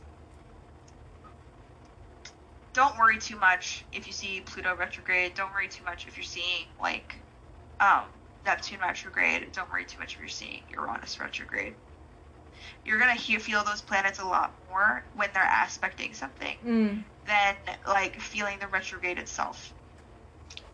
don't 2.74 2.96
worry 2.98 3.18
too 3.18 3.36
much 3.36 3.84
if 3.92 4.06
you 4.06 4.12
see 4.12 4.40
Pluto 4.40 4.74
retrograde. 4.76 5.34
Don't 5.34 5.52
worry 5.52 5.68
too 5.68 5.84
much 5.84 6.06
if 6.06 6.16
you're 6.16 6.24
seeing 6.24 6.64
like 6.80 7.16
um, 7.80 8.04
Neptune 8.46 8.80
retrograde. 8.80 9.52
Don't 9.52 9.70
worry 9.70 9.84
too 9.84 9.98
much 9.98 10.14
if 10.14 10.20
you're 10.20 10.28
seeing 10.28 10.60
Uranus 10.70 11.20
retrograde. 11.20 11.74
You're 12.84 12.98
gonna 12.98 13.14
hear, 13.14 13.38
feel 13.40 13.64
those 13.64 13.80
planets 13.82 14.18
a 14.20 14.24
lot 14.24 14.54
more 14.70 15.04
when 15.14 15.28
they're 15.34 15.50
aspecting 15.64 16.14
something 16.14 16.56
Mm. 16.64 17.04
than 17.26 17.56
like 17.86 18.20
feeling 18.20 18.58
the 18.58 18.66
retrograde 18.68 19.18
itself. 19.18 19.72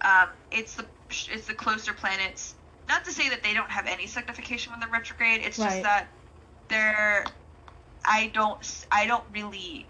Um, 0.02 0.28
it's 0.50 0.74
the 0.74 0.86
it's 1.10 1.46
the 1.46 1.54
closer 1.54 1.92
planets. 1.92 2.54
Not 2.88 3.04
to 3.04 3.12
say 3.12 3.28
that 3.28 3.42
they 3.42 3.54
don't 3.54 3.70
have 3.70 3.86
any 3.86 4.06
signification 4.06 4.72
when 4.72 4.80
they're 4.80 4.88
retrograde. 4.88 5.42
It's 5.42 5.58
Right. 5.58 5.68
just 5.68 5.82
that 5.82 6.08
they're. 6.68 7.24
I 8.04 8.28
don't. 8.28 8.58
I 8.92 9.06
don't 9.06 9.24
really. 9.32 9.86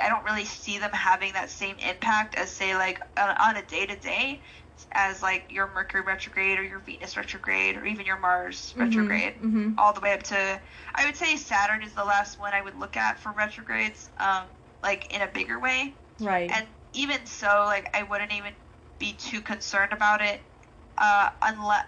I 0.00 0.08
don't 0.08 0.24
really 0.24 0.44
see 0.44 0.78
them 0.78 0.92
having 0.92 1.32
that 1.32 1.50
same 1.50 1.76
impact 1.78 2.34
as 2.34 2.50
say 2.50 2.74
like 2.76 3.00
on 3.16 3.56
a 3.56 3.62
day 3.62 3.86
to 3.86 3.96
day, 3.96 4.42
as 4.92 5.22
like 5.22 5.46
your 5.50 5.70
Mercury 5.74 6.02
retrograde 6.02 6.58
or 6.58 6.62
your 6.62 6.78
Venus 6.80 7.16
retrograde 7.16 7.76
or 7.76 7.84
even 7.84 8.06
your 8.06 8.18
Mars 8.18 8.74
retrograde 8.78 9.34
hmm 9.34 9.70
all 9.78 9.92
the 9.92 10.00
way 10.00 10.12
up 10.12 10.22
to 10.24 10.60
I 10.94 11.06
would 11.06 11.16
say 11.16 11.36
Saturn 11.36 11.82
is 11.82 11.94
the 11.94 12.04
last 12.04 12.38
one 12.38 12.52
I 12.52 12.60
would 12.60 12.76
look 12.76 12.96
at 12.96 13.18
for 13.18 13.32
retrogrades, 13.32 14.10
um, 14.18 14.44
like 14.82 15.14
in 15.14 15.22
a 15.22 15.26
bigger 15.28 15.58
way. 15.58 15.94
Right. 16.20 16.50
And 16.52 16.66
even 16.92 17.24
so, 17.26 17.64
like 17.66 17.88
I 17.96 18.02
wouldn't 18.02 18.32
even 18.32 18.52
be 18.98 19.12
too 19.14 19.40
concerned 19.40 19.92
about 19.92 20.20
it, 20.22 20.40
uh, 20.98 21.30
unless 21.42 21.84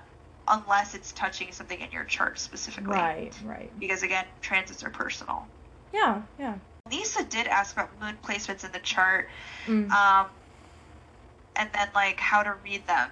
unless 0.49 0.95
it's 0.95 1.13
touching 1.13 1.53
something 1.53 1.79
in 1.81 1.91
your 1.93 2.05
chart 2.05 2.39
specifically. 2.39 2.95
right. 2.95 3.35
Right. 3.45 3.73
Because 3.79 4.03
again, 4.03 4.25
transits 4.41 4.83
are 4.83 4.91
personal. 4.91 5.47
Yeah. 5.93 6.23
Yeah. 6.39 6.57
Lisa 6.91 7.25
did 7.25 7.47
ask 7.47 7.75
about 7.75 7.99
moon 8.01 8.19
placements 8.23 8.65
in 8.65 8.73
the 8.73 8.79
chart, 8.79 9.29
Mm. 9.67 9.91
um, 9.91 10.27
and 11.57 11.71
then 11.73 11.89
like 11.95 12.21
how 12.21 12.43
to 12.43 12.55
read 12.65 12.87
them. 12.87 13.11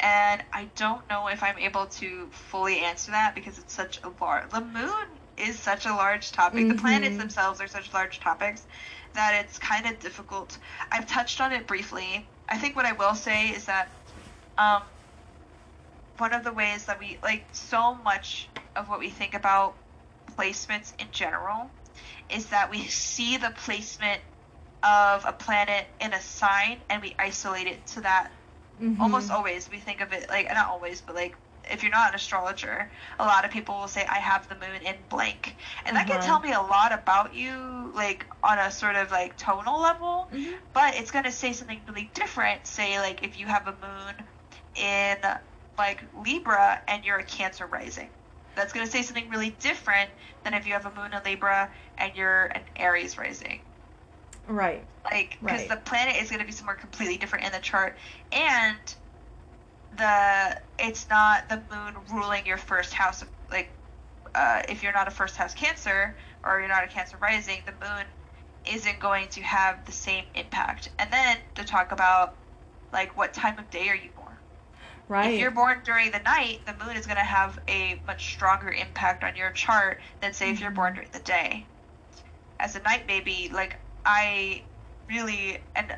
And 0.00 0.42
I 0.52 0.64
don't 0.76 1.08
know 1.08 1.28
if 1.28 1.42
I'm 1.42 1.58
able 1.58 1.86
to 1.86 2.28
fully 2.30 2.80
answer 2.80 3.12
that 3.12 3.34
because 3.34 3.58
it's 3.58 3.72
such 3.72 4.00
a 4.02 4.08
large. 4.20 4.50
The 4.50 4.60
moon 4.60 5.06
is 5.36 5.58
such 5.58 5.86
a 5.86 5.94
large 5.94 6.32
topic. 6.32 6.68
The 6.68 6.74
planets 6.74 7.14
Mhm. 7.14 7.18
themselves 7.18 7.60
are 7.60 7.68
such 7.68 7.92
large 7.94 8.18
topics 8.18 8.66
that 9.12 9.34
it's 9.34 9.58
kind 9.58 9.86
of 9.86 10.00
difficult. 10.00 10.58
I've 10.90 11.06
touched 11.06 11.40
on 11.40 11.52
it 11.52 11.66
briefly. 11.66 12.26
I 12.48 12.58
think 12.58 12.74
what 12.74 12.86
I 12.86 12.92
will 12.92 13.14
say 13.14 13.50
is 13.50 13.66
that 13.66 13.88
um, 14.58 14.82
one 16.18 16.32
of 16.32 16.44
the 16.44 16.52
ways 16.52 16.84
that 16.86 16.98
we 16.98 17.18
like 17.22 17.44
so 17.52 17.94
much 17.94 18.48
of 18.76 18.88
what 18.88 18.98
we 18.98 19.08
think 19.10 19.34
about 19.34 19.74
placements 20.36 20.92
in 21.00 21.10
general 21.12 21.70
is 22.28 22.46
that 22.46 22.70
we 22.70 22.80
see 22.88 23.36
the 23.36 23.50
placement 23.50 24.20
of 24.82 25.24
a 25.26 25.32
planet 25.32 25.86
in 26.00 26.12
a 26.12 26.20
sign 26.20 26.78
and 26.90 27.02
we 27.02 27.14
isolate 27.18 27.66
it 27.66 27.86
to 27.86 28.00
that 28.00 28.30
Mhm. 28.80 29.00
almost 29.00 29.30
always 29.30 29.70
we 29.70 29.78
think 29.78 30.00
of 30.00 30.12
it 30.12 30.28
like 30.28 30.48
not 30.52 30.68
always 30.68 31.00
but 31.00 31.14
like 31.14 31.36
if 31.70 31.82
you're 31.82 31.92
not 31.92 32.08
an 32.10 32.16
astrologer 32.16 32.90
a 33.20 33.24
lot 33.24 33.44
of 33.44 33.50
people 33.52 33.76
will 33.78 33.86
say 33.88 34.04
i 34.06 34.18
have 34.18 34.48
the 34.48 34.54
moon 34.56 34.82
in 34.84 34.96
blank 35.08 35.54
and 35.86 35.96
that 35.96 36.06
can 36.08 36.16
Uh-huh. 36.18 36.26
tell 36.26 36.40
me 36.40 36.52
a 36.52 36.60
lot 36.60 36.92
about 36.92 37.34
you 37.34 37.92
like 37.94 38.26
on 38.42 38.58
a 38.58 38.70
sort 38.70 38.96
of 38.96 39.10
like 39.12 39.36
tonal 39.36 39.80
level 39.80 40.28
Mhm. 40.32 40.54
but 40.72 40.96
it's 40.96 41.10
going 41.12 41.24
to 41.24 41.30
say 41.32 41.52
something 41.52 41.80
really 41.88 42.10
different 42.14 42.66
say 42.66 42.98
like 42.98 43.22
if 43.22 43.38
you 43.38 43.46
have 43.46 43.68
a 43.68 43.72
moon 43.80 44.14
in 44.74 45.16
like 45.78 46.02
libra 46.24 46.80
and 46.88 47.04
you're 47.04 47.18
a 47.18 47.24
cancer 47.24 47.66
rising 47.66 48.10
that's 48.54 48.72
going 48.72 48.84
to 48.86 48.90
say 48.92 49.02
something 49.02 49.28
really 49.30 49.50
different 49.50 50.10
than 50.44 50.54
if 50.54 50.66
you 50.66 50.72
have 50.72 50.86
a 50.86 50.94
moon 50.94 51.12
in 51.12 51.20
libra 51.24 51.72
and 51.98 52.14
you're 52.16 52.46
an 52.46 52.62
aries 52.76 53.18
rising 53.18 53.60
Right. 54.46 54.84
like 55.04 55.38
because 55.40 55.62
Right. 55.62 55.68
the 55.68 55.76
planet 55.76 56.16
is 56.16 56.30
going 56.30 56.40
to 56.40 56.46
be 56.46 56.52
somewhere 56.52 56.76
completely 56.76 57.16
different 57.16 57.44
in 57.44 57.52
the 57.52 57.58
chart 57.60 57.96
and 58.32 58.78
the 59.96 60.60
it's 60.78 61.08
not 61.10 61.48
the 61.48 61.62
moon 61.70 61.96
ruling 62.12 62.46
your 62.46 62.56
first 62.56 62.94
house 62.94 63.22
of 63.22 63.28
like 63.50 63.70
uh, 64.34 64.62
if 64.68 64.82
you're 64.82 64.92
not 64.92 65.08
a 65.08 65.10
first 65.10 65.36
house 65.36 65.54
cancer 65.54 66.16
or 66.44 66.58
you're 66.60 66.68
not 66.68 66.84
a 66.84 66.88
cancer 66.88 67.16
rising 67.20 67.62
the 67.66 67.72
moon 67.72 68.06
isn't 68.64 68.98
going 69.00 69.28
to 69.28 69.42
have 69.42 69.84
the 69.86 69.92
same 69.92 70.24
impact 70.34 70.88
and 70.98 71.12
then 71.12 71.38
to 71.54 71.64
talk 71.64 71.92
about 71.92 72.38
like 72.92 73.16
what 73.16 73.34
time 73.34 73.58
of 73.58 73.68
day 73.70 73.88
are 73.88 73.96
you 73.96 74.10
born 74.16 74.21
Right. 75.12 75.34
if 75.34 75.40
you're 75.40 75.50
born 75.50 75.82
during 75.84 76.10
the 76.10 76.20
night 76.20 76.60
the 76.64 76.74
moon 76.82 76.96
is 76.96 77.04
going 77.04 77.18
to 77.18 77.22
have 77.22 77.58
a 77.68 78.00
much 78.06 78.32
stronger 78.32 78.70
impact 78.70 79.22
on 79.22 79.36
your 79.36 79.50
chart 79.50 80.00
than 80.22 80.32
say 80.32 80.50
if 80.50 80.58
you're 80.58 80.70
born 80.70 80.94
during 80.94 81.08
the 81.12 81.18
day 81.18 81.66
as 82.58 82.76
a 82.76 82.80
night 82.80 83.06
baby 83.06 83.50
like 83.52 83.76
i 84.06 84.62
really 85.10 85.58
and 85.76 85.94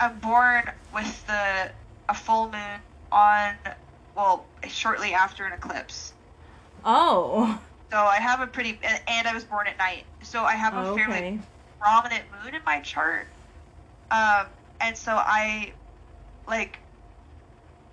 i'm 0.00 0.18
born 0.18 0.70
with 0.92 1.26
the 1.26 1.70
a 2.10 2.14
full 2.14 2.50
moon 2.50 2.80
on 3.10 3.54
well 4.14 4.44
shortly 4.68 5.14
after 5.14 5.46
an 5.46 5.52
eclipse 5.54 6.12
oh. 6.84 7.58
So 7.90 7.98
I 7.98 8.16
have 8.16 8.40
a 8.40 8.46
pretty, 8.46 8.78
and 9.06 9.28
I 9.28 9.34
was 9.34 9.44
born 9.44 9.66
at 9.66 9.76
night, 9.76 10.04
so 10.22 10.44
I 10.44 10.54
have 10.54 10.72
a 10.72 10.88
Oh, 10.88 10.96
fairly 10.96 11.38
prominent 11.78 12.24
moon 12.42 12.54
in 12.54 12.62
my 12.64 12.80
chart. 12.80 13.26
Um, 14.10 14.46
and 14.80 14.96
so 14.96 15.12
I, 15.12 15.72
like, 16.48 16.78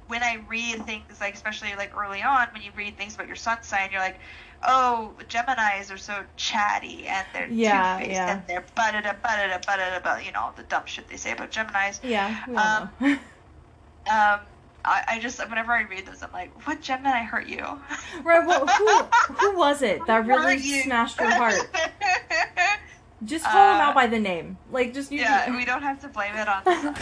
when 0.09 0.21
I 0.23 0.39
read 0.49 0.85
things, 0.85 1.03
like 1.21 1.33
especially 1.35 1.73
like 1.77 1.95
early 1.97 2.21
on, 2.21 2.47
when 2.51 2.61
you 2.61 2.71
read 2.75 2.97
things 2.97 3.15
about 3.15 3.27
your 3.27 3.35
sun 3.35 3.59
sign, 3.63 3.89
you're 3.91 4.01
like, 4.01 4.19
oh, 4.67 5.13
Gemini's 5.29 5.89
are 5.91 5.97
so 5.97 6.23
chatty 6.35 7.05
and 7.07 7.25
they're 7.31 7.47
Yeah, 7.47 7.97
two-faced 7.99 8.11
yeah. 8.15 8.31
and 8.37 8.43
they're 8.47 8.65
ba-da-da, 8.75 9.13
ba-da-da, 9.21 9.59
ba-da-da, 9.65 10.17
you 10.17 10.31
know, 10.31 10.51
the 10.55 10.63
dumb 10.63 10.83
shit 10.85 11.07
they 11.07 11.15
say 11.17 11.31
about 11.31 11.51
Gemini's. 11.51 12.01
Yeah. 12.03 12.89
Um. 13.01 13.19
Um, 14.09 14.39
I, 14.85 15.03
I 15.07 15.19
just, 15.19 15.37
whenever 15.49 15.71
I 15.71 15.83
read 15.83 16.07
those, 16.07 16.23
I'm 16.23 16.31
like, 16.31 16.65
what 16.65 16.81
Gemini 16.81 17.19
hurt 17.21 17.45
you? 17.47 17.59
right. 18.23 18.43
Well, 18.47 18.65
who 18.65 19.03
who 19.35 19.57
was 19.57 19.83
it 19.83 20.03
that 20.07 20.25
really 20.25 20.55
you. 20.55 20.81
smashed 20.81 21.19
your 21.19 21.29
heart? 21.29 21.53
Just 23.23 23.45
call 23.45 23.73
him 23.75 23.81
Uh, 23.81 23.83
out 23.83 23.93
by 23.95 24.07
the 24.07 24.17
name. 24.17 24.57
Like 24.71 24.93
just 24.95 25.11
you. 25.11 25.19
yeah, 25.19 25.55
we 25.55 25.63
don't 25.65 25.83
have 25.83 25.99
to 26.01 26.07
blame 26.07 26.33
it 26.35 26.47
on 26.47 26.63
the 26.63 26.81
sun. 26.81 26.95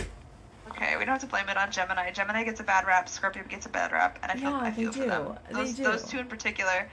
Okay, 0.77 0.95
we 0.95 1.05
don't 1.05 1.13
have 1.13 1.21
to 1.21 1.27
blame 1.27 1.49
it 1.49 1.57
on 1.57 1.71
Gemini. 1.71 2.11
Gemini 2.11 2.43
gets 2.43 2.59
a 2.59 2.63
bad 2.63 2.85
rap. 2.85 3.09
Scorpio 3.09 3.43
gets 3.49 3.65
a 3.65 3.69
bad 3.69 3.91
rap, 3.91 4.19
and 4.21 4.31
I 4.31 4.35
feel 4.35 4.51
Yeah, 4.51 4.57
I 4.59 4.69
they 4.69 4.83
feel 4.83 4.91
for 4.91 4.99
them. 5.05 5.25
do. 5.25 5.37
They 5.47 5.53
Those 5.53 5.73
do. 5.73 5.83
those 5.83 6.03
two 6.03 6.19
in 6.19 6.27
particular. 6.27 6.87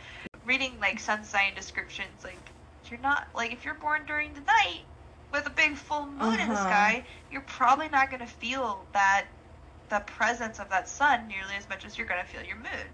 Reading 0.47 0.72
like 0.80 0.99
sun 0.99 1.22
sign 1.24 1.55
descriptions, 1.55 2.24
like 2.24 2.39
you're 2.91 3.01
not 3.01 3.28
like 3.35 3.53
if 3.53 3.64
you're 3.64 3.74
born 3.74 4.03
during 4.07 4.32
the 4.35 4.41
night 4.41 4.80
with 5.32 5.47
a 5.47 5.51
big 5.51 5.74
full 5.76 6.07
moon 6.07 6.41
in 6.41 6.49
the 6.49 6.55
Uh-huh. 6.55 6.64
sky, 6.68 7.05
you're 7.30 7.41
probably 7.43 7.89
not 7.89 8.11
gonna 8.11 8.26
feel 8.26 8.85
that 8.95 9.26
the 9.91 10.01
presence 10.01 10.59
of 10.61 10.68
that 10.70 10.89
sun 10.89 11.28
nearly 11.28 11.55
as 11.57 11.68
much 11.68 11.85
as 11.85 11.99
you're 11.99 12.07
gonna 12.07 12.24
feel 12.24 12.43
your 12.43 12.57
moon. 12.57 12.89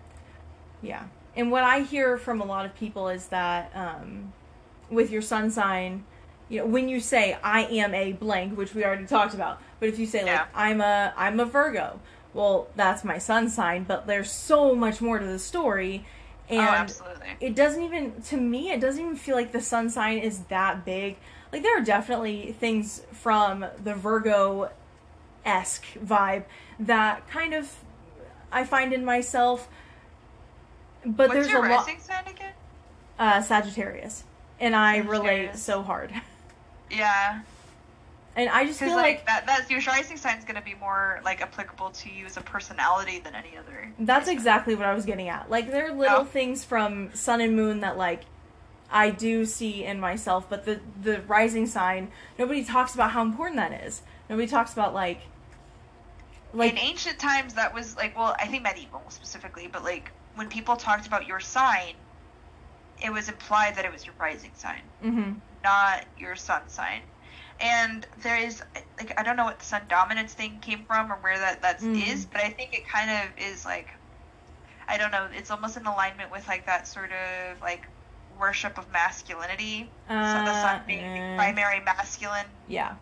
Yeah. 0.82 1.04
And 1.36 1.52
what 1.52 1.62
I 1.62 1.80
hear 1.80 2.18
from 2.18 2.40
a 2.40 2.44
lot 2.44 2.66
of 2.66 2.74
people 2.74 3.08
is 3.08 3.26
that 3.28 3.70
um, 3.76 4.32
with 4.90 5.10
your 5.12 5.22
sun 5.22 5.50
sign, 5.52 6.04
you 6.50 6.58
know, 6.58 6.66
when 6.66 6.88
you 6.88 7.00
say 7.00 7.38
I 7.42 7.62
am 7.62 7.94
a 7.94 8.12
blank, 8.12 8.58
which 8.58 8.74
we 8.74 8.84
already 8.84 9.06
talked 9.06 9.32
about, 9.32 9.62
but 9.78 9.88
if 9.88 9.98
you 9.98 10.04
say 10.06 10.18
like 10.18 10.32
Yeah. 10.32 10.46
I'm 10.54 10.82
a 10.82 11.14
I'm 11.16 11.40
a 11.40 11.46
Virgo, 11.46 12.00
well, 12.34 12.68
that's 12.76 13.04
my 13.04 13.16
sun 13.18 13.48
sign, 13.48 13.84
but 13.84 14.06
there's 14.06 14.30
so 14.30 14.74
much 14.74 15.00
more 15.00 15.18
to 15.18 15.24
the 15.24 15.38
story. 15.38 16.04
And 16.48 16.58
oh, 16.60 16.62
absolutely. 16.62 17.26
it 17.40 17.54
doesn't 17.54 17.82
even 17.82 18.20
to 18.22 18.36
me 18.36 18.72
it 18.72 18.80
doesn't 18.80 19.00
even 19.00 19.16
feel 19.16 19.36
like 19.36 19.52
the 19.52 19.60
sun 19.62 19.88
sign 19.88 20.18
is 20.18 20.40
that 20.48 20.84
big 20.84 21.16
like 21.52 21.62
there 21.62 21.78
are 21.80 21.84
definitely 21.84 22.52
things 22.58 23.02
from 23.12 23.64
the 23.84 23.94
virgo 23.94 24.70
esque 25.44 25.86
vibe 26.04 26.42
that 26.80 27.28
kind 27.28 27.54
of 27.54 27.72
i 28.50 28.64
find 28.64 28.92
in 28.92 29.04
myself 29.04 29.68
but 31.06 31.28
What's 31.28 31.46
there's 31.46 31.54
a 31.54 31.60
lot 31.60 31.86
rising 31.86 32.00
sign 32.00 32.26
again? 32.26 32.52
uh 33.18 33.40
sagittarius 33.42 34.24
and 34.58 34.74
i 34.74 34.98
relate 34.98 35.54
so 35.54 35.82
hard 35.82 36.12
Yeah. 36.90 37.40
and 38.36 38.48
i 38.50 38.64
just 38.66 38.78
feel 38.80 38.94
like, 38.94 39.18
like, 39.18 39.26
that, 39.26 39.46
that's 39.46 39.70
your 39.70 39.80
rising 39.86 40.16
sign 40.16 40.38
is 40.38 40.44
going 40.44 40.56
to 40.56 40.62
be 40.62 40.74
more 40.74 41.20
like 41.24 41.40
applicable 41.42 41.90
to 41.90 42.10
you 42.10 42.26
as 42.26 42.36
a 42.36 42.40
personality 42.40 43.18
than 43.20 43.34
any 43.34 43.56
other. 43.56 43.92
that's 44.00 44.24
placement. 44.24 44.38
exactly 44.38 44.74
what 44.74 44.86
i 44.86 44.94
was 44.94 45.04
getting 45.04 45.28
at 45.28 45.50
like 45.50 45.70
there 45.70 45.86
are 45.88 45.92
little 45.92 46.18
Oh. 46.20 46.24
things 46.24 46.64
from 46.64 47.14
sun 47.14 47.40
and 47.40 47.54
moon 47.56 47.80
that 47.80 47.96
like 47.96 48.22
I 48.92 49.10
do 49.10 49.44
see 49.44 49.84
in 49.84 50.00
myself, 50.00 50.50
but 50.50 50.64
the 50.64 50.80
the 51.00 51.20
rising 51.28 51.68
sign, 51.68 52.10
nobody 52.36 52.64
talks 52.64 52.92
about 52.92 53.12
how 53.12 53.22
important 53.22 53.54
that 53.58 53.84
is. 53.86 54.02
Nobody 54.28 54.48
talks 54.48 54.72
about 54.72 54.94
like 54.94 55.20
like 56.52 56.72
in 56.72 56.78
ancient 56.78 57.16
times 57.20 57.54
that 57.54 57.72
was 57.72 57.96
like 57.96 58.16
well 58.18 58.34
i 58.40 58.46
think 58.46 58.64
medieval 58.64 59.02
specifically 59.08 59.68
but 59.70 59.84
like 59.84 60.10
when 60.34 60.48
people 60.48 60.74
talked 60.74 61.06
about 61.06 61.24
your 61.26 61.38
sign 61.38 61.94
it 63.00 63.12
was 63.12 63.28
implied 63.28 63.76
that 63.76 63.84
it 63.84 63.92
was 63.92 64.04
your 64.04 64.14
rising 64.18 64.50
sign 64.56 64.80
mhm. 65.04 65.36
Not 65.62 66.06
your 66.16 66.36
sun 66.36 66.68
sign 66.68 67.02
and 67.60 68.06
there 68.22 68.36
is 68.38 68.62
like 68.98 69.12
i 69.18 69.22
don't 69.22 69.36
know 69.36 69.44
what 69.44 69.58
the 69.58 69.64
sun 69.64 69.82
dominance 69.88 70.34
thing 70.34 70.60
came 70.60 70.84
from 70.86 71.12
or 71.12 71.16
where 71.16 71.38
that 71.38 71.62
that 71.62 71.80
Mm. 71.80 71.96
is, 72.12 72.26
but 72.26 72.40
i 72.42 72.50
think 72.50 72.72
it 72.74 72.88
kind 72.88 73.10
of 73.10 73.38
is 73.38 73.64
like 73.64 73.88
i 74.88 74.96
don't 74.98 75.10
know 75.12 75.28
it's 75.32 75.50
almost 75.50 75.76
in 75.76 75.86
alignment 75.86 76.30
with 76.30 76.46
like 76.48 76.66
that 76.66 76.86
sort 76.86 77.12
of 77.12 77.60
like 77.60 77.82
worship 78.28 78.78
of 78.78 78.88
masculinity 78.90 79.92
so 80.06 80.42
the 80.42 80.54
sun 80.54 80.80
Uh, 80.80 80.84
being 80.86 81.12
the 81.12 81.34
primary 81.36 81.80
masculine 81.80 82.46
yeah. 82.66 82.96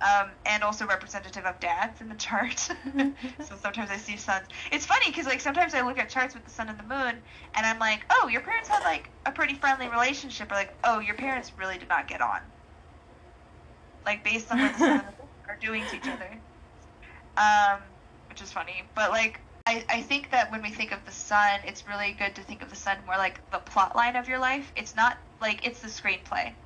Um, 0.00 0.30
and 0.46 0.62
also 0.62 0.86
representative 0.86 1.44
of 1.44 1.60
dads 1.60 2.00
in 2.00 2.08
the 2.08 2.14
chart. 2.14 2.58
so 2.58 3.56
sometimes 3.60 3.90
I 3.90 3.96
see 3.96 4.16
sons. 4.16 4.46
It's 4.72 4.86
funny 4.86 5.06
because 5.10 5.26
like 5.26 5.40
sometimes 5.40 5.74
I 5.74 5.82
look 5.82 5.98
at 5.98 6.08
charts 6.08 6.34
with 6.34 6.44
the 6.44 6.50
sun 6.50 6.68
and 6.68 6.78
the 6.78 6.84
moon, 6.84 7.22
and 7.54 7.66
I'm 7.66 7.78
like, 7.78 8.04
oh, 8.10 8.28
your 8.28 8.40
parents 8.40 8.68
had 8.68 8.82
like 8.82 9.10
a 9.26 9.32
pretty 9.32 9.54
friendly 9.54 9.88
relationship, 9.88 10.50
or 10.50 10.54
like, 10.54 10.76
oh, 10.84 11.00
your 11.00 11.16
parents 11.16 11.52
really 11.58 11.78
did 11.78 11.88
not 11.88 12.08
get 12.08 12.20
on. 12.20 12.40
Like 14.06 14.24
based 14.24 14.50
on 14.50 14.58
what 14.58 14.72
the 14.72 14.78
sun 14.78 14.90
and 14.90 15.08
the 15.08 15.22
moon 15.22 15.28
are 15.48 15.58
doing 15.60 15.84
to 15.90 15.96
each 15.96 16.08
other, 16.08 16.40
um, 17.36 17.80
which 18.28 18.40
is 18.40 18.52
funny. 18.52 18.90
But 18.94 19.10
like. 19.10 19.40
I, 19.66 19.84
I 19.90 20.00
think 20.02 20.30
that 20.30 20.50
when 20.50 20.62
we 20.62 20.70
think 20.70 20.90
of 20.90 21.04
the 21.04 21.12
sun, 21.12 21.60
it's 21.64 21.86
really 21.86 22.12
good 22.18 22.34
to 22.36 22.42
think 22.42 22.62
of 22.62 22.70
the 22.70 22.76
sun 22.76 22.96
more 23.06 23.18
like 23.18 23.42
the 23.52 23.58
plot 23.58 23.94
line 23.94 24.16
of 24.16 24.26
your 24.26 24.38
life. 24.38 24.72
It's 24.74 24.96
not 24.96 25.18
like 25.40 25.64
it's 25.66 25.80
the 25.80 25.88
screenplay. 25.88 26.56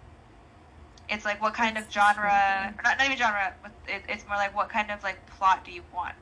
It's 1.09 1.24
like 1.24 1.40
what 1.40 1.55
kind 1.55 1.78
of 1.78 1.90
genre, 1.90 2.72
or 2.78 2.82
not, 2.82 2.98
not 2.98 3.07
even 3.07 3.18
genre. 3.18 3.55
But 3.62 3.72
it, 3.86 4.05
it's 4.09 4.26
more 4.26 4.36
like 4.36 4.55
what 4.55 4.70
kind 4.70 4.90
of 4.90 5.02
like 5.02 5.26
plot 5.26 5.64
do 5.64 5.72
you 5.72 5.84
want? 5.92 6.14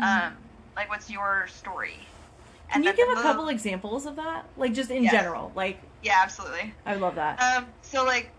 Um, 0.00 0.34
like 0.76 0.90
what's 0.90 1.10
your 1.10 1.46
story? 1.48 2.08
Can 2.72 2.82
And 2.82 2.84
you 2.84 2.94
give 2.94 3.08
a 3.18 3.20
couple 3.20 3.48
examples 3.48 4.06
of 4.06 4.16
that? 4.16 4.46
Like 4.56 4.72
just 4.72 4.90
in 4.90 5.06
Yes. 5.06 5.08
general. 5.08 5.52
Like 5.54 5.82
Yeah, 6.02 6.20
absolutely. 6.22 6.74
I 6.84 6.96
love 6.96 7.14
that. 7.16 7.40
Um, 7.40 7.74
so 7.82 8.04
like, 8.04 8.34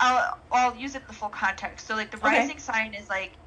I'll 0.00 0.38
I'll 0.52 0.76
use 0.76 0.94
it 0.96 1.02
in 1.02 1.08
the 1.08 1.14
full 1.14 1.30
context. 1.30 1.86
So 1.86 1.96
like 1.96 2.10
the 2.12 2.18
Okay. 2.24 2.48
rising 2.48 2.58
sign 2.60 2.94
is 2.94 3.08
like 3.10 3.38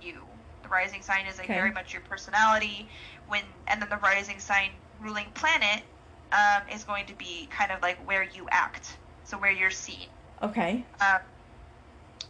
you. 0.00 0.28
The 0.62 0.70
rising 0.70 1.02
sign 1.02 1.26
is 1.26 1.38
like 1.38 1.50
Okay. 1.50 1.54
very 1.54 1.72
much 1.72 1.92
your 1.94 2.02
personality. 2.02 2.90
When 3.26 3.44
and 3.68 3.82
then 3.82 3.90
the 3.90 3.98
rising 3.98 4.40
sign 4.40 4.72
ruling 4.98 5.32
planet 5.34 5.84
um, 6.32 6.68
is 6.72 6.84
going 6.84 7.06
to 7.08 7.14
be 7.16 7.48
kind 7.48 7.72
of 7.72 7.82
like 7.82 8.06
where 8.06 8.24
you 8.24 8.48
act. 8.52 8.98
So 9.24 9.38
where 9.38 9.52
you're 9.52 9.70
seen. 9.70 10.08
Okay. 10.42 10.84
Um, 11.00 11.18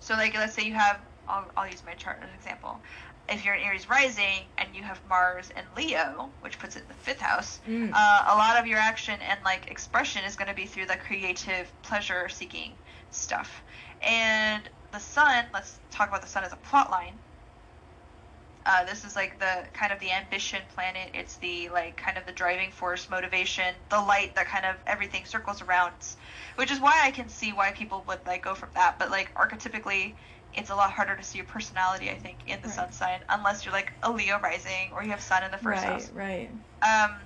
so 0.00 0.14
like 0.14 0.34
let's 0.34 0.54
say 0.54 0.64
you 0.64 0.74
have 0.74 0.98
I'll, 1.28 1.44
I'll 1.56 1.68
use 1.68 1.82
my 1.84 1.94
chart 1.94 2.18
as 2.22 2.28
an 2.28 2.34
example. 2.34 2.78
If 3.28 3.44
you're 3.44 3.54
an 3.54 3.62
Aries 3.62 3.90
rising 3.90 4.46
and 4.56 4.74
you 4.74 4.82
have 4.82 4.98
Mars 5.06 5.50
and 5.54 5.66
Leo, 5.76 6.30
which 6.40 6.58
puts 6.58 6.76
it 6.76 6.82
in 6.82 6.88
the 6.88 6.94
fifth 6.94 7.20
house, 7.20 7.60
Mm. 7.68 7.92
uh, 7.92 8.24
a 8.28 8.34
lot 8.36 8.58
of 8.58 8.66
your 8.66 8.78
action 8.78 9.18
and 9.20 9.38
like 9.44 9.70
expression 9.70 10.24
is 10.24 10.34
going 10.34 10.48
to 10.48 10.54
be 10.54 10.64
through 10.64 10.86
the 10.86 10.96
creative, 10.96 11.70
pleasure-seeking 11.82 12.72
stuff. 13.10 13.62
And 14.00 14.62
the 14.92 14.98
Sun, 14.98 15.44
let's 15.52 15.78
talk 15.90 16.08
about 16.08 16.22
the 16.22 16.28
Sun 16.28 16.44
as 16.44 16.54
a 16.54 16.56
plot 16.56 16.90
line. 16.90 17.18
Uh, 18.68 18.84
this 18.84 19.02
is 19.02 19.16
like 19.16 19.38
the 19.40 19.64
kind 19.72 19.92
of 19.92 19.98
the 19.98 20.12
ambition 20.12 20.60
planet. 20.74 21.10
It's 21.14 21.36
the 21.36 21.70
like 21.70 21.96
kind 21.96 22.18
of 22.18 22.26
the 22.26 22.32
driving 22.32 22.70
force, 22.70 23.08
motivation, 23.08 23.74
the 23.88 23.98
light 23.98 24.34
that 24.34 24.46
kind 24.46 24.66
of 24.66 24.76
everything 24.86 25.24
circles 25.24 25.62
around. 25.62 25.94
Which 26.56 26.70
is 26.70 26.78
why 26.78 27.00
I 27.02 27.10
can 27.10 27.30
see 27.30 27.54
why 27.54 27.72
people 27.72 28.04
would 28.08 28.18
like 28.26 28.44
go 28.44 28.54
from 28.54 28.68
that. 28.74 28.98
But 28.98 29.10
like 29.10 29.34
archetypically, 29.34 30.12
it's 30.52 30.68
a 30.68 30.74
lot 30.74 30.90
harder 30.90 31.16
to 31.16 31.22
see 31.22 31.38
your 31.38 31.46
personality. 31.46 32.10
I 32.10 32.18
think 32.18 32.36
in 32.46 32.60
the 32.60 32.68
Right. 32.68 32.76
Sun 32.76 32.92
sign, 32.92 33.20
unless 33.30 33.64
you're 33.64 33.72
like 33.72 33.90
a 34.02 34.12
Leo 34.12 34.38
rising 34.38 34.90
or 34.92 35.02
you 35.02 35.10
have 35.10 35.22
Sun 35.22 35.44
in 35.44 35.50
the 35.50 35.56
first 35.56 35.82
right, 35.82 35.90
house 35.90 36.10
right. 36.12 36.50
um, 36.82 37.16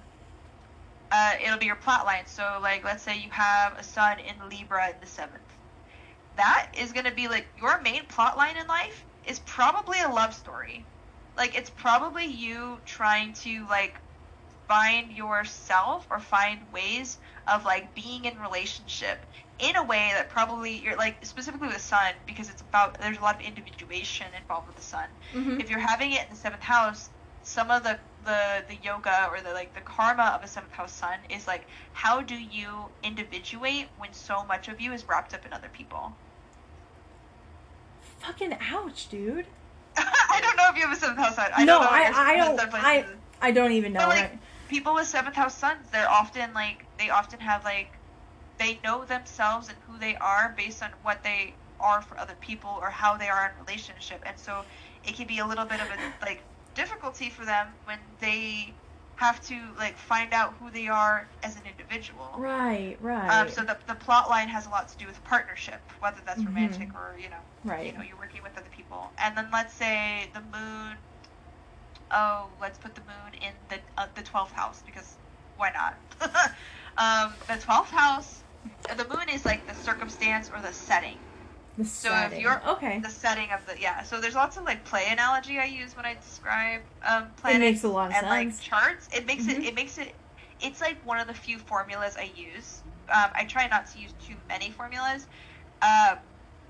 uh, 1.11 1.33
it'll 1.45 1.59
be 1.59 1.67
your 1.67 1.75
plot 1.75 2.07
line. 2.07 2.25
So, 2.27 2.61
like, 2.63 2.85
let's 2.85 3.03
say 3.03 3.19
you 3.19 3.31
have 3.31 3.77
a 3.79 3.83
sun 3.83 4.19
in 4.21 4.49
Libra 4.49 4.91
in 4.91 4.95
the 5.01 5.09
seventh. 5.09 5.43
That 6.37 6.69
is 6.79 6.93
going 6.93 7.05
to 7.05 7.13
be 7.13 7.27
like 7.27 7.47
your 7.59 7.81
main 7.83 8.07
plot 8.07 8.37
line 8.37 8.57
in 8.57 8.67
life 8.69 9.05
is 9.27 9.41
probably 9.41 10.01
a 10.01 10.09
love 10.09 10.33
story. 10.35 10.87
Like, 11.37 11.57
it's 11.57 11.71
probably 11.71 12.27
you 12.27 12.79
trying 12.85 13.33
to 13.35 13.67
like 13.69 13.99
find 14.69 15.13
yourself 15.13 16.07
or 16.11 16.19
find 16.19 16.61
ways 16.73 17.19
of 17.47 17.65
like 17.65 17.95
being 17.95 18.25
in 18.25 18.39
relationship 18.39 19.19
in 19.59 19.77
a 19.77 19.83
way 19.85 20.11
that 20.15 20.31
probably 20.31 20.79
you're 20.79 20.97
like 20.97 21.25
specifically 21.25 21.67
with 21.69 21.77
the 21.77 21.83
sun 21.83 22.13
because 22.27 22.49
it's 22.49 22.63
about 22.63 22.99
there's 23.01 23.19
a 23.19 23.21
lot 23.21 23.35
of 23.35 23.43
individuation 23.47 24.27
involved 24.41 24.67
with 24.67 24.77
the 24.77 24.83
sun 24.83 25.09
Mhm. 25.35 25.61
if 25.61 25.69
you're 25.69 25.79
having 25.79 26.13
it 26.13 26.25
in 26.25 26.31
the 26.31 26.37
seventh 26.37 26.63
house, 26.63 27.11
some 27.43 27.71
of 27.71 27.83
the 27.83 27.99
the 28.25 28.65
the 28.69 28.77
yoga 28.83 29.29
or 29.31 29.41
the 29.41 29.53
like 29.53 29.75
the 29.75 29.81
karma 29.81 30.33
of 30.35 30.43
a 30.43 30.49
seventh 30.49 30.73
house 30.73 30.93
sun 30.93 31.19
is 31.29 31.47
like 31.47 31.67
how 31.93 32.23
do 32.23 32.35
you 32.37 32.91
individuate 33.03 33.89
when 33.99 34.13
so 34.13 34.45
much 34.45 34.69
of 34.69 34.81
you 34.81 34.93
is 34.93 35.07
wrapped 35.09 35.35
up 35.35 35.45
in 35.45 35.53
other 35.53 35.69
people? 35.69 36.17
Fucking 38.21 38.57
ouch, 38.61 39.09
dude. 39.09 39.47
I 39.97 40.41
don't 40.43 40.57
know 40.57 40.69
if 40.71 40.77
you 40.77 40.83
have 40.83 40.97
a 40.97 41.01
seventh 41.01 41.19
house 41.19 41.37
sun. 41.37 41.51
I 41.55 41.65
no, 41.65 41.81
don't 41.81 41.83
know. 41.83 41.89
I 41.91 42.33
I 42.33 42.37
don't 42.37 42.75
I 42.75 43.05
I 43.41 43.51
don't 43.51 43.73
even 43.73 43.93
know. 43.93 44.01
But, 44.01 44.09
like, 44.09 44.39
people 44.69 44.95
with 44.95 45.07
seventh 45.07 45.37
house 45.37 45.57
suns, 45.57 45.91
they're 45.91 46.09
often 46.09 46.55
like 46.55 46.85
they 46.99 47.11
often 47.11 47.41
have 47.41 47.65
like 47.65 47.93
they 48.59 48.79
know 48.85 49.05
themselves 49.05 49.69
and 49.69 49.77
who 49.87 49.99
they 49.99 50.17
are 50.17 50.55
based 50.57 50.83
on 50.83 50.91
what 51.03 51.23
they 51.23 51.55
are 51.81 52.01
for 52.01 52.19
other 52.19 52.37
people 52.41 52.79
or 52.81 52.89
how 52.89 53.17
they 53.17 53.29
are 53.29 53.51
in 53.51 53.67
relationship, 53.67 54.23
and 54.25 54.39
so 54.39 54.65
it 55.05 55.15
can 55.15 55.27
be 55.27 55.39
a 55.39 55.47
little 55.47 55.65
bit 55.65 55.81
of 55.81 55.89
a 55.89 56.25
like 56.25 56.43
difficulty 56.75 57.29
for 57.29 57.45
them 57.45 57.69
when 57.85 57.99
they 58.21 58.73
have 59.23 59.41
to 59.49 59.57
like 59.79 59.97
find 59.97 60.33
out 60.33 60.55
who 60.59 60.71
they 60.71 60.89
are 60.89 61.29
as 61.43 61.57
an 61.57 61.63
individual. 61.73 62.31
Right, 62.39 62.97
right. 63.01 63.31
Um, 63.33 63.49
so 63.49 63.63
the 63.63 63.77
the 63.87 63.95
plot 63.95 64.29
line 64.31 64.49
has 64.49 64.67
a 64.67 64.71
lot 64.71 64.89
to 64.89 64.97
do 64.99 65.07
with 65.07 65.23
partnership, 65.25 65.81
whether 66.01 66.21
that's 66.27 66.43
Mhm. 66.43 66.49
romantic 66.51 66.95
or 66.95 67.17
you 67.19 67.31
know, 67.31 67.45
right. 67.65 67.87
you 67.87 67.93
know, 67.93 68.03
you're 68.03 68.19
working 68.19 68.43
with 68.43 68.57
other 68.59 68.71
people. 68.71 69.13
And 69.19 69.37
then 69.37 69.49
let's 69.53 69.75
say 69.75 70.31
the 70.35 70.41
moon. 70.41 70.99
Oh, 72.11 72.51
let's 72.61 72.79
put 72.79 72.95
the 72.95 73.03
moon 73.03 73.35
in 73.41 73.55
the 73.69 73.81
uh, 73.97 74.07
the 74.15 74.23
twelfth 74.23 74.53
house 74.53 74.83
because 74.85 75.19
why 75.57 75.71
not? 75.71 75.95
um, 76.99 77.35
the 77.49 77.57
twelfth 77.63 77.91
house, 77.91 78.45
the 78.97 79.07
moon 79.09 79.29
is 79.31 79.45
like 79.45 79.67
the 79.67 79.75
circumstance 79.75 80.51
or 80.55 80.61
the 80.61 80.73
setting. 80.73 81.19
The 81.77 81.85
so 81.85 82.09
if 82.09 82.21
setting. 82.21 82.41
you're- 82.41 82.61
okay, 82.69 82.99
The 83.01 83.09
setting 83.11 83.51
of 83.51 83.65
the 83.67 83.81
yeah. 83.81 84.03
So 84.03 84.21
there's 84.21 84.35
lots 84.35 84.57
of 84.57 84.65
like 84.65 84.85
play 84.85 85.07
analogy 85.11 85.59
I 85.59 85.65
use 85.65 85.97
when 85.97 86.05
I 86.05 86.15
describe 86.15 86.83
um, 87.07 87.29
it 87.49 87.59
makes 87.59 87.83
a 87.85 87.89
lot 87.89 88.11
of 88.11 88.17
and 88.17 88.27
like 88.29 88.61
charts. 88.61 89.09
It 89.17 89.27
makes 89.27 89.45
Mhm. 89.45 89.59
it 89.59 89.65
it 89.65 89.75
makes 89.75 89.99
it 89.99 90.15
it's 90.61 90.81
like 90.81 91.05
one 91.05 91.19
of 91.19 91.27
the 91.27 91.35
few 91.35 91.59
formulas 91.59 92.17
I 92.17 92.31
use. 92.37 92.83
Um, 93.09 93.31
I 93.35 93.45
try 93.45 93.67
not 93.67 93.91
to 93.93 93.99
use 93.99 94.13
too 94.27 94.35
many 94.49 94.71
formulas, 94.71 95.27
uh, 95.83 96.17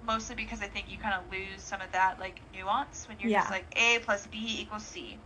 mostly 0.03 0.35
because 0.35 0.63
I 0.63 0.67
think 0.67 0.91
you 0.91 0.99
kind 0.99 1.15
of 1.15 1.31
lose 1.31 1.63
some 1.63 1.81
of 1.81 1.93
that 1.93 2.19
like 2.19 2.41
nuance 2.55 3.07
when 3.09 3.19
you're 3.21 3.31
Yeah. 3.31 3.41
just 3.41 3.51
like 3.51 3.67
A 3.77 3.99
plus 4.01 4.27
B 4.29 4.39
equals 4.61 4.85
C. 4.87 5.19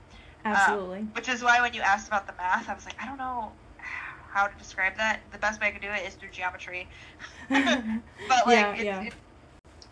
Absolutely. 0.45 1.03
Which 1.12 1.29
is 1.29 1.43
why 1.43 1.61
when 1.61 1.74
you 1.74 1.81
asked 1.81 2.09
about 2.09 2.27
the 2.27 2.35
math, 2.39 2.68
I 2.68 2.74
was 2.74 2.85
like, 2.87 2.97
I 3.03 3.07
don't 3.07 3.18
know 3.18 3.53
how 3.79 4.47
to 4.47 4.57
describe 4.59 4.97
that. 4.97 5.20
The 5.33 5.39
best 5.39 5.61
way 5.61 5.68
I 5.68 5.70
can 5.70 5.81
do 5.81 5.89
it 5.91 6.07
is 6.07 6.14
through 6.14 6.31
geometry. 6.31 6.89
but 7.49 8.47
like, 8.47 8.55
Yeah, 8.55 8.72
it's, 8.74 8.83
yeah. 8.85 9.01
it's- 9.03 9.12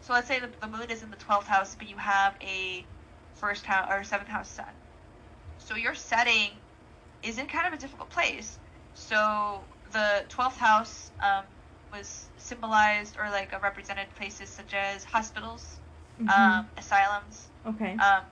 so 0.04 0.14
let's 0.14 0.28
say 0.28 0.40
the, 0.40 0.50
the 0.60 0.68
moon 0.68 0.90
is 0.90 1.02
in 1.02 1.10
the 1.10 1.16
twelfth 1.16 1.48
house, 1.48 1.76
but 1.76 1.88
you 1.88 1.98
have 1.98 2.36
a 2.42 2.88
first 3.34 3.66
house 3.66 3.88
or 3.90 4.04
seventh 4.04 4.30
house 4.30 4.50
sun. 4.50 4.74
So 5.58 5.76
your 5.76 5.94
setting 5.94 6.60
is 7.22 7.38
in 7.38 7.46
kind 7.48 7.66
of 7.66 7.72
a 7.74 7.78
difficult 7.78 8.10
place. 8.10 8.58
So 8.94 9.68
the 9.92 10.26
twelfth 10.28 10.58
house 10.58 11.12
um, 11.20 11.44
was 11.92 12.30
symbolized 12.36 13.16
or 13.18 13.30
like 13.30 13.52
represented 13.62 14.08
places 14.14 14.50
such 14.50 14.74
as 14.74 15.04
hospitals, 15.04 15.80
Mhm. 16.20 16.28
um, 16.34 16.70
asylums, 16.78 17.50
okay. 17.66 17.96
um, 17.98 18.24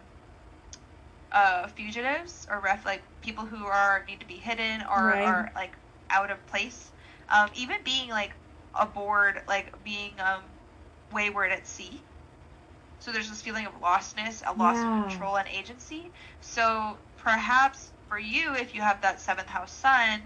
uh, 1.33 1.67
fugitives 1.69 2.47
or 2.51 2.61
ref 2.61 2.85
like 2.85 3.03
people 3.21 3.47
who 3.47 3.67
are 3.67 4.05
need 4.09 4.21
to 4.21 4.27
be 4.27 4.39
hidden 4.39 4.83
or 4.83 4.99
Right. 5.05 5.23
are 5.25 5.53
like 5.55 5.77
out 6.11 6.31
of 6.31 6.47
place. 6.47 6.93
Um, 7.29 7.51
even 7.55 7.83
being 7.85 8.11
like 8.11 8.37
aboard, 8.75 9.43
like 9.49 9.83
being 9.85 10.21
um, 10.21 10.43
wayward 11.13 11.53
at 11.53 11.67
sea. 11.67 12.01
So 13.01 13.13
there's 13.13 13.29
this 13.29 13.43
feeling 13.43 13.67
of 13.67 13.73
lostness, 13.81 14.43
a 14.47 14.53
loss 14.53 14.85
Yeah. 14.85 15.03
of 15.03 15.09
control 15.09 15.37
and 15.37 15.49
agency. 15.49 16.13
So 16.41 16.99
perhaps 17.17 17.93
for 18.09 18.19
you, 18.19 18.55
if 18.55 18.75
you 18.75 18.81
have 18.81 19.03
that 19.03 19.21
seventh 19.21 19.49
house 19.49 19.73
sun, 19.73 20.21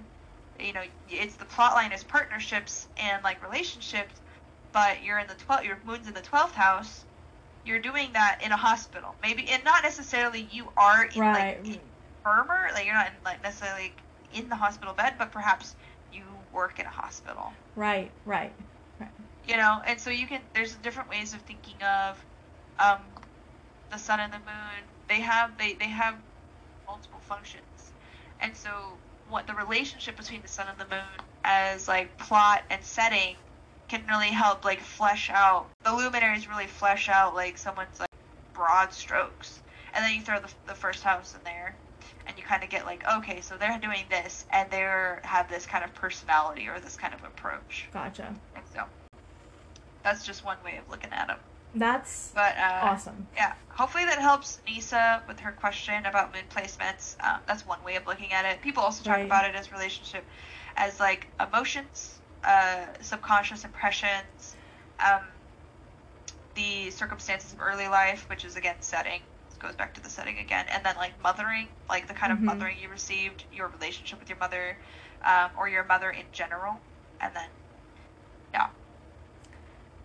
you 0.61 0.73
know, 0.73 0.83
it's 1.09 1.37
the 1.37 1.45
plot 1.45 1.75
line 1.75 1.93
is 1.93 2.05
partnerships 2.05 2.89
and 2.97 3.23
like 3.25 3.43
relationships, 3.43 4.21
but 4.73 5.03
you're 5.03 5.19
in 5.19 5.27
the 5.27 5.35
12th, 5.35 5.65
your 5.65 5.79
moon's 5.85 6.07
in 6.07 6.15
the 6.15 6.21
12th 6.21 6.53
house, 6.53 7.05
you're 7.65 7.79
doing 7.81 8.13
that 8.13 8.41
in 8.45 8.53
a 8.53 8.57
hospital. 8.57 9.15
Maybe, 9.23 9.49
and 9.49 9.65
not 9.65 9.83
necessarily 9.83 10.49
you 10.53 10.67
are 10.77 11.05
in 11.05 11.21
right. 11.21 11.59
like 11.65 11.81
firmer, 12.25 12.71
like 12.75 12.87
you're 12.87 12.95
not 12.95 13.09
in, 13.09 13.13
like 13.25 13.43
necessarily 13.43 13.93
in 14.35 14.49
the 14.49 14.57
hospital 14.57 14.95
bed, 14.95 15.15
but 15.19 15.33
perhaps 15.33 15.75
you 16.13 16.23
work 16.53 16.79
in 16.79 16.87
a 16.87 16.91
hospital 16.91 17.53
right. 17.75 18.11
Right. 18.25 18.53
You 19.47 19.57
know 19.57 19.81
and 19.87 20.01
so 20.01 20.11
you 20.11 20.27
can 20.27 20.41
there's 20.55 20.75
different 20.77 21.09
ways 21.11 21.35
of 21.35 21.41
thinking 21.43 21.77
of 21.83 22.25
um, 22.79 22.99
the 23.91 23.99
sun 23.99 24.21
and 24.21 24.33
the 24.33 24.39
moon. 24.39 24.83
They 25.09 25.21
have 25.21 25.57
they, 25.59 25.75
they 25.75 25.89
have 25.89 26.17
multiple 26.87 27.21
functions. 27.21 27.93
And 28.41 28.57
so 28.57 28.71
what 29.29 29.47
the 29.47 29.55
relationship 29.55 30.17
between 30.17 30.43
the 30.43 30.49
sun 30.49 30.67
and 30.69 30.79
the 30.79 30.95
moon 30.95 31.19
as 31.45 31.89
like 31.89 32.17
plot 32.19 32.63
and 32.71 32.83
setting 32.83 33.37
can 33.89 34.03
really 34.09 34.29
help 34.29 34.65
like 34.65 34.81
flesh 34.81 35.31
out 35.33 35.69
the 35.85 35.93
luminaries 35.93 36.49
really 36.49 36.67
flesh 36.67 37.09
out 37.09 37.35
like 37.35 37.57
someone's 37.57 38.01
like 38.01 38.11
broad 38.53 38.93
strokes. 38.93 39.63
And 39.95 40.05
then 40.05 40.15
you 40.15 40.23
throw 40.23 40.41
the, 40.41 40.53
the 40.67 40.75
first 40.75 41.03
house 41.03 41.35
in 41.35 41.41
there 41.45 41.77
and 42.27 42.37
you 42.37 42.45
kind 42.45 42.63
of 42.63 42.69
get 42.69 42.85
like 42.85 43.05
okay 43.17 43.41
so 43.41 43.57
they're 43.57 43.79
doing 43.79 44.05
this 44.11 44.45
and 44.53 44.71
they 44.71 44.83
are 44.83 45.21
have 45.25 45.49
this 45.49 45.67
kind 45.67 45.85
of 45.85 45.95
personality 45.95 46.69
or 46.69 46.81
this 46.81 46.97
kind 46.97 47.15
of 47.15 47.25
approach. 47.25 47.89
Gotcha. 47.93 48.35
and 48.55 48.65
so 48.73 48.83
that's 50.07 50.25
just 50.25 50.45
one 50.45 50.57
way 50.65 50.77
of 50.79 50.89
looking 50.89 51.11
at 51.13 51.27
them. 51.27 51.39
That's 51.75 52.31
But 52.35 52.57
uh, 52.57 52.81
awesome. 52.85 53.27
yeah, 53.37 53.55
hopefully 53.69 54.05
that 54.05 54.21
helps 54.21 54.61
Nisa 54.67 55.23
with 55.29 55.41
her 55.41 55.53
question 55.53 56.07
about 56.07 56.33
moon 56.33 56.45
placements. 56.49 57.17
Um, 57.23 57.41
that's 57.47 57.67
one 57.67 57.83
way 57.85 57.97
of 57.97 58.07
looking 58.07 58.33
at 58.33 58.45
it. 58.45 58.63
People 58.63 58.83
also 58.83 59.03
talk 59.05 59.17
Right. 59.17 59.27
about 59.27 59.45
it 59.45 59.55
as 59.55 59.73
relationship, 59.73 60.25
as 60.77 61.01
like 61.01 61.27
emotions, 61.41 62.21
uh, 62.45 62.87
subconscious 63.03 63.65
impressions, 63.65 64.57
um, 65.05 65.21
the 66.55 66.91
circumstances 66.91 67.53
of 67.53 67.61
early 67.61 67.89
life, 67.89 68.29
which 68.31 68.45
is 68.45 68.57
again 68.57 68.77
setting. 68.81 69.21
This 69.49 69.59
goes 69.59 69.75
back 69.75 69.93
to 69.95 70.01
the 70.01 70.09
setting 70.09 70.39
again, 70.39 70.67
and 70.71 70.85
then 70.85 70.97
like 70.97 71.13
mothering, 71.23 71.69
like 71.89 72.07
the 72.09 72.15
kind 72.15 72.33
Mhm. 72.33 72.39
of 72.39 72.45
mothering 72.45 72.79
you 72.81 72.89
received, 72.89 73.45
your 73.53 73.69
relationship 73.69 74.19
with 74.21 74.29
your 74.29 74.39
mother, 74.39 74.79
um, 75.25 75.51
or 75.59 75.69
your 75.69 75.85
mother 75.85 76.11
in 76.11 76.25
general, 76.33 76.81
and 77.21 77.35
then 77.35 77.49
yeah. 78.55 78.69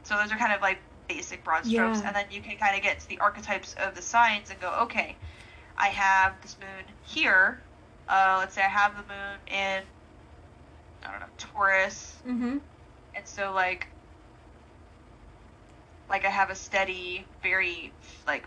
So 0.04 0.18
those 0.18 0.32
are 0.32 0.38
kind 0.38 0.54
of 0.54 0.62
like 0.62 0.80
basic 1.08 1.44
broad 1.44 1.66
strokes, 1.66 2.00
Yeah. 2.00 2.08
and 2.08 2.16
then 2.16 2.26
you 2.32 2.42
can 2.42 2.58
kind 2.58 2.76
of 2.76 2.82
get 2.84 3.00
to 3.02 3.10
the 3.10 3.20
archetypes 3.20 3.76
of 3.76 3.96
the 3.96 4.02
signs 4.02 4.50
and 4.50 4.60
go, 4.60 4.74
okay, 4.84 5.16
I 5.78 5.88
have 5.88 6.42
this 6.42 6.58
moon 6.60 6.86
here. 7.04 7.60
Uh, 8.08 8.38
let's 8.40 8.54
say 8.56 8.62
I 8.62 8.68
have 8.68 8.94
the 8.96 9.04
moon 9.04 9.38
in 9.48 9.84
I 11.04 11.12
don't 11.12 11.20
know 11.20 11.26
Taurus, 11.38 12.16
Mm-hmm. 12.28 12.58
and 13.16 13.28
so 13.28 13.52
like 13.54 13.88
like 16.10 16.26
I 16.26 16.30
have 16.30 16.50
a 16.50 16.56
steady, 16.56 17.26
very 17.42 17.92
like 18.28 18.46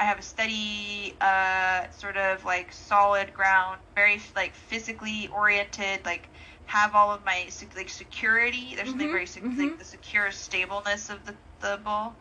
I 0.00 0.04
have 0.04 0.18
a 0.18 0.22
steady, 0.22 1.14
uh, 1.20 1.90
sort 1.90 2.16
of 2.16 2.44
like 2.46 2.72
solid 2.72 3.34
ground, 3.34 3.78
very 3.94 4.20
like 4.34 4.54
physically 4.54 5.28
oriented, 5.28 6.00
like 6.06 6.26
have 6.66 6.94
all 6.94 7.12
of 7.12 7.24
my 7.24 7.48
like 7.76 7.90
security. 7.90 8.74
There's 8.76 8.88
something 8.88 9.08
Mhm, 9.08 9.12
very 9.12 9.26
mhm. 9.26 9.58
like 9.58 9.78
the 9.78 9.84
secure 9.84 10.30
stableness 10.32 11.10
of 11.10 11.26
the 11.26 11.34
the 11.60 11.78
bull. 11.84 12.14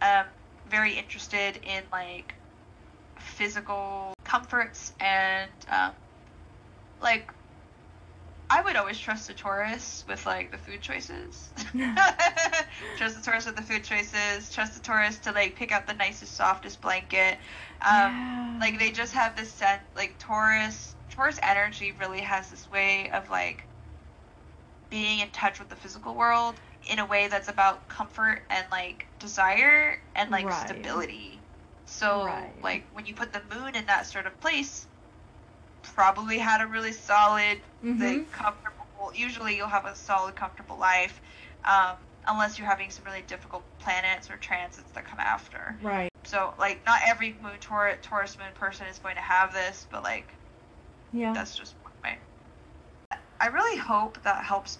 Um, 0.00 0.26
very 0.70 0.92
interested 0.96 1.58
in 1.64 1.82
like 1.92 2.34
physical 3.18 4.14
comforts 4.24 4.92
and 5.00 5.50
um, 5.70 5.92
like 7.00 7.32
I 8.48 8.62
would 8.62 8.76
always 8.76 8.98
trust 8.98 9.26
the 9.26 9.34
Taurus 9.34 10.04
with 10.08 10.24
like 10.26 10.50
the 10.52 10.58
food 10.58 10.80
choices. 10.80 11.50
trust 12.96 13.16
the 13.16 13.22
Taurus 13.24 13.46
with 13.46 13.56
the 13.56 13.62
food 13.62 13.84
choices. 13.84 14.50
Trust 14.52 14.74
the 14.74 14.80
Taurus 14.80 15.18
to 15.20 15.32
like 15.32 15.56
pick 15.56 15.72
out 15.72 15.86
the 15.86 15.94
nicest, 15.94 16.34
softest 16.36 16.80
blanket. 16.80 17.38
Um, 17.82 18.12
yeah. 18.12 18.58
Like 18.60 18.78
they 18.78 18.90
just 18.90 19.12
have 19.14 19.36
this 19.36 19.52
sense. 19.52 19.82
Like 19.96 20.16
Taurus, 20.18 20.94
Taurus 21.10 21.38
energy 21.42 21.92
really 21.98 22.20
has 22.20 22.50
this 22.50 22.70
way 22.70 23.10
of 23.10 23.28
like 23.30 23.64
being 24.90 25.20
in 25.20 25.30
touch 25.30 25.58
with 25.58 25.68
the 25.68 25.76
physical 25.76 26.14
world 26.14 26.54
in 26.88 26.98
a 27.00 27.06
way 27.06 27.26
that's 27.28 27.48
about 27.48 27.88
comfort 27.88 28.42
and 28.50 28.64
like 28.70 29.06
desire 29.18 29.98
and 30.14 30.30
like 30.30 30.46
Right. 30.46 30.66
stability. 30.66 31.40
So 31.86 32.24
Right. 32.26 32.52
like 32.62 32.84
when 32.92 33.06
you 33.06 33.14
put 33.14 33.32
the 33.32 33.42
moon 33.54 33.74
in 33.74 33.86
that 33.86 34.06
sort 34.06 34.26
of 34.26 34.38
place, 34.40 34.86
probably 35.94 36.38
had 36.38 36.60
a 36.60 36.66
really 36.66 36.92
solid 36.92 37.60
Mhm. 37.82 38.00
like 38.00 38.32
comfortable. 38.32 39.12
Usually, 39.14 39.56
you'll 39.56 39.68
have 39.68 39.86
a 39.86 39.94
solid, 39.94 40.36
comfortable 40.36 40.78
life, 40.78 41.20
um, 41.64 41.96
unless 42.26 42.58
you're 42.58 42.68
having 42.68 42.90
some 42.90 43.04
really 43.04 43.22
difficult 43.22 43.64
planets 43.78 44.30
or 44.30 44.36
transits 44.36 44.90
that 44.92 45.04
come 45.06 45.20
after. 45.20 45.78
Right. 45.82 46.10
So, 46.24 46.54
like, 46.58 46.84
not 46.86 47.00
every 47.06 47.34
moon 47.34 47.58
Taur- 47.60 47.96
Taurus 48.02 48.38
moon 48.38 48.52
person 48.54 48.86
is 48.88 48.98
going 48.98 49.14
to 49.16 49.20
have 49.20 49.52
this, 49.52 49.86
but 49.90 50.02
like, 50.02 50.34
Yeah. 51.12 51.32
that's 51.32 51.56
just 51.56 51.74
one 51.82 51.92
way. 52.04 52.18
I 53.40 53.46
really 53.48 53.78
hope 53.78 54.22
that 54.22 54.44
helps 54.44 54.78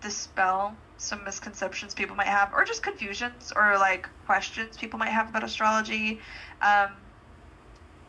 dispel 0.00 0.76
some 0.98 1.24
misconceptions 1.24 1.94
people 1.94 2.16
might 2.16 2.26
have, 2.28 2.52
or 2.52 2.64
just 2.64 2.82
confusions 2.82 3.52
or 3.56 3.78
like 3.78 4.08
questions 4.26 4.76
people 4.76 4.98
might 4.98 5.10
have 5.10 5.28
about 5.30 5.44
astrology. 5.44 6.20
Um, 6.60 7.03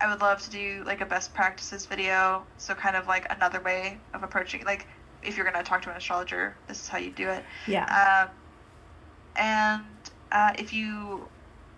I 0.02 0.10
would 0.10 0.22
love 0.22 0.42
to 0.42 0.50
do 0.50 0.84
like 0.86 1.02
a 1.02 1.06
best 1.06 1.34
practices 1.34 1.86
video, 1.86 2.44
so 2.58 2.74
kind 2.74 2.96
of 2.96 3.08
like 3.08 3.32
another 3.34 3.62
way 3.62 3.98
of 4.14 4.24
approaching. 4.24 4.64
Like, 4.66 4.88
if 5.24 5.38
you're 5.38 5.46
gonna 5.46 5.64
talk 5.64 5.82
to 5.84 5.90
an 5.90 5.98
astrologer, 5.98 6.56
this 6.68 6.82
is 6.82 6.88
how 6.88 6.98
you 6.98 7.12
do 7.12 7.30
it. 7.30 7.44
yeah. 7.68 8.28
Um, 8.28 8.36
and 9.38 9.84
uh, 10.32 10.54
if 10.58 10.74
you 10.74 11.28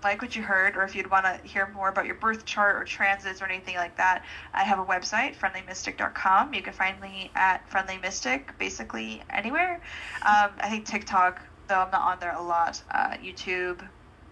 like 0.03 0.22
what 0.22 0.36
you 0.36 0.43
heard, 0.43 0.78
or 0.78 0.84
if 0.84 0.95
you'd 0.95 1.09
want 1.09 1.26
to 1.26 1.39
hear 1.47 1.70
more 1.74 1.89
about 1.89 2.05
your 2.05 2.15
birth 2.15 2.45
chart 2.45 2.76
or 2.76 2.86
transits 2.86 3.41
or 3.41 3.45
anything 3.45 3.76
like 3.76 3.97
that, 3.97 4.24
I 4.53 4.63
have 4.63 4.80
a 4.80 4.86
website, 4.86 5.36
friendlymystic.com. 5.36 6.53
You 6.53 6.61
can 6.61 6.74
find 6.74 6.99
me 7.01 7.32
at 7.36 7.68
Friendly 7.70 7.97
Mystic 7.97 8.57
basically 8.59 9.24
anywhere. 9.30 9.82
Um, 10.22 10.51
I 10.59 10.70
think 10.70 10.86
TikTok, 10.86 11.41
though 11.68 11.80
I'm 11.80 11.91
not 11.91 12.01
on 12.01 12.20
there 12.20 12.36
a 12.36 12.41
lot, 12.41 12.82
uh, 12.91 13.15
YouTube, 13.24 13.82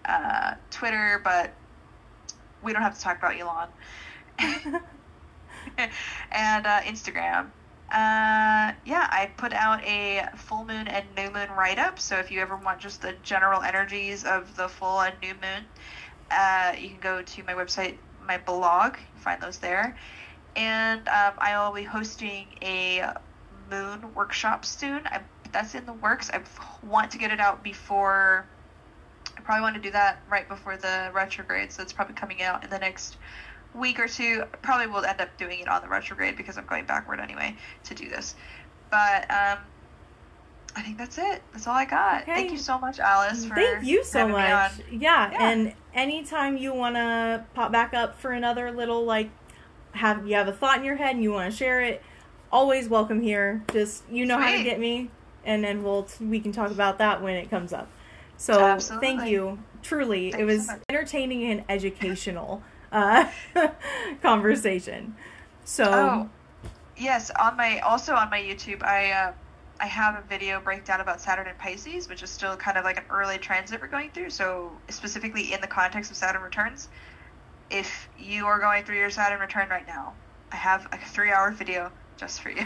uh, 0.06 0.54
Twitter, 0.70 1.20
but 1.24 1.52
we 2.66 2.74
don't 2.74 2.82
have 2.82 2.96
to 2.96 3.02
talk 3.02 3.20
about 3.20 3.40
Elon. 3.40 3.70
and 6.32 6.68
uh, 6.68 6.82
Instagram. 6.82 7.52
Uh, 7.92 8.74
yeah, 8.84 9.08
I 9.12 9.32
put 9.38 9.54
out 9.54 9.84
a 9.84 10.28
full 10.36 10.66
moon 10.66 10.88
and 10.88 11.06
new 11.16 11.30
moon 11.30 11.50
write 11.56 11.78
up. 11.78 12.00
So 12.00 12.18
if 12.18 12.32
you 12.32 12.42
ever 12.42 12.58
want 12.58 12.80
just 12.80 13.02
the 13.02 13.14
general 13.24 13.62
energies 13.62 14.26
of 14.26 14.56
the 14.58 14.68
full 14.68 15.02
and 15.02 15.16
new 15.22 15.34
moon, 15.36 15.66
uh, 16.32 16.74
you 16.78 16.90
can 16.90 17.00
go 17.00 17.22
to 17.22 17.44
my 17.44 17.54
website, 17.54 17.98
my 18.28 18.38
blog, 18.40 18.98
find 19.16 19.42
those 19.42 19.60
there. 19.60 19.96
And 20.56 21.08
um, 21.08 21.34
I 21.38 21.64
will 21.64 21.74
be 21.74 21.84
hosting 21.84 22.48
a 22.62 23.14
moon 23.70 24.14
workshop 24.16 24.66
soon. 24.66 25.02
I, 25.06 25.22
that's 25.52 25.76
in 25.76 25.86
the 25.86 25.94
works. 25.94 26.32
I 26.34 26.42
want 26.86 27.12
to 27.12 27.18
get 27.18 27.32
it 27.32 27.40
out 27.40 27.64
before. 27.64 28.48
Probably 29.46 29.62
want 29.62 29.76
to 29.76 29.82
do 29.82 29.92
that 29.92 30.22
right 30.30 30.48
before 30.48 30.76
the 30.76 31.12
retrograde, 31.14 31.72
so 31.72 31.84
it's 31.84 31.94
probably 31.94 32.16
coming 32.16 32.42
out 32.42 32.64
in 32.64 32.70
the 32.70 32.80
next 32.80 33.18
week 33.76 34.00
or 34.00 34.08
two. 34.08 34.44
Probably 34.64 34.88
will 34.88 35.06
end 35.06 35.22
up 35.22 35.38
doing 35.38 35.60
it 35.60 35.68
on 35.68 35.82
the 35.84 35.88
retrograde 35.88 36.36
because 36.36 36.58
I'm 36.58 36.66
going 36.66 36.86
backward 36.86 37.20
anyway 37.20 37.56
to 37.84 37.94
do 37.94 38.10
this. 38.10 38.36
But 38.90 39.30
um, 39.30 39.60
I 40.76 40.82
think 40.82 40.98
that's 40.98 41.18
it. 41.18 41.44
That's 41.54 41.68
all 41.68 41.76
I 41.76 41.86
got. 41.86 42.24
Okay. 42.24 42.34
Thank 42.34 42.52
you 42.52 42.58
so 42.58 42.80
much, 42.80 43.00
Alice. 43.00 43.46
Thank 43.46 43.86
you 43.86 44.04
so 44.04 44.28
much. 44.28 44.72
Yeah, 44.92 45.32
yeah, 45.32 45.38
and 45.40 45.74
anytime 45.94 46.58
you 46.58 46.74
want 46.74 46.96
to 46.96 47.46
pop 47.54 47.72
back 47.72 47.94
up 47.94 48.20
for 48.20 48.32
another 48.32 48.72
little 48.72 49.06
like 49.06 49.30
have 49.92 50.28
you 50.28 50.36
have 50.36 50.48
a 50.48 50.54
thought 50.54 50.80
in 50.80 50.84
your 50.84 50.96
head 50.96 51.16
and 51.16 51.24
you 51.24 51.32
want 51.32 51.52
to 51.52 51.56
share 51.56 51.82
it, 51.82 52.02
always 52.52 52.90
welcome 52.90 53.22
here. 53.22 53.64
Just 53.72 54.04
you 54.10 54.26
know 54.26 54.38
Sweet. 54.38 54.46
how 54.46 54.58
to 54.58 54.64
get 54.64 54.80
me, 54.80 55.12
and 55.46 55.64
then 55.64 55.84
we'll 55.84 56.08
we 56.20 56.40
can 56.40 56.52
talk 56.52 56.72
about 56.72 56.98
that 56.98 57.22
when 57.22 57.36
it 57.36 57.50
comes 57.50 57.72
up. 57.72 57.88
So 58.38 58.60
Absolutely. 58.60 59.08
thank 59.08 59.30
you. 59.30 59.60
Truly, 59.82 60.32
Thanks 60.32 60.42
it 60.42 60.46
was 60.46 60.68
so 60.68 60.80
entertaining 60.90 61.44
and 61.52 61.64
educational 61.70 62.64
uh, 62.92 63.30
conversation. 64.22 65.16
So, 65.64 65.84
oh, 65.86 66.30
yes, 66.98 67.32
on 67.40 67.56
my 67.56 67.80
also 67.80 68.16
on 68.16 68.30
my 68.30 68.40
YouTube, 68.40 68.84
I 68.84 69.12
uh, 69.12 69.34
I 69.80 69.88
have 69.88 70.16
a 70.16 70.22
video 70.28 70.60
breakdown 70.60 71.02
about 71.02 71.20
Saturn 71.20 71.48
and 71.48 71.58
Pisces, 71.58 72.08
which 72.08 72.24
is 72.24 72.30
still 72.30 72.56
kind 72.56 72.78
of 72.78 72.84
like 72.84 72.98
an 72.98 73.04
early 73.10 73.38
transit 73.38 73.82
we're 73.82 73.88
going 73.88 74.10
through. 74.12 74.30
So 74.30 74.72
specifically 74.90 75.54
in 75.54 75.62
the 75.62 75.68
context 75.68 76.12
of 76.12 76.18
Saturn 76.18 76.42
returns, 76.42 76.88
if 77.70 78.08
you 78.18 78.46
are 78.46 78.60
going 78.60 78.86
through 78.86 78.98
your 78.98 79.10
Saturn 79.10 79.40
return 79.40 79.70
right 79.70 79.86
now, 79.86 80.14
I 80.52 80.56
have 80.56 80.88
a 80.92 80.98
three-hour 80.98 81.52
video 81.52 81.92
just 82.18 82.42
for 82.42 82.50
you. 82.50 82.66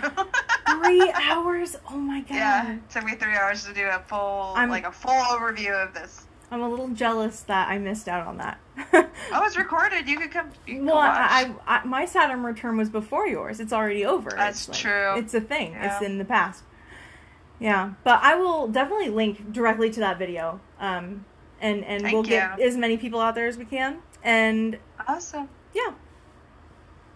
three 0.68 1.12
hours? 1.16 1.76
Oh 1.89 1.97
my 1.97 2.22
god! 2.22 2.36
Yeah, 2.36 2.74
it 2.76 2.89
took 2.89 3.04
me 3.06 3.16
three 3.16 3.36
hours 3.36 3.66
to 3.66 3.74
do 3.74 3.86
a 3.88 4.00
full, 4.08 4.54
I'm, 4.56 4.70
like 4.70 4.86
a 4.86 4.91
full 4.91 5.12
overview 5.12 5.72
of 5.72 5.93
this. 5.93 6.26
I'm 6.52 6.62
a 6.62 6.70
little 6.70 6.89
jealous 6.89 7.41
that 7.41 7.70
I 7.70 7.78
missed 7.78 8.08
out 8.08 8.26
on 8.26 8.38
that. 8.38 8.60
oh, 8.93 9.45
it's 9.45 9.58
recorded. 9.58 10.08
You 10.08 10.18
could 10.18 10.32
come. 10.32 10.50
You 10.66 10.84
well, 10.84 10.97
I, 10.97 11.54
I, 11.68 11.86
my 11.86 12.06
Saturn 12.06 12.43
return 12.43 12.76
was 12.78 12.89
before 12.89 13.28
yours. 13.28 13.60
It's 13.60 13.74
already 13.74 14.06
over. 14.06 14.32
That's 14.32 14.68
it's 14.68 14.80
true. 14.80 15.16
it's 15.18 15.34
a 15.34 15.41
thing. 15.41 15.74
Yeah. 15.74 15.93
It's 15.93 16.04
in 16.06 16.18
the 16.18 16.26
past. 16.26 16.64
Yeah, 17.60 17.93
but 18.04 18.22
I 18.24 18.36
will 18.36 18.68
definitely 18.68 19.10
link 19.10 19.52
directly 19.52 19.89
to 19.91 20.00
that 20.00 20.18
video. 20.18 20.60
Um, 20.80 21.26
and 21.62 21.84
and 21.84 22.02
Thank 22.02 22.14
we'll 22.14 22.24
you. 22.24 22.30
get 22.30 22.60
as 22.60 22.78
many 22.78 22.97
people 22.97 23.20
out 23.20 23.36
there 23.36 23.47
as 23.47 23.58
we 23.58 23.66
can. 23.66 24.00
And 24.24 24.80
awesome. 25.08 25.50
Yeah. 25.74 25.93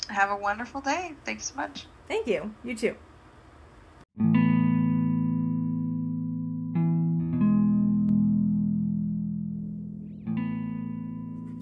Have 0.09 0.29
a 0.29 0.35
wonderful 0.35 0.81
day. 0.81 1.13
Thanks 1.25 1.45
so 1.45 1.55
much. 1.55 1.87
Thank 2.07 2.27
you. 2.27 2.53
You 2.63 2.75
too. 2.75 2.95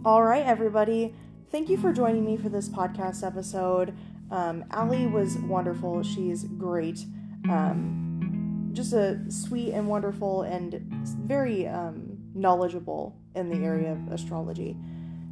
All 0.03 0.23
right, 0.23 0.43
everybody. 0.43 1.13
Thank 1.51 1.69
you 1.69 1.77
for 1.77 1.93
joining 1.93 2.25
me 2.25 2.35
for 2.35 2.49
this 2.49 2.67
podcast 2.67 3.25
episode. 3.25 3.93
Um, 4.31 4.65
Aly 4.73 5.05
was 5.05 5.37
wonderful. 5.37 6.01
She's 6.01 6.45
great. 6.45 7.05
Um, 7.49 8.69
just 8.73 8.93
a 8.93 9.19
sweet 9.29 9.73
and 9.73 9.87
wonderful 9.87 10.41
and 10.43 10.81
very 11.23 11.67
um, 11.67 12.17
knowledgeable 12.33 13.15
in 13.35 13.49
the 13.49 13.63
area 13.63 13.91
of 13.91 14.11
astrology. 14.11 14.75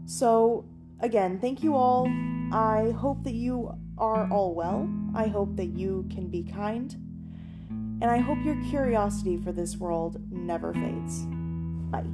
So, 0.05 0.65
again, 0.99 1.39
thank 1.39 1.63
you 1.63 1.75
all. 1.75 2.07
I 2.51 2.91
hope 2.91 3.23
that 3.23 3.33
you 3.33 3.73
are 3.99 4.29
all 4.31 4.55
well. 4.55 4.89
I 5.13 5.27
hope 5.27 5.55
that 5.57 5.67
you 5.67 6.07
can 6.09 6.27
be 6.27 6.43
kind. 6.43 6.95
And 8.01 8.05
I 8.05 8.17
hope 8.17 8.37
your 8.43 8.61
curiosity 8.69 9.37
for 9.37 9.51
this 9.51 9.77
world 9.77 10.21
never 10.31 10.73
fades. 10.73 11.25
Bye. 11.91 12.05